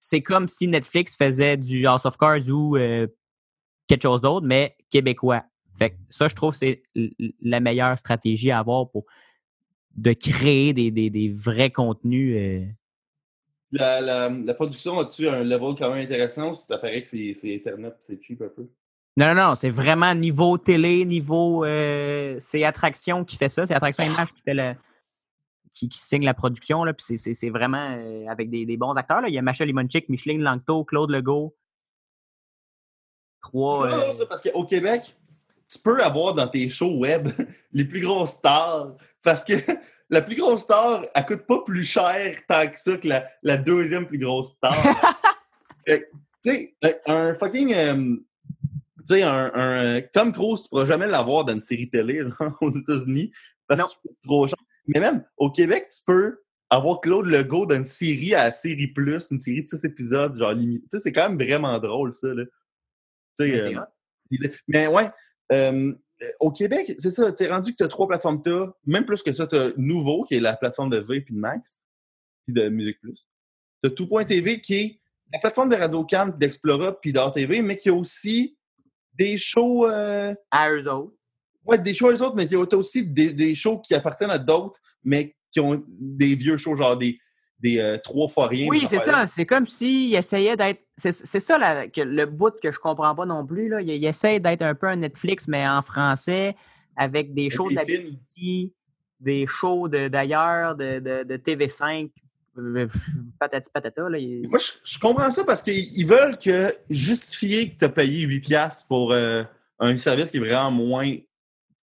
[0.00, 3.06] c'est comme si Netflix faisait du House of Cards ou euh,
[3.86, 5.44] quelque chose d'autre, mais québécois.
[5.78, 6.82] Fait ça, je trouve c'est
[7.40, 9.04] la meilleure stratégie à avoir pour
[9.96, 12.36] de créer des, des, des vrais contenus.
[12.36, 12.66] Euh.
[13.72, 17.96] La, la, la, production a-tu un level quand même intéressant ça paraît que c'est Internet
[18.02, 18.68] c'est cheap un peu?
[19.18, 21.64] Non, non, non, c'est vraiment niveau télé, niveau.
[21.64, 23.66] Euh, c'est Attraction qui fait ça.
[23.66, 24.74] C'est Attraction Image qui fait le,
[25.72, 26.84] qui, signe la production.
[26.84, 29.20] Là, puis c'est vraiment euh, avec des, bons acteurs.
[29.20, 29.28] Là.
[29.28, 31.56] Il y a Macha Limonchik, Micheline Langto, Claude Legault.
[33.42, 34.14] Trois.
[34.14, 35.16] C'est euh, parce qu'au Québec,
[35.68, 37.28] tu peux avoir dans tes shows web
[37.72, 38.96] les plus grosses stars.
[39.22, 39.54] Parce que
[40.10, 43.08] la plus grosse star, elle coûte pas plus cher tant que ça que
[43.42, 44.74] la, deuxième plus grosse star.
[45.86, 46.04] tu
[46.40, 46.74] sais,
[47.06, 47.74] un fucking.
[47.74, 48.16] Euh,
[49.06, 52.22] tu sais, un, Tom Cruise, tu pourras jamais l'avoir dans une série télé
[52.60, 53.32] aux États-Unis
[53.66, 54.58] parce que c'est trop cher.
[54.86, 56.40] Mais même au Québec, tu peux
[56.70, 60.52] avoir Claude Legault dans une série à série plus, une série de six épisodes, genre
[60.52, 60.82] limite.
[60.82, 62.28] Tu sais, c'est quand même vraiment drôle, ça.
[62.28, 62.44] Là.
[63.38, 63.80] Tu sais, euh,
[64.66, 65.10] mais ouais,
[65.52, 65.92] euh,
[66.40, 68.50] au Québec, c'est ça, tu rendu que tu as trois plateformes, tu
[68.86, 71.38] même plus que ça, tu as Nouveau, qui est la plateforme de V et de
[71.38, 71.78] Max,
[72.46, 73.28] puis de Musique Plus.
[73.82, 75.00] Tu as Tout.tv, qui est
[75.32, 78.56] la plateforme de Radio Can, d'Explora, puis d'ARTV, mais qui a aussi
[79.14, 79.86] des shows.
[79.86, 80.34] Euh...
[80.50, 81.14] À eux autres.
[81.64, 84.38] Ouais, des shows à eux autres, mais tu as aussi des, shows qui appartiennent à
[84.38, 87.18] d'autres, mais qui ont des vieux shows, genre des,
[87.60, 88.68] des euh, trois fois rien.
[88.68, 89.26] Oui, c'est ça.
[89.26, 90.80] C'est comme s'il essayait d'être.
[90.96, 93.68] C'est ça que, le bout que je comprends pas non plus.
[93.68, 93.80] Là.
[93.80, 96.56] Il, essaie d'être un peu un Netflix, mais en français,
[96.96, 98.72] avec des shows d'Ability,
[99.20, 102.10] des shows d'ailleurs, de, de, TV5.
[102.58, 102.88] Euh,
[103.38, 104.08] patati patata.
[104.08, 104.18] Là.
[104.48, 109.12] Moi, je, comprends ça parce qu'ils veulent que justifier que tu as payé 8$ pour
[109.12, 109.44] euh,
[109.78, 111.16] un service qui est vraiment moins.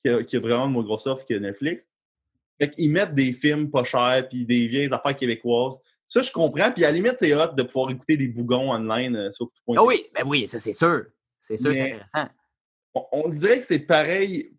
[0.02, 1.90] qui a vraiment moins grosse offre que Netflix.
[2.58, 5.82] Fait qu'ils mettent des films pas chers, puis des vieilles affaires québécoises.
[6.06, 6.70] Ça, je comprends.
[6.70, 9.62] Puis à la limite, c'est hot de pouvoir écouter des bougons online euh, sur tout
[9.64, 9.76] point.
[9.78, 11.06] Ah oui, ben oui, ça c'est sûr.
[11.40, 12.28] C'est sûr, c'est intéressant.
[13.12, 14.56] On, dirait que c'est pareil,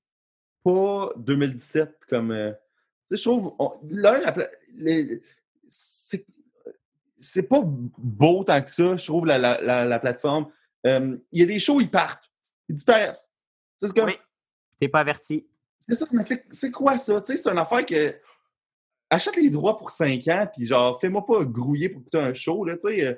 [0.64, 2.32] pas 2017 comme.
[2.32, 2.52] Euh,
[3.10, 3.56] tu sais, je trouve.
[3.90, 4.22] L'un,
[5.70, 6.26] c'est
[7.26, 10.48] c'est pas beau tant que ça, je trouve, la, la, la, plateforme.
[10.86, 12.30] Euh, il y a des shows, ils partent.
[12.70, 13.30] Ils disparaissent.
[13.80, 14.06] C'est comme...
[14.06, 14.18] Oui.
[14.80, 15.48] T'es pas averti.
[15.88, 17.22] C'est ça, mais c'est quoi ça?
[17.22, 18.16] Tu sais, c'est une affaire que.
[19.10, 22.66] Achète les droits pour 5 ans, puis genre, fais-moi pas grouiller pour écouter un show,
[22.66, 23.06] là, tu sais.
[23.06, 23.14] Euh,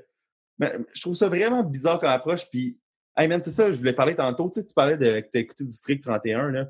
[0.59, 2.78] mais je trouve ça vraiment bizarre comme approche, puis.
[3.15, 4.47] Hey man, c'est ça, je voulais parler tantôt.
[4.47, 6.68] Tu sais, tu parlais de que tu as écouté District 31, là.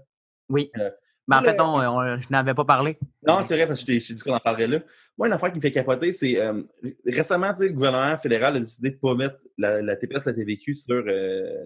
[0.48, 0.72] Oui.
[0.78, 0.90] Euh,
[1.28, 1.82] mais en fait, non,
[2.20, 2.98] je n'avais pas parlé.
[3.28, 4.80] Non, c'est vrai, parce que je t'ai dit qu'on en parlerait là.
[5.18, 6.62] Moi, une affaire qui me fait capoter, c'est euh,
[7.06, 10.24] récemment, tu sais, le gouvernement fédéral a décidé de ne pas mettre la, la TPS,
[10.24, 11.04] la TVQ sur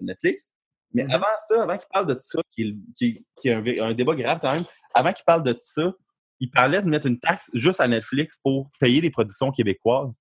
[0.00, 0.50] Netflix.
[0.94, 1.14] Mais mm-hmm.
[1.14, 4.52] avant ça, avant qu'il parle de ça, qui, qui, qui est un, débat grave quand
[4.52, 4.64] même,
[4.94, 5.92] avant qu'il parle de ça,
[6.40, 10.20] il parlait de mettre une taxe juste à Netflix pour payer les productions québécoises.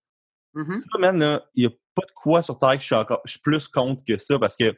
[0.55, 0.74] Mm-hmm.
[0.74, 3.32] Ça, man, il n'y a pas de quoi sur Terre que je suis, encore, je
[3.32, 4.76] suis plus contre que ça parce que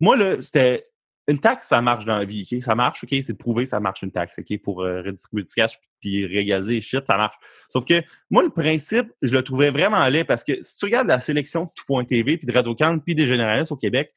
[0.00, 0.86] moi, là, c'était.
[1.28, 2.60] Une taxe, ça marche dans la vie, OK?
[2.60, 3.14] Ça marche, OK?
[3.22, 4.60] C'est prouvé, ça marche une taxe, OK?
[4.62, 7.36] Pour euh, redistribuer du cash puis régaliser les shit, ça marche.
[7.72, 11.06] Sauf que moi, le principe, je le trouvais vraiment laid parce que si tu regardes
[11.06, 14.12] la sélection de Tout.tv puis de Radio-Can puis des généralistes au Québec,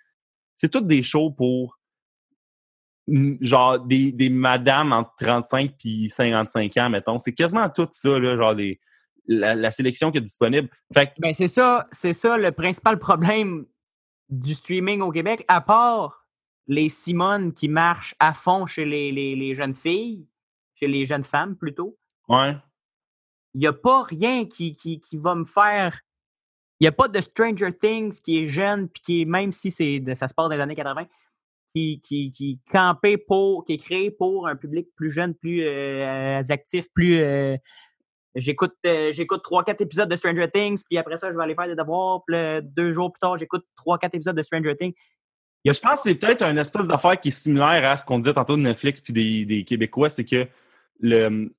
[0.64, 1.78] c'est toutes des shows pour
[3.41, 7.20] genre des, des madames entre 35 puis 55 ans, mettons.
[7.20, 8.55] C'est quasiment tout ça, là, genre
[9.28, 10.70] la, sélection qui est disponible.
[10.93, 13.66] Fait ben, c'est ça, c'est ça le principal problème
[14.30, 16.26] du streaming au Québec, à part
[16.68, 20.26] les Simone qui marchent à fond chez les, les, les jeunes filles,
[20.76, 21.97] chez les jeunes femmes plutôt.
[22.30, 22.55] Ouais.
[23.53, 25.99] Il n'y a pas rien qui, qui, qui va me faire
[26.84, 30.03] n'y a pas de Stranger Things qui est jeune, puis qui est, même si c'est
[30.15, 31.07] ça se passe dans les années 80,
[31.73, 36.41] qui, qui, qui campé pour, qui est créé pour un public plus jeune, plus euh,
[36.49, 37.19] actif, plus.
[37.19, 37.58] Euh,
[38.36, 41.67] j'écoute euh, j'écoute 3-4 épisodes de Stranger Things, puis après ça, je vais aller faire
[41.67, 44.93] des devoirs, puis deux jours plus tard, j'écoute 3-4 épisodes de Stranger Things.
[45.66, 48.33] Je pense que c'est peut-être un espèce d'affaire qui est similaire à ce qu'on disait
[48.33, 50.45] tantôt de Netflix puis des, des Québécois, c'est que
[50.99, 51.53] le,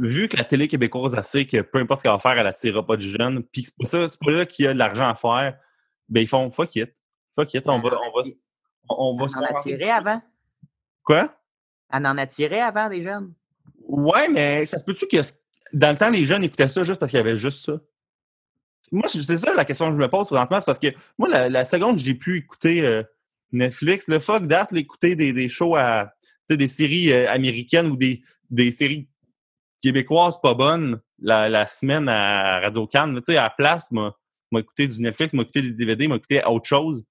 [0.00, 2.46] vu que la télé québécoise a sait que peu importe ce qu'elle va faire, elle
[2.46, 4.78] attirera pas du jeune, puis c'est pas ça, c'est pas là qu'il y a de
[4.78, 5.58] l'argent à faire,
[6.08, 6.90] ben ils font fuck it.
[7.36, 7.90] Fuck it, on va.
[7.90, 8.28] On va,
[8.88, 10.20] on va en attirer avant.
[11.04, 11.34] Quoi?
[11.92, 13.32] Elle en attirait avant des jeunes.
[13.86, 15.18] Ouais, mais ça se peut-tu que
[15.72, 17.80] dans le temps, les jeunes écoutaient ça juste parce qu'il y avait juste ça?
[18.90, 20.88] Moi, c'est ça la question que je me pose présentement, c'est parce que
[21.18, 23.02] moi, la, seconde j'ai pu écouter euh,
[23.52, 26.12] Netflix, le fuck that, écouter des, des shows à
[26.48, 29.08] des séries euh, américaines ou des, des séries
[29.82, 33.16] québécoise pas bonne la, semaine à Radio Cannes.
[33.16, 34.14] Tu sais, à la place, m'a
[34.56, 37.04] écouté du Netflix, m'a écouté des DVD, m'a écouté autre chose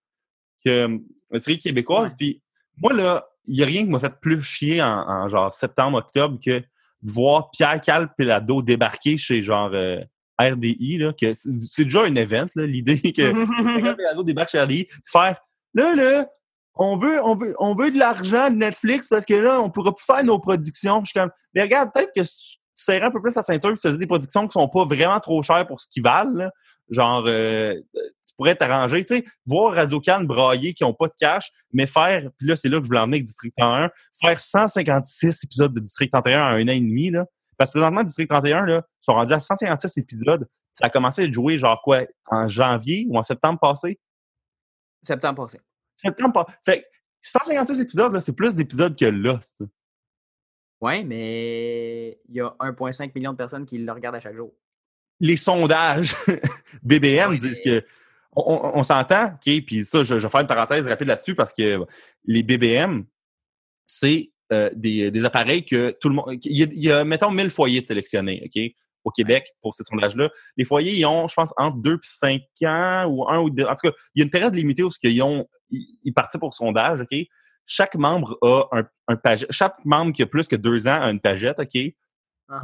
[0.64, 2.16] que une série québécoise.
[2.18, 2.42] Puis
[2.78, 6.40] moi, là, il n'y a rien qui m'a fait plus chier en, genre septembre, octobre
[6.44, 10.02] que de voir Pierre Calpelado débarquer chez genre euh,
[10.40, 13.12] RDI, là, que c'est déjà un event, l'idée que
[13.72, 15.38] Pierre Calpelado débarque chez RDI, faire
[15.74, 16.28] là, là,
[16.80, 19.94] on veut, on veut, on veut de l'argent de Netflix parce que là, on pourra
[19.94, 21.02] plus faire nos productions.
[21.04, 23.76] je suis comme, mais regarde, peut-être que tu serrais un peu plus la ceinture que
[23.76, 26.50] tu faisais des productions qui sont pas vraiment trop chères pour ce qu'ils valent.
[26.90, 31.14] Genre, euh, tu pourrais t'arranger, tu sais, voir Radio Cannes brailler qui ont pas de
[31.20, 33.90] cash, mais faire, puis là, c'est là que je voulais emmener avec District 1,
[34.22, 37.26] faire 156 épisodes de District 31 en un an et demi, là,
[37.58, 40.48] Parce que présentement, District 31, là, sont rendus à 156 épisodes.
[40.72, 44.00] Ça a commencé à joué, genre quoi, en janvier ou en septembre passé?
[45.04, 45.60] Septembre passé.
[45.98, 46.58] Septembre passé.
[46.66, 46.86] Fait
[47.22, 49.62] 156 épisodes, c'est plus d'épisodes que Lost.
[50.80, 54.54] Oui, mais il y a 1,5 million de personnes qui le regardent à chaque jour.
[55.20, 56.16] Les sondages
[56.84, 57.84] BBM disent que
[58.40, 61.84] on, s'entend, OK, puis ça, je, vais faire une parenthèse rapide là-dessus parce que
[62.26, 63.04] les BBM,
[63.88, 66.38] c'est euh, des, appareils que tout le monde.
[66.44, 68.62] Il y, a, mettons, 1000 foyers de sélectionnés, OK,
[69.08, 70.30] au Québec pour ces sondages-là.
[70.58, 73.64] Les foyers, ils ont, je pense, entre 2 et 5 ans ou 1 ou 2.
[73.64, 76.54] En tout cas, il y a une période limitée où ils, ont, ils, partent pour
[76.54, 77.18] sondage, OK?
[77.66, 79.52] Chaque membre a un, un pagette.
[79.52, 81.74] Chaque membre qui a plus que deux ans a une pagette, OK?
[81.74, 81.94] Uh-huh.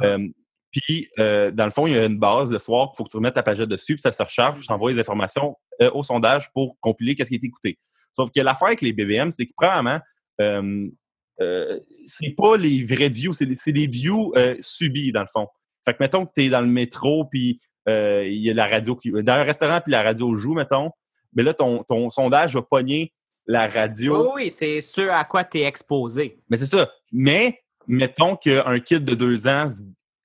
[0.02, 0.28] Euh,
[0.74, 3.10] puis, euh, dans le fond, il y a une base le soir, il faut que
[3.10, 6.02] tu remettes ta pagette dessus, puis ça se recharge, puis envoies les informations euh, au
[6.02, 7.78] sondage pour compiler qu'est-ce qui est écouté.
[8.16, 10.00] Sauf que l'affaire avec les BBM, c'est que, premièrement,
[10.40, 10.88] euh,
[11.40, 15.46] euh, c'est pas les vrais views, c'est des, views subis, dans le fond.
[15.84, 18.96] Fait que, mettons que tu es dans le métro, puis il y a la radio
[18.96, 19.10] qui.
[19.10, 20.90] Dans un restaurant, puis la radio joue, mettons.
[21.34, 23.12] Mais là, ton, ton sondage va pogner
[23.46, 24.34] la radio.
[24.34, 26.38] Oui, oui c'est ce à quoi tu es exposé.
[26.48, 26.90] Mais c'est ça.
[27.12, 29.68] Mais, mettons qu'un kid de deux ans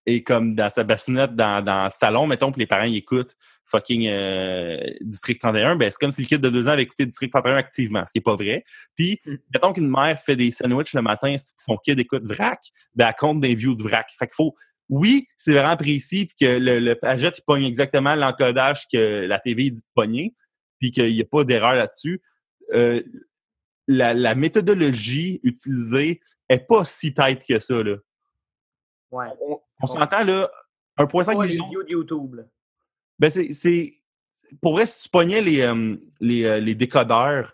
[0.05, 4.07] et comme dans sa bassinette, dans, dans le salon, mettons, que les parents écoutent fucking
[4.07, 7.31] euh, District 31, ben c'est comme si le kid de deux ans avait écouté District
[7.31, 8.63] 31 activement, ce qui n'est pas vrai.
[8.95, 9.35] Puis, mm.
[9.53, 12.59] mettons qu'une mère fait des sandwichs le matin, son kid écoute VRAC,
[12.95, 14.07] ben elle compte des views de VRAC.
[14.17, 14.55] Fait qu'il faut,
[14.89, 19.39] oui, c'est vraiment précis, puis que le, le Paget, il pogne exactement l'encodage que la
[19.39, 20.35] TV dit de pogner,
[20.79, 22.21] puis qu'il n'y a pas d'erreur là-dessus.
[22.73, 23.03] Euh,
[23.87, 27.97] la, la, méthodologie utilisée est pas si tight que ça, là.
[29.11, 29.27] Ouais.
[29.81, 30.49] On s'entend, là,
[30.97, 31.69] 1,5 million.
[31.69, 32.41] de YouTube,
[33.17, 33.95] Ben, c'est.
[34.61, 37.53] Pour vrai, si tu pognais les, euh, les, euh, les, décodeurs,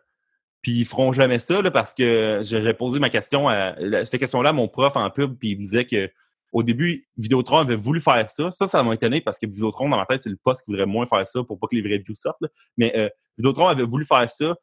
[0.62, 3.76] puis ils feront jamais ça, là, parce que j'ai posé ma question à.
[4.06, 6.10] Cette question-là à mon prof en pub, puis il me disait que
[6.56, 8.50] au début, Vidéotron avait voulu faire ça.
[8.52, 10.86] Ça, ça m'a étonné parce que Vidéotron, dans ma tête, c'est le poste qui voudrait
[10.86, 12.46] moins faire ça pour pas que les vrais views sortent.
[12.78, 14.56] Mais euh, Vidéotron avait voulu faire ça.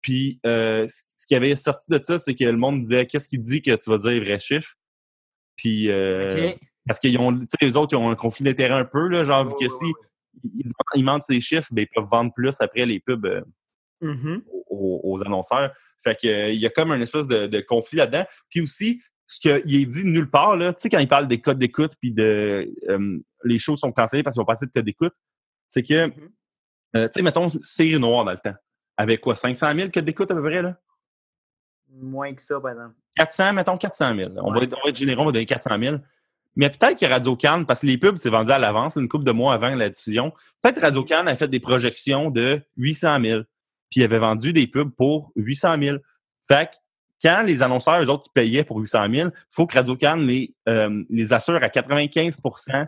[0.00, 3.38] Puis euh, ce qui avait sorti de ça, c'est que le monde disait Qu'est-ce qui
[3.38, 4.76] dit que tu vas dire les vrais chiffres?
[5.56, 6.54] Puis euh,
[6.86, 9.22] parce qu'ils ont, tu sais, les autres, ils ont un conflit d'intérêt un peu, là,
[9.22, 9.92] genre, vu que si
[10.94, 13.42] ils, mentent ces chiffres, ben, ils peuvent vendre plus après les pubs euh,
[14.02, 14.42] mm-hmm.
[14.70, 15.74] aux, annonceurs.
[16.02, 18.24] Fait que, euh, il y a comme un espèce de, conflit là-dedans.
[18.48, 21.40] Puis aussi, ce qu'il est dit nulle part, là, tu sais, quand il parle des
[21.40, 24.84] codes d'écoute, puis de euh, les choses sont cancellées parce qu'ils vont passer de codes
[24.84, 25.14] d'écoute,
[25.68, 27.08] c'est que, mm-hmm.
[27.08, 28.56] tu sais, mettons, série noire dans le temps.
[28.96, 30.76] Avec quoi, 500 000 codes d'écoute à peu près, là?
[31.90, 32.94] Moins que ça, par exemple.
[33.16, 34.32] 400, mettons 400 000.
[34.36, 35.96] On, va être, on va être généreux, on va donner 400 000.
[36.56, 39.24] Mais peut-être que Radio Cannes, parce que les pubs, c'est vendu à l'avance, une couple
[39.24, 40.32] de mois avant la diffusion,
[40.62, 43.40] peut-être Radio Cannes a fait des projections de 800 000.
[43.90, 45.98] Puis il avait vendu des pubs pour 800 000.
[46.48, 46.76] Fait que
[47.22, 50.54] quand les annonceurs, eux autres, payaient pour 800 000, il faut que Radio Cannes les,
[50.68, 52.86] euh, les assure à 95%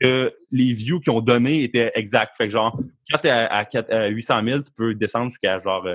[0.00, 2.36] que les views qu'ils ont donnés étaient exacts.
[2.36, 2.78] Fait que genre,
[3.10, 5.86] quand tu es à, 800 000, tu peux descendre jusqu'à genre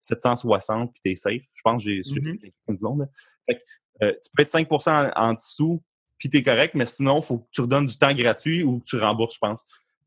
[0.00, 1.42] 760 euh, puis t'es safe.
[1.54, 3.08] Je pense que j'ai mm -hmm.
[3.46, 3.60] Fait que,
[4.02, 5.82] euh, tu peux être 5% en dessous
[6.18, 8.84] puis t'es correct, mais sinon, il faut que tu redonnes du temps gratuit ou que
[8.84, 9.66] tu rembourses, je pense.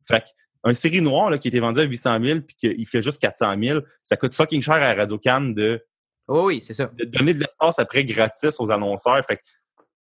[0.10, 0.24] Fait
[0.64, 3.56] un série noire là, qui était vendu à 800 000 puis qu'il fait juste 400
[3.62, 5.54] 000, ça coûte fucking cher à Radio Cannes
[6.28, 6.86] de, oui, c'est ça.
[6.94, 9.24] de donner de l'espace après gratis aux annonceurs.
[9.26, 9.40] Fait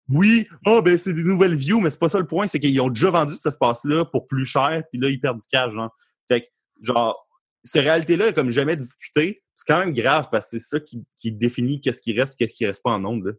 [0.09, 2.79] oui, oh, ben c'est des nouvelles views, mais c'est pas ça le point, c'est qu'ils
[2.79, 5.95] ont déjà vendu cet espace-là pour plus cher, puis là, ils perdent du cash, genre.
[6.27, 6.47] Fait que,
[6.81, 7.27] genre,
[7.63, 9.43] cette réalité-là est comme jamais discutée.
[9.55, 12.35] C'est quand même grave parce que c'est ça qui, qui définit qu'est-ce qui reste et
[12.37, 13.33] qu'est-ce qui reste pas en nombre.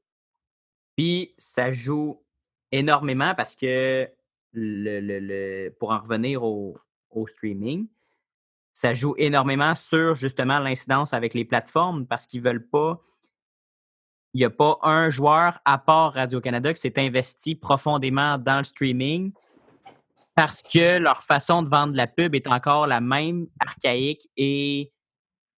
[0.96, 2.24] Puis ça joue
[2.72, 4.08] énormément parce que
[4.52, 6.76] le, le, pour en revenir au,
[7.10, 7.86] au, streaming,
[8.76, 13.00] ça joue énormément sur justement l'incidence avec les plateformes parce qu'ils veulent pas.
[14.34, 18.64] Il n'y a pas un joueur à part Radio-Canada qui s'est investi profondément dans le
[18.64, 19.32] streaming
[20.34, 24.92] parce que leur façon de vendre la pub est encore la même archaïque et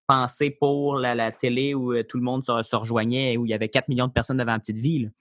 [0.07, 3.53] pensée pour la, télé où euh, tout le monde se, rejoignait et où il y
[3.53, 5.11] avait 4 millions de personnes devant la petite ville.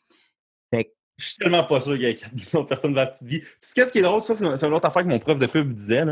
[1.18, 3.26] Je suis tellement pas sûr qu'il y ait 4 millions de personnes dans la petite
[3.26, 3.42] vie.
[3.74, 4.22] Qu'est-ce qui est drôle?
[4.22, 6.04] Ça, c'est une autre affaire que mon prof de pub disait.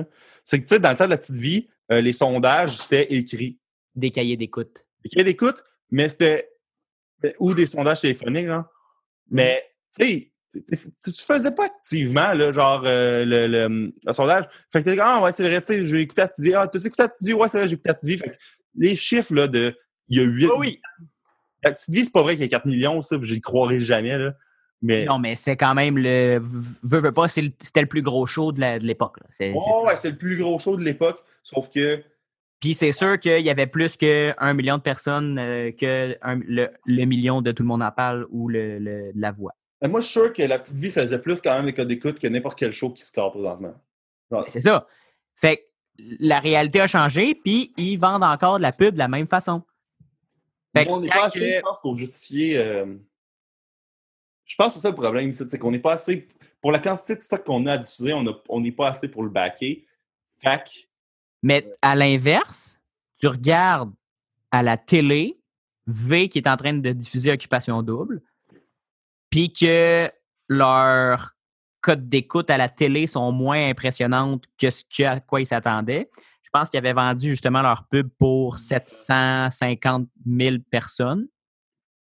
[0.44, 3.12] C'est que, tu sais, dans le temps de la petite vie, euh, les sondages, c'était
[3.12, 3.58] écrit.
[3.94, 4.86] Des cahiers d'écoute.
[5.02, 6.50] Des cahiers d'écoute, mais c'était.
[7.38, 8.64] Ou des sondages téléphoniques, genre.
[9.30, 9.64] Mais,
[9.98, 14.44] tu sais, tu faisais pas activement, là, genre, euh, le, le, sondage.
[14.72, 16.54] Fait que t'es ah, ouais, c'est vrai, tu sais, j'ai écouté à TV.
[16.54, 17.32] Ah, tu as écouté à TV?
[17.32, 18.16] Ouais, c'est vrai, j'ai écouté à TV.
[18.18, 18.36] Fait que
[18.76, 19.74] les chiffres, là, de.
[20.08, 20.46] Il y a 8.
[20.46, 20.80] Oh oui.
[21.64, 23.80] La petite vie, c'est pas vrai qu'il y a 4 millions, ça, je n'y croirais
[23.80, 24.34] jamais, là.
[24.82, 26.38] Non, mais c'est quand même le.
[26.82, 29.18] Veux, veux pas, c'était le plus gros show de l'époque.
[29.40, 31.24] Oh, ouais, c'est le plus gros show de l'époque.
[31.46, 32.02] Sauf que.
[32.60, 37.40] Puis c'est sûr qu'il y avait plus qu'un million de personnes euh, que le, million
[37.40, 39.52] de Tout le monde en parle ou le, la voix.
[39.82, 42.18] moi, je suis sûr que La Petite Vie faisait plus quand même des codes d'écoute
[42.18, 43.74] que n'importe quel show qui sort présentement.
[44.48, 44.86] C'est ça.
[45.36, 45.62] Fait que
[46.18, 49.62] la réalité a changé, puis ils vendent encore de la pub de la même façon.
[50.74, 52.58] on n'est pas assez, je pense, pour justifier.
[52.58, 52.86] Euh,
[54.44, 56.26] je pense que c'est ça le problème, c'est qu'on n'est pas assez.
[56.60, 59.30] Pour la quantité de stock qu'on a à diffuser, on n'est pas assez pour le
[59.30, 59.86] backer.
[60.42, 60.88] Fac.
[61.42, 62.80] Mais à l'inverse,
[63.18, 63.92] tu regardes
[64.50, 65.38] à la télé,
[65.86, 68.22] V qui est en train de diffuser Occupation Double,
[69.30, 70.10] puis que
[70.48, 71.36] leurs
[71.80, 76.10] codes d'écoute à la télé sont moins impressionnantes que ce à quoi ils s'attendaient.
[76.42, 81.28] Je pense qu'ils avaient vendu justement leur pub pour 750 000 personnes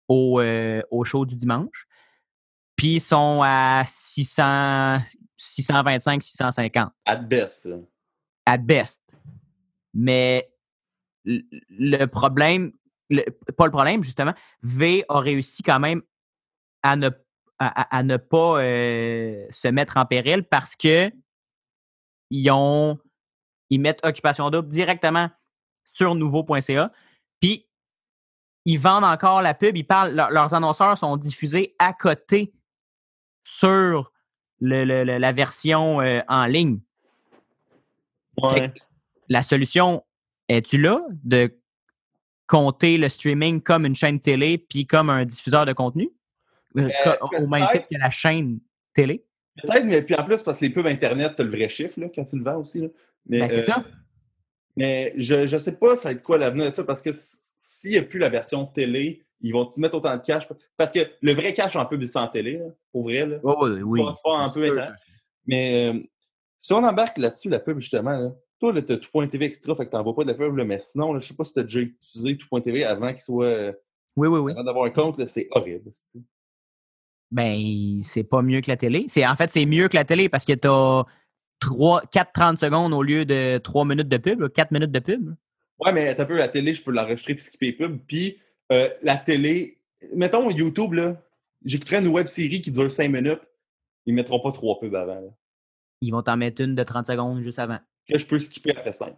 [0.08, 1.86] au, euh, au show du dimanche.
[2.76, 5.00] Puis ils sont à 600,
[5.36, 6.92] 625, 650.
[7.04, 7.68] At best.
[8.46, 9.03] At best.
[9.94, 10.50] Mais
[11.34, 12.72] le problème,
[13.56, 16.02] pas le problème, justement, V a réussi quand même
[16.82, 21.10] à ne, pas euh, se mettre en péril parce que
[22.30, 22.98] ils ont
[23.70, 25.30] ils mettent Occupation Double directement
[25.92, 26.92] sur nouveau.ca.
[27.40, 27.66] Puis
[28.66, 32.52] ils vendent encore la pub, ils parlent, leurs annonceurs sont diffusés à côté
[33.42, 34.12] sur
[34.60, 36.80] la version euh, en ligne.
[39.28, 40.04] La solution,
[40.48, 41.54] es-tu là de
[42.46, 46.10] compter le streaming comme une chaîne télé puis comme un diffuseur de contenu?
[46.76, 46.88] Euh,
[47.20, 48.60] au même titre que la chaîne
[48.94, 49.24] télé?
[49.62, 52.00] Peut-être, mais puis en plus, parce que les pubs Internet, tu as le vrai chiffre
[52.00, 52.80] là, quand tu le vends aussi.
[52.80, 52.88] Là.
[53.26, 53.78] Mais, ben, c'est ça.
[53.78, 53.90] Euh,
[54.76, 57.10] mais je ne sais pas ça va être quoi l'avenir de ça, parce que
[57.56, 60.48] s'il n'y a plus la version télé, ils vont-ils mettre autant de cash?
[60.76, 63.26] Parce que le vrai cash en pub, c'est en télé, là, pour vrai.
[63.26, 63.38] Là.
[63.42, 64.00] Oh, oui, oui.
[64.24, 64.76] pas un peu
[65.46, 66.00] Mais euh,
[66.60, 68.32] si on embarque là-dessus, la pub, justement, là,
[68.72, 70.78] toi, tu as tout.tv extra, fait que tu n'envoies pas de la pub, là, mais
[70.80, 73.46] sinon, je ne sais pas si tu as déjà utilisé tout.tv avant qu'il soit.
[73.46, 73.72] Euh,
[74.16, 74.52] oui, oui, oui.
[74.52, 75.90] Avant d'avoir un compte, c'est horrible.
[77.30, 79.06] Ben, c'est pas mieux que la télé.
[79.26, 81.04] En fait, c'est mieux que la télé parce que tu as
[81.60, 85.34] 4-30 secondes au lieu de 3 minutes de pub, 4 minutes de pub.
[85.80, 87.98] Ouais, mais un peu la télé, je peux l'enregistrer puis skipper pub.
[88.06, 88.38] Puis
[88.70, 89.78] euh, la télé,
[90.14, 91.20] mettons YouTube, là,
[91.64, 93.42] j'écouterais une web série qui dure 5 minutes.
[94.06, 95.36] Ils mettront pas 3 pubs avant.
[96.00, 97.80] Ils vont t'en mettre une de 30 secondes juste avant.
[98.08, 99.14] Que je peux skipper après 5.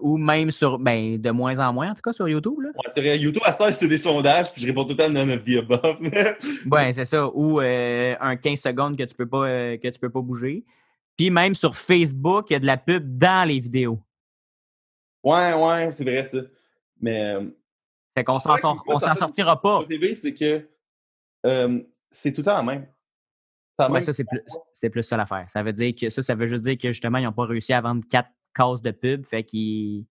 [0.00, 2.60] Ou même sur, ben, de moins en moins, en tout cas, sur YouTube.
[2.60, 2.70] Là.
[2.70, 3.18] Ouais, vrai.
[3.18, 5.44] YouTube, à ce temps, c'est des sondages, puis je réponds tout le temps none of
[5.44, 5.98] the above.
[6.70, 7.28] ouais, c'est ça.
[7.32, 10.64] Ou euh, un 15 secondes que tu peux pas, euh, que tu peux pas bouger.
[11.16, 14.00] Puis même sur Facebook, il y a de la pub dans les vidéos.
[15.22, 16.38] Ouais, ouais, c'est vrai ça.
[17.00, 17.34] Mais.
[17.34, 17.44] Euh,
[18.14, 18.56] fait qu'on s'en
[19.14, 19.84] sortira pas.
[19.88, 20.66] TV, c'est que
[22.10, 22.86] c'est tout le temps la même.
[23.78, 24.40] Ouais, ça, c'est plus,
[24.74, 25.46] c'est plus ça l'affaire.
[25.52, 27.72] Ça veut dire que ça, ça veut juste dire que justement, ils n'ont pas réussi
[27.72, 30.06] à vendre quatre cases de pub, fait qu'ils.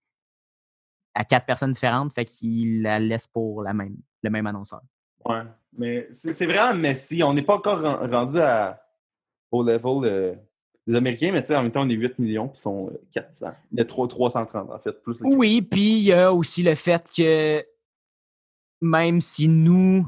[1.16, 4.82] à quatre personnes différentes, fait qu'ils la laissent pour la même, le même annonceur.
[5.26, 5.42] Ouais.
[5.78, 7.24] Mais c'est vraiment Messi.
[7.24, 8.82] On n'est pas encore rendu à,
[9.52, 10.38] au level
[10.88, 13.52] des Américains, mais tu sais, en même temps, on est 8 millions, puis sont 400.
[13.72, 14.94] Il y a 330, en fait.
[15.02, 17.66] Plus oui, puis il y a aussi le fait que
[18.82, 20.08] même si nous,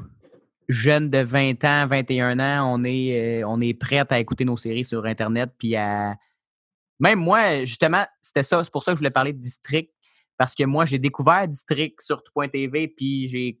[0.68, 4.84] jeunes de 20 ans, 21 ans, on est, euh, est prêts à écouter nos séries
[4.84, 6.16] sur Internet, puis à.
[7.00, 9.92] Même moi, justement, c'était ça, c'est pour ça que je voulais parler de District,
[10.36, 13.60] parce que moi, j'ai découvert District sur tout.tv, puis j'ai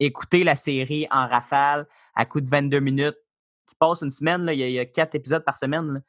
[0.00, 3.16] écouté la série en rafale à coup de 22 minutes.
[3.68, 6.02] Tu passes une semaine, il, y a, quatre épisodes par semaine.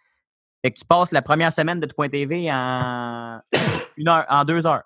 [0.64, 3.40] Fait que tu passes la première semaine de tout.tv en
[3.98, 4.84] une heure, en deux heures.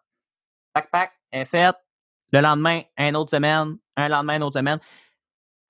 [0.74, 1.76] Pac, pac, est faite.
[2.34, 3.78] Le lendemain, une autre semaine.
[3.96, 4.80] Un lendemain, une autre semaine.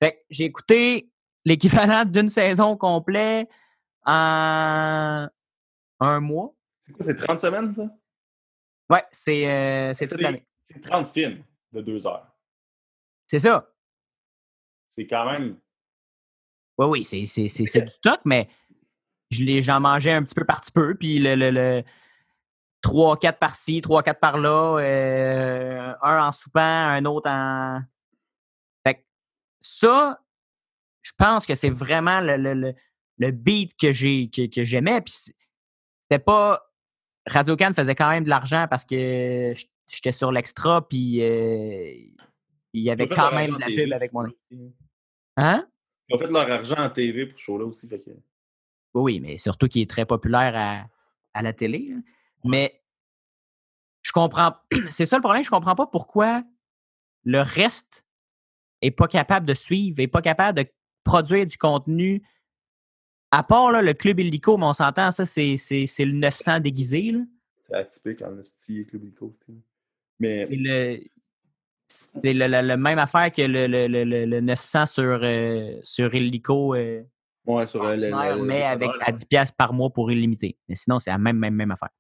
[0.02, 1.10] Fait que j'ai écouté
[1.44, 3.50] l'équivalent d'une saison complète
[4.06, 5.28] en
[6.00, 6.54] un mois.
[6.86, 7.90] C'est quoi, c'est 30 semaines, ça?
[8.90, 10.46] Ouais, c'est euh, toute l'année.
[10.66, 12.28] C'est 30 films de deux heures.
[13.28, 13.72] C'est ça.
[14.90, 15.58] C'est quand même.
[16.78, 18.50] Oui, oui, c'est du stock, mais
[19.32, 21.84] j'en mangeais un petit peu par petit peu, puis le, le, le
[22.84, 27.82] 3-4 par-ci, 3-4 par-là, euh, un en soupant, un autre en.
[29.66, 30.20] Que ça,
[31.02, 32.74] je pense que c'est vraiment le, le,
[33.18, 35.02] le, beat que j'ai que, j'aimais.
[35.02, 35.34] Puis
[36.04, 36.62] c'était pas.
[37.28, 39.54] Radio Can faisait quand même de l'argent parce que
[39.88, 41.92] j'étais sur l'extra, puis euh,
[42.74, 44.28] il y avait quand même de la pub avec moi.
[45.38, 45.68] Hein?
[46.08, 47.88] Ils ont fait leur argent en TV pour ce show-là aussi.
[47.90, 48.12] Fait que...
[48.94, 50.86] Oui, mais surtout qu'il est très populaire à,
[51.34, 51.96] à la télé.
[52.44, 52.80] Mais
[54.04, 54.56] je comprends.
[54.92, 56.44] C'est ça le problème, je comprends pas pourquoi
[57.24, 58.05] le reste
[58.86, 60.70] est pas capable de suivre, est pas capable de
[61.04, 62.24] produire du contenu.
[63.32, 65.56] À part là, le club illico, mais on s'entend, ça, c'est,
[66.00, 67.14] le 900 déguisé.
[67.68, 69.60] C'est atypique en style club illico aussi.
[70.20, 70.46] Mais...
[70.46, 71.00] C'est le...
[71.88, 73.86] C'est la même affaire que le, le,
[74.26, 76.74] le, 900 sur, euh, sur Illico.
[76.74, 77.04] Euh,
[77.46, 80.58] ouais, sur euh, le, Mais avec à 10$ par mois pour illimité.
[80.68, 81.92] Mais sinon, c'est la même, même, même affaire.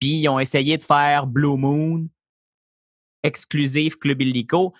[0.00, 2.08] Puis, ils ont essayé de faire Blue Moon
[3.22, 4.72] exclusif Club Illico.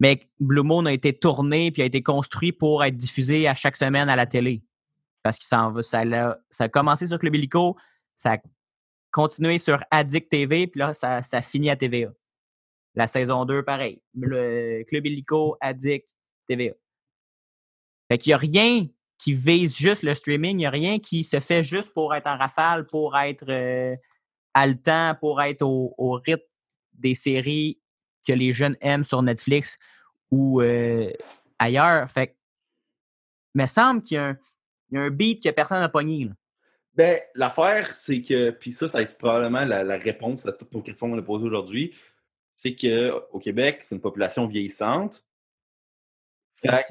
[0.00, 3.76] Mais Blue Moon a été tourné puis a été construit pour être diffusé à chaque
[3.76, 4.62] semaine à la télé.
[5.22, 7.76] Parce que ça, ça a commencé sur Club Illico,
[8.16, 8.38] ça a
[9.10, 12.12] continué sur Addict TV, puis là, ça, ça finit à TVA.
[12.94, 14.02] La saison 2, pareil.
[14.20, 16.06] Club Illico, Addict,
[16.48, 16.74] TVA.
[18.08, 18.86] Fait qu'il n'y a rien
[19.18, 22.26] qui vise juste le streaming, il n'y a rien qui se fait juste pour être
[22.26, 23.96] en rafale, pour être euh,
[24.52, 26.42] haletant, pour être au rythme
[26.92, 27.80] des séries
[28.26, 29.78] que les jeunes aiment sur Netflix
[30.30, 31.10] ou euh,
[31.58, 32.10] ailleurs.
[32.10, 32.36] Fait
[33.54, 36.24] il me semble qu'il y, a un beat que personne n'a pogné.
[36.24, 36.32] Là.
[36.94, 40.82] Ben, l'affaire, c'est que, puis ça, ça va être probablement la, réponse à toutes nos
[40.82, 41.94] questions qu'on a posées aujourd'hui,
[42.54, 45.24] c'est qu'au Québec, c'est une population vieillissante.
[46.54, 46.84] Fait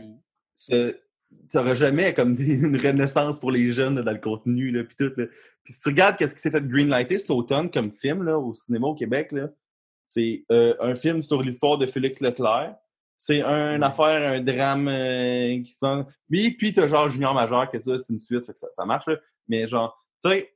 [1.54, 5.12] n'auras jamais comme une renaissance pour les jeunes dans le contenu, là, puis tout.
[5.12, 8.54] Puis si tu regardes qu'est-ce qui s'est fait greenlighter cet automne comme film là, au
[8.54, 9.50] cinéma au Québec, là,
[10.14, 12.76] c'est euh, un film sur l'histoire de Félix Leclerc.
[13.18, 17.80] C'est une affaire, un drame euh, qui se Oui, puis t'as genre Junior Majeur, que
[17.80, 19.10] ça, c'est une suite, ça, ça marche.
[19.48, 20.54] Mais genre, tu sais,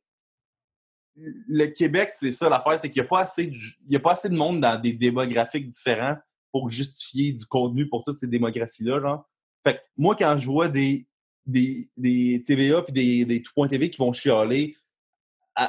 [1.16, 4.00] le Québec, c'est ça l'affaire, c'est qu'il n'y a, pas assez de, il y a
[4.00, 6.18] pas assez de monde dans des démographiques différents
[6.52, 9.28] pour justifier du contenu pour toutes ces démographies-là, genre.
[9.66, 11.08] Fait que moi, quand je vois des,
[11.46, 14.76] des, des TVA puis des, des tout.tv qui vont chialer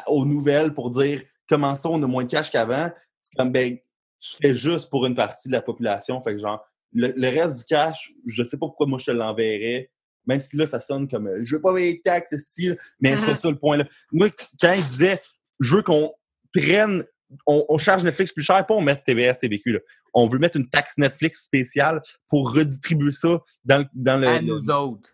[0.07, 2.91] aux nouvelles pour dire comment ça, on a moins de cash qu'avant,
[3.29, 3.77] c'est comme, ben,
[4.21, 6.21] tu fais juste pour une partie de la population.
[6.21, 9.91] Fait que, genre, le, reste du cash, je sais pas pourquoi moi je te l'enverrais.
[10.27, 13.25] Même si là, ça sonne comme je veux pas payer de taxes, style, mais c'est
[13.25, 13.37] pas uh-huh.
[13.37, 13.85] ça le point là.
[14.13, 14.29] Moi,
[14.61, 15.21] quand il disait
[15.61, 16.13] je veux qu'on
[16.55, 17.05] prenne,
[17.47, 19.79] on, charge Netflix plus cher, pas on mette TBS, TVQ, là.
[20.15, 24.27] On veut mettre une taxe Netflix spéciale pour redistribuer ça dans, dans le.
[24.27, 25.11] À nous autres.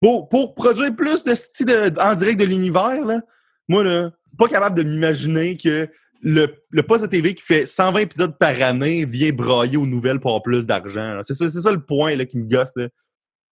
[0.00, 3.20] Pour, pour produire plus de style en direct de l'univers, là.
[3.68, 5.88] Moi, là, pas capable de m'imaginer que
[6.22, 10.20] le, le poste de TV qui fait 120 épisodes par année vient brailler aux nouvelles
[10.20, 11.20] pour avoir plus d'argent.
[11.22, 12.74] C'est ça, ça, le point là, qui me gosse.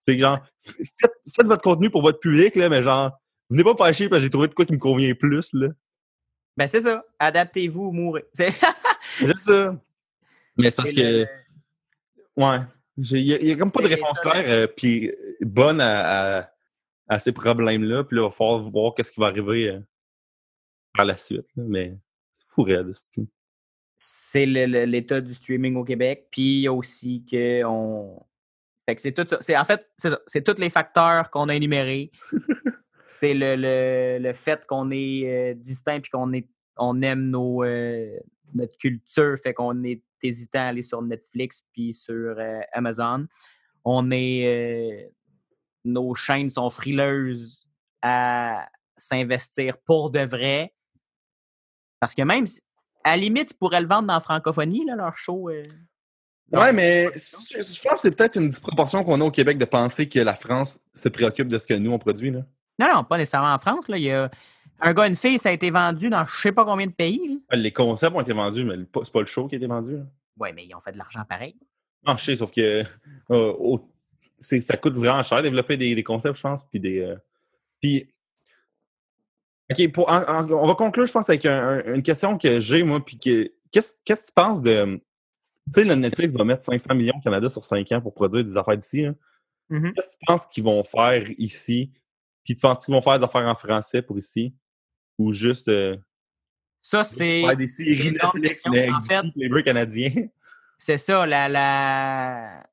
[0.01, 3.13] C'est genre, faites, votre contenu pour votre public, là, mais genre,
[3.49, 5.53] venez pas me faire chier parce que j'ai trouvé de quoi qui me convient plus.
[5.55, 5.69] Là.
[6.57, 7.05] Ben, c'est ça.
[7.19, 8.25] Adaptez-vous ou mourrez.
[8.35, 9.77] C'est ça.
[10.57, 11.27] Mais c'est parce que.
[12.37, 12.59] Ouais.
[12.97, 16.49] Il n'y a, comme pas de réponse claire euh, puis bonne à,
[17.09, 18.05] à, ces problèmes-là.
[18.05, 19.81] Puis là, il va falloir voir qu'est-ce qui va arriver euh,
[20.97, 21.47] par la suite.
[21.57, 21.97] Mais
[23.99, 26.29] c'est l'état du streaming au Québec.
[26.31, 28.21] Puis aussi que on.
[28.87, 29.39] Fait que c'est tout ça.
[29.41, 30.21] C'est, en fait, c'est ça.
[30.27, 32.11] C'est tous les facteurs qu'on a énumérés.
[33.05, 37.63] c'est le, le, le, fait qu'on est euh, distinct puis qu'on est on aime nos,
[37.63, 38.19] euh,
[38.53, 43.27] notre culture, fait qu'on est hésitant à aller sur Netflix puis sur euh, Amazon.
[43.85, 45.11] On est
[45.85, 47.69] nos chaînes sont frileuses
[48.03, 48.67] à
[48.97, 50.74] s'investir pour de vrai.
[52.05, 52.45] Parce que même,
[53.03, 55.49] à la limite, ils pourraient le vendre dans la francophonie, là, leur show.
[55.49, 55.63] Euh,
[56.53, 60.07] ouais, mais je, pense que c'est peut-être une disproportion qu'on a au Québec de penser
[60.07, 62.31] que la France se préoccupe de ce que nous, on produit.
[62.31, 62.41] Là.
[62.79, 63.89] Non, non, pas nécessairement en France.
[63.89, 63.97] Là.
[63.97, 64.31] Il y a
[64.81, 67.41] un gars, une fille, ça a été vendu dans je sais pas combien de pays.
[67.53, 69.97] Les concepts ont été vendus, mais c'est pas le show qui a été vendu.
[70.39, 71.57] Oui, mais ils ont fait de l'argent pareil.
[72.07, 72.85] Non, je sais, sauf que
[73.31, 73.79] euh,
[74.41, 76.65] ça coûte vraiment cher développer des, des concepts, je pense.
[76.65, 77.01] Puis des.
[77.01, 77.17] Euh,
[77.81, 78.14] puis
[79.83, 83.53] OK, pour, on va conclure, je pense, avec une question que j'ai, moi, puis que
[83.73, 85.01] qu'est-ce que tu penses de.
[85.67, 88.45] Tu sais, le Netflix va mettre 500 millions au Canada sur 5 ans pour produire
[88.45, 89.07] des affaires d'ici.
[89.71, 89.95] Mm-hmm.
[89.95, 91.91] Qu'est-ce que tu penses qu'ils vont faire ici?
[92.45, 94.55] Puis tu penses qu'ils vont faire des affaires en français pour ici?
[95.19, 95.69] Ou juste.
[95.69, 95.97] Euh,
[96.83, 97.43] ça, c'est.
[97.43, 98.89] Faire des séries Netflix, mais.
[100.77, 102.67] C'est ça, la, la,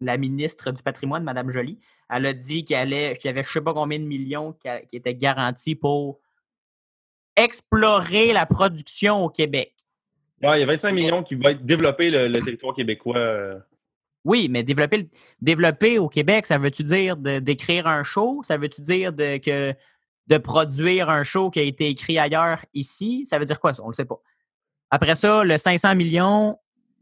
[0.00, 3.60] la ministre du patrimoine, Mme Joly, elle a dit qu'il y avait je ne sais
[3.60, 6.20] pas combien de millions qui étaient garantis pour
[7.38, 9.72] explorer la production au Québec.
[10.42, 13.16] Ouais, il y a 25 millions qui vont être développer le, territoire québécois.
[13.16, 13.58] Euh.
[14.24, 15.08] Oui, mais développer,
[15.40, 18.42] développer au Québec, ça veut-tu dire d'écrire un show?
[18.44, 19.74] Ça veut-tu dire de, que,
[20.26, 23.24] de produire un show qui a été écrit ailleurs ici?
[23.26, 23.82] Ça veut dire quoi, ça?
[23.82, 24.20] On ne le sait pas.
[24.90, 26.56] Après ça, le 500 millions,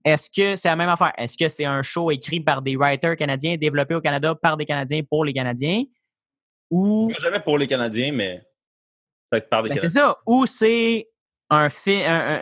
[0.05, 1.13] est-ce que c'est la même affaire?
[1.19, 4.65] Est-ce que c'est un show écrit par des writers canadiens, développé au Canada par des
[4.65, 5.83] Canadiens pour les Canadiens?
[6.71, 7.13] Ou...
[7.21, 8.46] Jamais pour les Canadiens, mais
[9.51, 10.17] ben, c'est ça.
[10.27, 11.09] Ou c'est
[11.51, 11.69] un,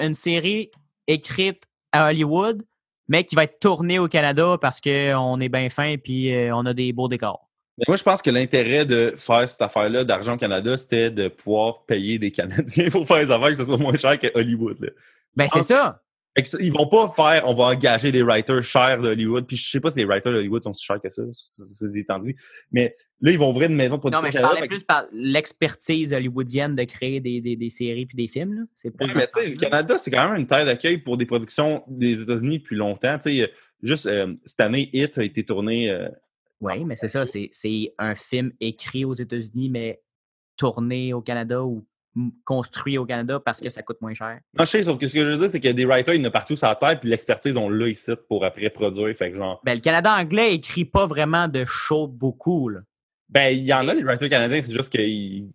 [0.01, 0.71] une série
[1.07, 1.62] écrite
[1.93, 2.62] à Hollywood,
[3.09, 6.66] mais qui va être tournée au Canada parce qu'on est bien fin et euh, on
[6.66, 7.49] a des beaux décors.
[7.87, 12.19] moi, je pense que l'intérêt de faire cette affaire-là d'Argent Canada, c'était de pouvoir payer
[12.19, 14.95] des Canadiens pour faire les affaires que ce soit moins cher que Hollywood.
[15.37, 16.01] Ben, c'est ça.
[16.36, 19.47] Ils vont pas faire, on va engager des writers chers d'Hollywood.
[19.47, 22.05] Puis je sais pas si les writers d'Hollywood sont si chers que ça, c'est des
[22.73, 24.23] Mais là, ils vont ouvrir une maison de production.
[24.23, 28.16] Non, mais je parlais plus par l'expertise hollywoodienne de créer des, des, des séries puis
[28.16, 28.66] des films.
[28.74, 31.85] C'est mais tu sais, le Canada, c'est quand même une terre d'accueil pour des productions
[31.86, 33.16] des États-Unis depuis longtemps.
[33.19, 33.52] Tu sais,
[33.82, 35.89] juste euh, cette année, Hit a été tourné.
[35.90, 36.09] Euh,
[36.61, 37.24] oui, mais c'est ça.
[37.27, 40.02] C'est un film écrit aux États-Unis, mais
[40.56, 41.86] tourné au Canada ou
[42.45, 44.39] construit au Canada parce que ça coûte moins cher.
[44.59, 46.23] Non, je sais, sauf que ce que je veux dire, c'est que des writers, il
[46.23, 49.15] y en a partout sur la terre, puis l'expertise, on l'a ici pour après produire.
[49.16, 49.61] Fait que genre...
[49.65, 52.81] Ben, le Canada anglais écrit pas vraiment de show beaucoup, là.
[53.28, 55.49] Ben, il y en a des writers canadiens, c'est juste qu'ils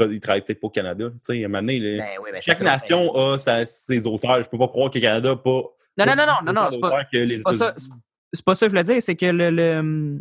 [0.00, 1.08] ils travaillent peut-être pas au Canada.
[1.10, 4.42] Tu sais, à ben ben chaque nation a ses auteurs.
[4.42, 5.62] Je peux pas croire que le Canada n'a pas.
[5.96, 7.74] Non, non, non, non, non, non, c'est pas, pas ça.
[8.32, 10.20] C'est pas ça que je voulais dire, c'est que le, le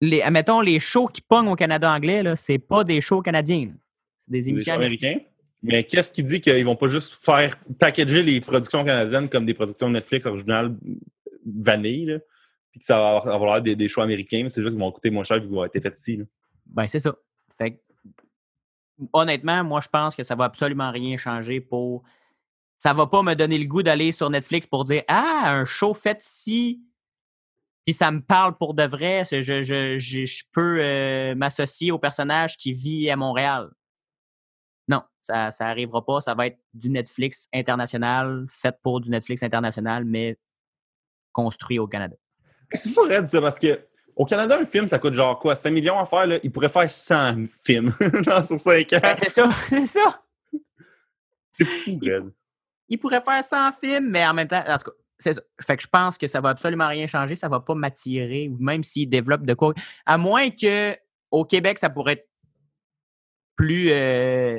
[0.00, 3.72] les, admettons, les shows qui pognent au Canada anglais, là, c'est pas des shows canadiens
[4.28, 5.20] des émissions américaines.
[5.62, 9.54] Mais qu'est-ce qui dit qu'ils vont pas juste faire packager les productions canadiennes comme des
[9.54, 10.76] productions Netflix originales
[11.44, 12.20] vanille,
[12.70, 15.10] puis que ça va avoir des, des choix américains, mais c'est juste qu'ils vont coûter
[15.10, 16.20] moins cher vu qu'ils vont être faits ici.
[16.66, 17.16] Ben, c'est ça.
[17.58, 17.80] Fait
[19.12, 22.02] honnêtement, moi, je pense que ça va absolument rien changer pour.
[22.78, 25.94] Ça va pas me donner le goût d'aller sur Netflix pour dire Ah, un show
[25.94, 26.82] fait ici,
[27.86, 29.22] puis ça me parle pour de vrai.
[29.30, 33.70] Je, je, je, peux euh, m'associer au personnage qui vit à Montréal.
[34.88, 36.20] Non, ça n'arrivera pas.
[36.20, 40.38] Ça va être du Netflix international, fait pour du Netflix international, mais
[41.32, 42.16] construit au Canada.
[42.72, 43.86] C'est fou, Red, ça, parce que
[44.16, 45.54] au Canada, un film, ça coûte genre quoi?
[45.54, 46.38] 5 millions à faire, là?
[46.42, 47.92] Il pourrait faire 100 films,
[48.24, 48.98] genre sur 5 ans.
[49.02, 50.22] Ben, c'est ça, c'est ça.
[51.52, 52.32] C'est fou, Red.
[52.88, 55.42] Il, pourrait faire 100 films, mais en même temps, en tout cas, c'est ça.
[55.60, 58.56] Fait que je pense que ça va absolument rien changer, ça va pas m'attirer, ou
[58.58, 59.74] même s'il développe de quoi.
[60.06, 60.96] À moins que
[61.30, 62.28] au Québec, ça pourrait être
[63.56, 63.90] plus.
[63.90, 64.58] Euh,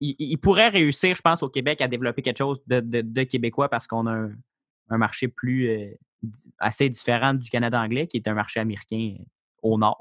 [0.00, 4.06] il, pourrait réussir, je pense, au Québec à développer quelque chose de, québécois parce qu'on
[4.06, 4.28] a
[4.90, 5.90] un, marché plus euh,
[6.58, 9.24] assez différent du Canada anglais, qui est un marché américain euh,
[9.62, 9.98] au nord.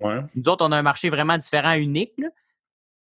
[0.00, 2.12] Nous autres, on a un marché vraiment différent, unique.
[2.18, 2.28] Là.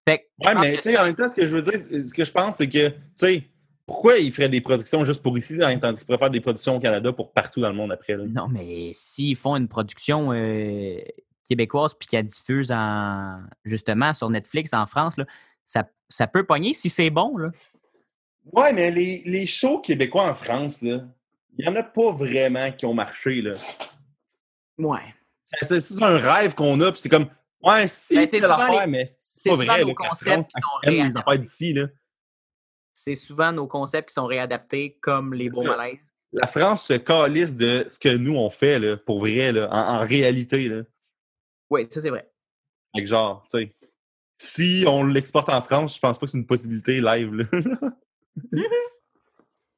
[0.06, 2.68] Fait mais en même temps, ce que je veux dire, ce que je pense, c'est
[2.68, 3.44] que, tu sais,
[3.86, 6.80] pourquoi ils feraient des productions juste pour ici, tandis qu'ils pourraient faire des productions au
[6.80, 8.16] Canada pour partout dans le monde après?
[8.16, 10.30] Non, mais s'ils font une production
[11.48, 15.26] québécoise puis qu'elle diffuse en, justement sur Netflix en France, là,
[15.64, 17.36] ça, ça peut pogner si c'est bon.
[17.36, 17.50] Là.
[18.52, 21.02] Ouais, mais les, les shows québécois en France, il
[21.58, 23.40] n'y en a pas vraiment qui ont marché.
[23.40, 23.54] Là.
[24.78, 25.14] Ouais.
[25.62, 27.28] C'est, un rêve qu'on a, puis c'est comme,
[27.62, 29.84] ouais, si ben, c'est l'affaire, mais c'est pas vrai.
[29.84, 31.38] Nos concepts qui sont réadaptés.
[31.38, 31.76] d'ici,
[32.92, 36.12] C'est souvent nos concepts qui sont réadaptés comme les beaux malaises.
[36.32, 40.00] La France se calisse de ce que nous on fait, là, pour vrai, là, en,
[40.00, 40.68] en réalité.
[40.68, 40.82] Là.
[41.70, 42.28] Oui, ça c'est vrai.
[42.92, 43.72] Avec genre, tu sais,
[44.44, 47.34] si on l'exporte en France, je pense pas que c'est une possibilité live.
[47.34, 47.44] Là.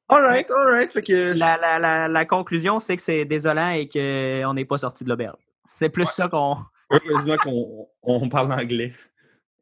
[0.09, 0.95] alright, alright.
[1.09, 5.09] la, la, la, la, conclusion, c'est que c'est désolant et qu'on n'est pas sorti de
[5.09, 5.39] l'auberge.
[5.75, 6.59] C'est plus ça qu'on.
[6.91, 8.93] Heureusement qu'on on parle anglais.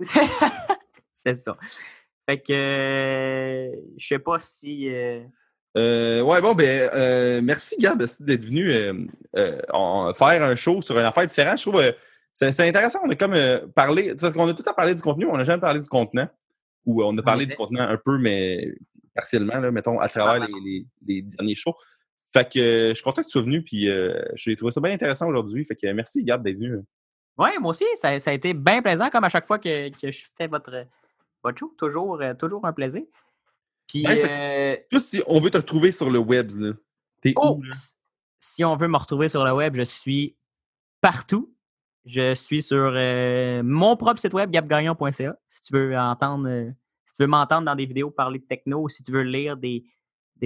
[1.12, 1.56] c'est ça.
[2.28, 4.89] Fait que euh, je sais pas si.
[4.89, 5.22] Euh...
[5.76, 8.72] Euh, ouais, bon, ben, euh, merci Gab d'être venu
[9.35, 11.59] faire un show sur une affaire différente.
[11.59, 11.82] Je trouve
[12.35, 12.98] c'est intéressant.
[13.05, 15.44] On a comme euh, parlé, parce qu'on a tout à parler du contenu, on n'a
[15.44, 16.28] jamais parlé du contenant.
[16.85, 18.74] Ou on a parlé du contenant un peu, mais
[19.15, 20.47] partiellement, là, mettons, à travers
[21.06, 21.74] les, derniers shows.
[22.32, 24.81] Fait que euh, je suis content que tu sois venu, puis euh, j'ai trouvé ça
[24.81, 25.65] bien intéressant aujourd'hui.
[25.65, 26.81] Fait que merci, Gab, d'être venu.
[27.39, 30.48] Oui, moi aussi, ça, a été bien plaisant, comme à chaque fois que, je fais
[30.48, 30.86] votre,
[31.43, 31.73] votre show.
[31.78, 33.02] Toujours, toujours un plaisir.
[33.86, 36.73] Puis, ben, si on veut te retrouver sur le web, là,
[37.36, 37.61] oh,
[38.40, 40.36] Si on veut me retrouver sur le web, je suis
[41.01, 41.53] partout.
[42.05, 45.36] Je suis sur euh, mon propre site web, gapgagnon.ca.
[45.48, 46.70] Si tu veux entendre, euh,
[47.06, 49.56] si tu veux m'entendre dans des vidéos parler de techno, ou si tu veux lire
[49.56, 49.85] des,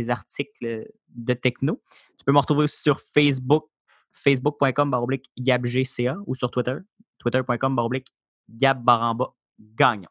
[0.08, 1.82] articles de techno,
[2.16, 3.66] tu peux me retrouver aussi sur Facebook,
[4.12, 4.94] facebook.com
[5.36, 6.76] gabgca ou sur Twitter,
[7.18, 7.76] twitter.com
[9.76, 10.08] gagnon.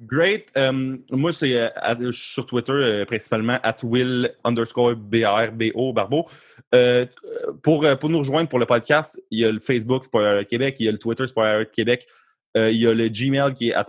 [0.00, 0.50] Great.
[0.56, 6.26] Euh, moi, c'est euh, sur Twitter euh, principalement at will underscore B-R-B-O Barbeau.
[7.62, 10.86] pour, pour nous rejoindre pour le podcast, il y a le Facebook Spoiler Québec, il
[10.86, 12.06] y a le Twitter Spoiler Québec,
[12.54, 13.84] il y a le Gmail qui est at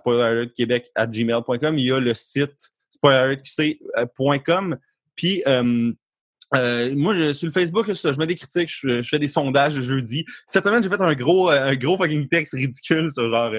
[0.54, 4.78] Québec at gmail.com, il y a le site spoilerqc.com.
[5.16, 9.84] Puis moi, je, sur le Facebook, je, mets des critiques, je, fais des sondages le
[9.84, 10.26] jeudi.
[10.48, 13.54] Cette semaine, j'ai fait un gros, un gros fucking texte ridicule sur genre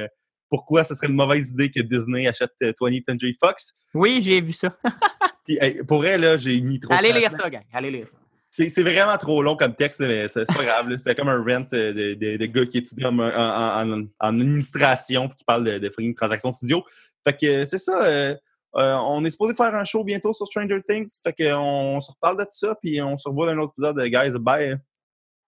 [0.53, 3.73] pourquoi ce serait une mauvaise idée que Disney achète 20th euh, Century Fox.
[3.95, 4.77] Oui, j'ai vu ça.
[5.47, 5.59] Puis,
[5.89, 7.63] pour elle, là, j'ai mis trop Allez lire ça, gang.
[7.73, 8.19] Allez lire ça.
[8.51, 10.95] C'est vraiment trop long comme texte, mais c'est pas grave.
[10.99, 15.65] C'était comme un rent euh, de, de, gars qui étudient en, administration et qui parle
[15.65, 16.85] de, de transactions studio.
[17.27, 18.05] Fait que c'est ça.
[18.05, 18.37] Euh,
[18.75, 21.19] on est supposé faire un show bientôt sur Stranger Things.
[21.25, 23.99] Fait qu'on se reparle de tout ça, puis on se revoit dans un autre épisode.
[24.05, 24.77] Guys, bye!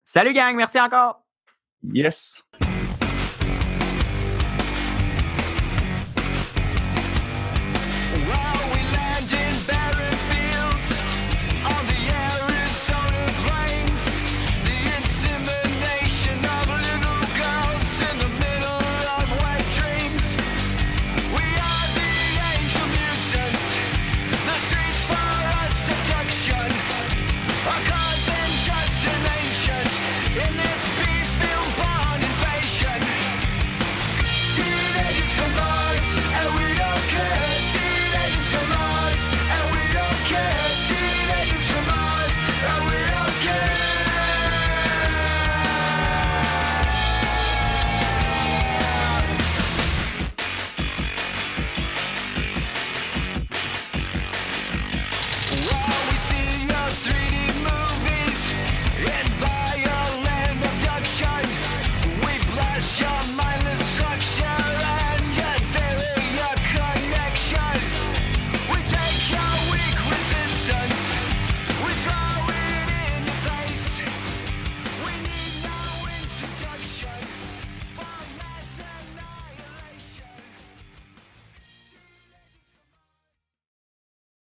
[0.02, 1.22] Salut gang, merci encore!
[1.84, 2.42] Yes!